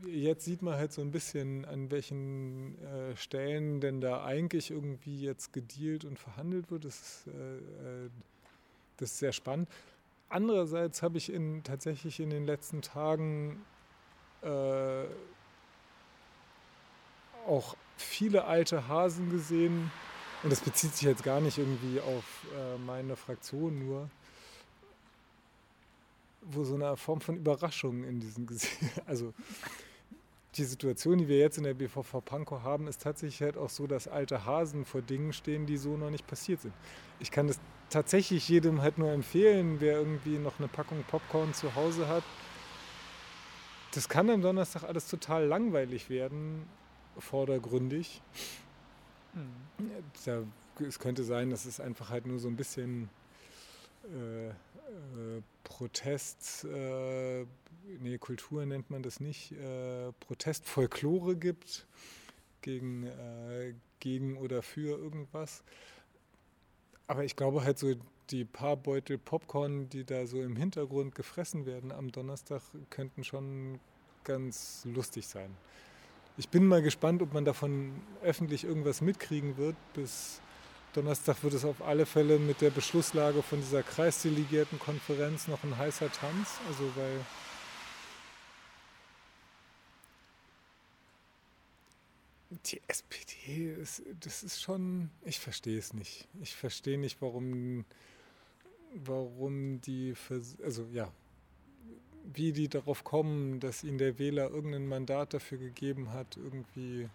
Jetzt 0.07 0.45
sieht 0.45 0.63
man 0.63 0.75
halt 0.75 0.93
so 0.93 1.01
ein 1.01 1.11
bisschen, 1.11 1.65
an 1.65 1.91
welchen 1.91 2.79
äh, 2.85 3.17
Stellen 3.17 3.81
denn 3.81 4.01
da 4.01 4.25
eigentlich 4.25 4.71
irgendwie 4.71 5.21
jetzt 5.21 5.53
gedealt 5.53 6.05
und 6.05 6.19
verhandelt 6.19 6.71
wird. 6.71 6.85
Das 6.85 7.01
ist, 7.01 7.27
äh, 7.29 8.05
äh 8.05 8.11
das 8.97 9.11
ist 9.11 9.19
sehr 9.19 9.33
spannend. 9.33 9.69
Andererseits 10.35 11.01
habe 11.05 11.17
ich 11.17 11.33
in, 11.33 11.63
tatsächlich 11.63 12.19
in 12.19 12.29
den 12.29 12.45
letzten 12.45 12.83
Tagen 12.83 13.65
äh, 14.43 15.05
auch 17.47 17.77
viele 17.97 18.45
alte 18.45 18.89
Hasen 18.89 19.31
gesehen. 19.31 19.93
Und 20.43 20.51
das 20.51 20.59
bezieht 20.59 20.93
sich 20.97 21.07
jetzt 21.07 21.23
gar 21.23 21.41
nicht 21.41 21.59
irgendwie 21.59 22.01
auf 22.01 22.25
äh, 22.53 22.79
meine 22.79 23.15
Fraktion 23.15 23.79
nur, 23.79 24.11
wo 26.43 26.65
so 26.65 26.75
eine 26.75 26.97
Form 26.97 27.21
von 27.21 27.37
Überraschung 27.37 28.03
in 28.03 28.19
Gesicht, 28.49 28.77
also 29.07 29.33
die 30.57 30.65
Situation, 30.65 31.19
die 31.19 31.29
wir 31.29 31.39
jetzt 31.39 31.59
in 31.59 31.65
der 31.65 31.75
BVV 31.75 32.25
Pankow 32.25 32.63
haben, 32.63 32.87
ist 32.87 33.03
tatsächlich 33.03 33.43
halt 33.43 33.57
auch 33.57 33.71
so, 33.71 33.87
dass 33.87 34.09
alte 34.09 34.45
Hasen 34.45 34.85
vor 34.85 35.03
Dingen 35.03 35.33
stehen, 35.33 35.67
die 35.67 35.77
so 35.77 35.97
noch 35.97 36.11
nicht 36.11 36.27
passiert 36.27 36.61
sind. 36.61 36.75
Ich 37.21 37.31
kann 37.31 37.47
das 37.47 37.59
tatsächlich 37.91 38.49
jedem 38.49 38.83
halt 38.83 38.99
nur 38.99 39.11
empfehlen, 39.11 39.81
wer 39.81 39.99
irgendwie 39.99 40.39
noch 40.39 40.59
eine 40.59 40.69
Packung 40.69 41.05
Popcorn 41.05 41.55
zu 41.55 41.75
Hause 41.75 42.09
hat. 42.09 42.25
Das 43.93 44.09
kann 44.09 44.29
am 44.31 44.43
Donnerstag 44.43 44.85
alles 44.85 45.09
total 45.09 45.47
langweilig 45.47 46.11
werden, 46.11 46.67
vordergründig. 47.19 48.21
Mhm. 49.35 49.91
Ja, 50.27 50.43
es 50.87 50.99
könnte 50.99 51.25
sein, 51.25 51.51
dass 51.51 51.65
es 51.65 51.81
einfach 51.81 52.11
halt 52.11 52.27
nur 52.27 52.39
so 52.39 52.49
ein 52.49 52.57
bisschen 52.57 53.09
äh, 54.05 54.49
äh, 54.49 54.53
Protest, 55.63 56.65
äh, 56.65 57.47
nee, 58.01 58.19
Kultur 58.19 58.65
nennt 58.67 58.91
man 58.91 59.03
das 59.03 59.21
nicht, 59.21 59.53
äh, 59.53 60.13
Protestfolklore 60.21 61.37
gibt 61.37 61.87
gegen, 62.63 63.07
äh, 63.07 63.75
gegen 64.01 64.37
oder 64.37 64.63
für 64.63 64.99
irgendwas. 64.99 65.63
Aber 67.07 67.25
ich 67.25 67.37
glaube 67.37 67.65
halt 67.65 67.79
so, 67.79 67.95
die 68.31 68.45
paar 68.45 68.77
Beutel 68.77 69.19
Popcorn, 69.19 69.89
die 69.91 70.05
da 70.05 70.27
so 70.27 70.43
im 70.43 70.57
Hintergrund 70.57 71.15
gefressen 71.15 71.67
werden 71.67 71.93
am 71.93 72.11
Donnerstag, 72.11 72.63
könnten 72.91 73.23
schon 73.23 73.79
ganz 74.25 74.87
lustig 74.87 75.27
sein. 75.27 75.55
Ich 76.37 76.49
bin 76.49 76.67
mal 76.67 76.83
gespannt, 76.83 77.23
ob 77.23 77.33
man 77.33 77.45
davon 77.45 77.93
öffentlich 78.23 78.65
irgendwas 78.65 79.01
mitkriegen 79.01 79.57
wird. 79.57 79.77
Bis 79.93 80.41
Donnerstag 80.95 81.43
wird 81.45 81.55
es 81.55 81.65
auf 81.65 81.83
alle 81.83 82.07
Fälle 82.07 82.39
mit 82.39 82.61
der 82.61 82.71
Beschlusslage 82.71 83.43
von 83.43 83.61
dieser 83.61 83.83
Kreisdelegiertenkonferenz 83.83 85.47
noch 85.47 85.63
ein 85.63 85.77
heißer 85.77 86.11
Tanz. 86.11 86.59
Also 86.67 86.85
weil 86.97 87.21
die 92.67 92.81
SPD, 92.89 93.73
ist, 93.75 94.03
das 94.21 94.43
ist 94.43 94.61
schon, 94.61 95.11
ich 95.25 95.39
verstehe 95.39 95.79
es 95.79 95.93
nicht. 95.93 96.29
Ich 96.43 96.55
verstehe 96.55 96.99
nicht, 96.99 97.21
warum, 97.21 97.85
warum 98.95 99.81
die, 99.81 100.15
also 100.63 100.87
ja, 100.93 101.11
wie 102.33 102.53
die 102.53 102.69
darauf 102.69 103.05
kommen, 103.05 103.61
dass 103.61 103.85
ihnen 103.85 103.99
der 103.99 104.19
Wähler 104.19 104.51
irgendein 104.51 104.87
Mandat 104.87 105.35
dafür 105.35 105.59
gegeben 105.59 106.13
hat, 106.13 106.37
irgendwie. 106.37 107.09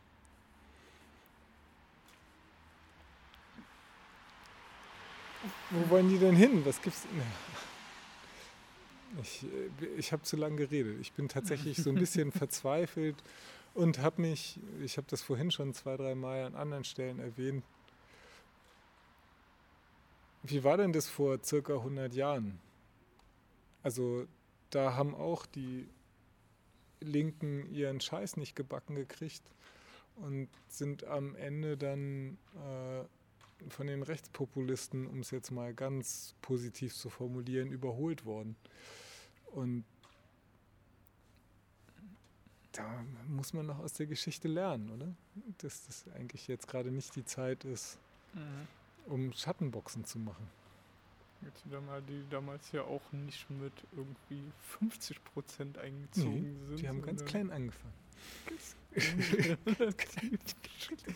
Wo 5.72 5.90
wollen 5.90 6.10
die 6.10 6.20
denn 6.20 6.36
hin? 6.36 6.66
Was 6.66 6.82
gibt's? 6.82 7.08
Ich, 9.22 9.46
ich 9.98 10.12
habe 10.12 10.24
zu 10.24 10.38
lange 10.38 10.58
geredet. 10.58 10.98
Ich 11.02 11.14
bin 11.14 11.28
tatsächlich 11.28 11.78
so 11.78 11.90
ein 11.90 11.96
bisschen 11.96 12.32
verzweifelt 12.32 13.16
Und 13.74 14.00
habe 14.00 14.22
mich, 14.22 14.60
ich 14.84 14.98
habe 14.98 15.08
das 15.10 15.22
vorhin 15.22 15.52
schon 15.52 15.74
zwei, 15.74 15.98
drei 15.98 16.16
Mal 16.16 16.46
an 16.46 16.56
anderen 16.56 16.84
Stellen 16.84 17.20
erwähnt, 17.20 17.64
wie 20.44 20.64
war 20.64 20.78
denn 20.78 20.94
das 20.94 21.08
vor 21.08 21.44
circa 21.44 21.74
100 21.74 22.14
Jahren? 22.14 22.60
Also 23.84 24.26
da 24.70 24.96
haben 24.96 25.16
auch 25.16 25.46
die 25.46 25.88
Linken 27.02 27.72
ihren 27.74 28.00
Scheiß 28.00 28.38
nicht 28.38 28.56
gebacken 28.56 28.96
gekriegt 28.96 29.44
und 30.18 30.50
sind 30.68 31.06
am 31.06 31.36
Ende 31.36 31.78
dann 31.78 32.38
äh, 32.56 33.04
von 33.68 33.88
den 33.88 34.04
Rechtspopulisten, 34.04 35.08
um 35.08 35.20
es 35.20 35.32
jetzt 35.32 35.52
mal 35.52 35.74
ganz 35.74 36.36
positiv 36.42 36.96
zu 36.96 37.10
formulieren, 37.10 37.72
überholt 37.72 38.26
worden. 38.26 38.56
Und 39.52 39.84
da 42.72 43.04
muss 43.28 43.54
man 43.54 43.66
noch 43.66 43.80
aus 43.80 43.94
der 43.94 44.06
Geschichte 44.06 44.48
lernen, 44.48 44.90
oder? 44.92 45.14
Dass 45.58 45.86
das 45.88 46.06
eigentlich 46.16 46.48
jetzt 46.48 46.68
gerade 46.68 46.92
nicht 46.92 47.16
die 47.16 47.26
Zeit 47.26 47.66
ist, 47.66 47.98
mhm. 48.34 48.68
um 49.12 49.34
Schattenboxen 49.34 50.06
zu 50.06 50.20
machen. 50.20 50.48
Jetzt 51.42 51.64
die 51.66 52.26
damals 52.30 52.72
ja 52.74 52.84
auch 52.84 53.12
nicht 53.14 53.50
mit 53.50 53.74
irgendwie 53.94 54.52
50 54.80 55.24
Prozent 55.24 55.78
eingezogen 55.78 56.60
nee, 56.60 56.68
sind. 56.68 56.80
Die 56.80 56.90
haben 56.90 57.02
ganz 57.02 57.24
klein 57.24 57.50
angefangen. 57.50 57.94
Relativ. 59.80 60.40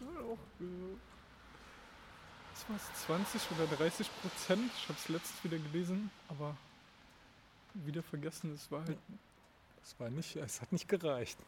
auch, 0.18 0.38
was 2.60 2.68
war 2.68 2.76
es, 2.76 3.02
20 3.06 3.42
oder 3.52 3.76
30 3.76 4.08
Prozent? 4.20 4.70
Ich 4.76 4.88
habe 4.88 4.98
es 4.98 5.08
letztens 5.08 5.44
wieder 5.44 5.58
gelesen, 5.58 6.10
aber 6.28 6.56
wieder 7.74 8.02
vergessen, 8.02 8.52
es 8.54 8.70
war 8.70 8.84
halt. 8.84 8.98
Es 9.82 9.98
war 9.98 10.10
nicht, 10.10 10.36
es 10.36 10.60
hat 10.60 10.70
nicht 10.72 10.88
gereicht. 10.88 11.38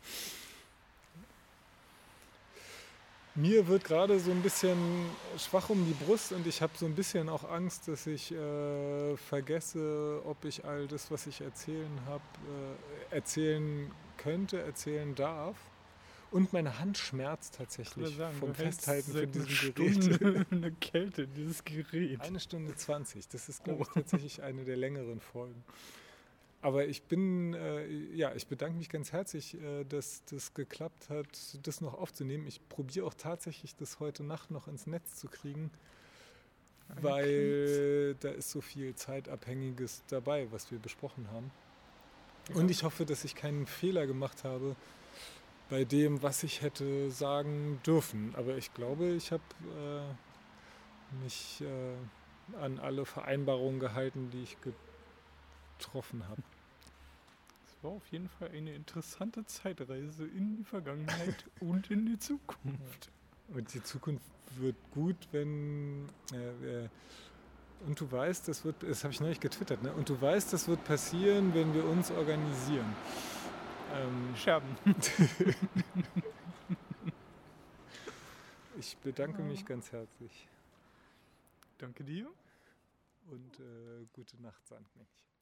Mir 3.34 3.66
wird 3.66 3.84
gerade 3.84 4.18
so 4.20 4.30
ein 4.30 4.43
bisschen 4.43 4.76
schwach 5.39 5.70
um 5.70 5.86
die 5.86 6.05
Brust 6.05 6.32
und 6.32 6.47
ich 6.47 6.60
habe 6.60 6.72
so 6.76 6.84
ein 6.84 6.94
bisschen 6.94 7.28
auch 7.28 7.44
Angst, 7.44 7.89
dass 7.89 8.06
ich 8.06 8.32
äh, 8.32 9.16
vergesse, 9.16 10.20
ob 10.24 10.44
ich 10.44 10.64
all 10.64 10.86
das, 10.86 11.10
was 11.10 11.26
ich 11.26 11.40
erzählen 11.40 12.01
habe, 12.06 12.22
äh, 13.10 13.14
erzählen 13.14 13.90
könnte, 14.18 14.60
erzählen 14.60 15.14
darf. 15.14 15.56
Und 16.32 16.54
meine 16.54 16.78
Hand 16.78 16.96
schmerzt 16.96 17.56
tatsächlich 17.56 18.16
sagen, 18.16 18.34
vom 18.38 18.54
Festhalten 18.54 19.12
von 19.12 19.30
diesem 19.30 19.74
Gerät. 19.74 20.46
eine 20.50 20.72
Kälte, 20.72 21.28
dieses 21.28 21.62
Gerät. 21.62 22.22
Eine 22.22 22.40
Stunde 22.40 22.74
20. 22.74 23.28
Das 23.28 23.50
ist, 23.50 23.62
glaube 23.64 23.82
ich, 23.82 23.88
oh. 23.90 23.92
tatsächlich 23.94 24.42
eine 24.42 24.64
der 24.64 24.78
längeren 24.78 25.20
Folgen. 25.20 25.62
Aber 26.62 26.86
ich 26.86 27.02
bin, 27.02 27.52
äh, 27.52 27.86
ja, 28.14 28.34
ich 28.34 28.46
bedanke 28.46 28.78
mich 28.78 28.88
ganz 28.88 29.12
herzlich, 29.12 29.60
äh, 29.60 29.84
dass 29.84 30.24
das 30.24 30.54
geklappt 30.54 31.10
hat, 31.10 31.26
das 31.64 31.82
noch 31.82 31.92
aufzunehmen. 31.92 32.46
Ich 32.46 32.66
probiere 32.66 33.04
auch 33.04 33.14
tatsächlich, 33.14 33.76
das 33.76 34.00
heute 34.00 34.24
Nacht 34.24 34.50
noch 34.50 34.68
ins 34.68 34.86
Netz 34.86 35.16
zu 35.16 35.28
kriegen, 35.28 35.70
Ein 36.88 37.02
weil 37.02 38.09
Kind. 38.12 38.24
da 38.24 38.30
ist 38.30 38.50
so 38.50 38.62
viel 38.62 38.94
Zeitabhängiges 38.94 40.02
dabei, 40.09 40.46
was 40.50 40.70
wir 40.70 40.78
besprochen 40.78 41.28
haben. 41.30 41.50
Ja. 42.48 42.54
Und 42.54 42.70
ich 42.70 42.84
hoffe, 42.84 43.04
dass 43.04 43.24
ich 43.24 43.34
keinen 43.34 43.66
Fehler 43.66 44.06
gemacht 44.06 44.44
habe 44.44 44.76
bei 45.72 45.84
dem, 45.86 46.22
was 46.22 46.42
ich 46.42 46.60
hätte 46.60 47.10
sagen 47.10 47.80
dürfen. 47.86 48.34
Aber 48.36 48.58
ich 48.58 48.74
glaube, 48.74 49.08
ich 49.12 49.32
habe 49.32 49.42
äh, 49.74 51.22
mich 51.24 51.62
äh, 51.62 52.56
an 52.62 52.78
alle 52.78 53.06
Vereinbarungen 53.06 53.80
gehalten, 53.80 54.28
die 54.30 54.42
ich 54.42 54.58
getroffen 55.78 56.28
habe 56.28 56.42
war 57.82 57.92
auf 57.92 58.06
jeden 58.10 58.28
Fall 58.28 58.50
eine 58.50 58.74
interessante 58.74 59.46
Zeitreise 59.46 60.26
in 60.26 60.56
die 60.56 60.64
Vergangenheit 60.64 61.46
und 61.60 61.90
in 61.90 62.04
die 62.04 62.18
Zukunft. 62.18 63.10
Und 63.48 63.72
die 63.72 63.82
Zukunft 63.82 64.30
wird 64.58 64.76
gut, 64.92 65.16
wenn. 65.32 66.06
Äh, 66.32 66.88
und 67.86 67.98
du 67.98 68.12
weißt, 68.12 68.46
das 68.46 68.64
wird, 68.64 68.76
das 68.82 69.02
habe 69.04 69.12
ich 69.14 69.20
neulich 69.20 69.40
getwittert, 69.40 69.82
ne? 69.82 69.92
Und 69.92 70.08
du 70.08 70.20
weißt, 70.20 70.52
das 70.52 70.68
wird 70.68 70.84
passieren, 70.84 71.52
wenn 71.54 71.74
wir 71.74 71.84
uns 71.84 72.10
organisieren. 72.12 72.86
Ähm, 73.93 74.35
Scherben. 74.36 74.77
ich 78.78 78.97
bedanke 78.98 79.43
mich 79.43 79.64
ganz 79.64 79.93
herzlich. 79.93 80.48
Danke 81.78 82.05
dir. 82.05 82.28
Und 83.27 83.60
äh, 83.60 84.06
gute 84.12 84.40
Nacht, 84.40 84.66
Sandmännchen 84.66 85.32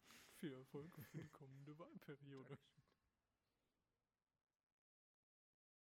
viel 0.40 0.54
Erfolg 0.54 0.90
für 1.12 1.18
die 1.18 1.28
kommende 1.28 1.78
Wahlperiode. 1.78 2.56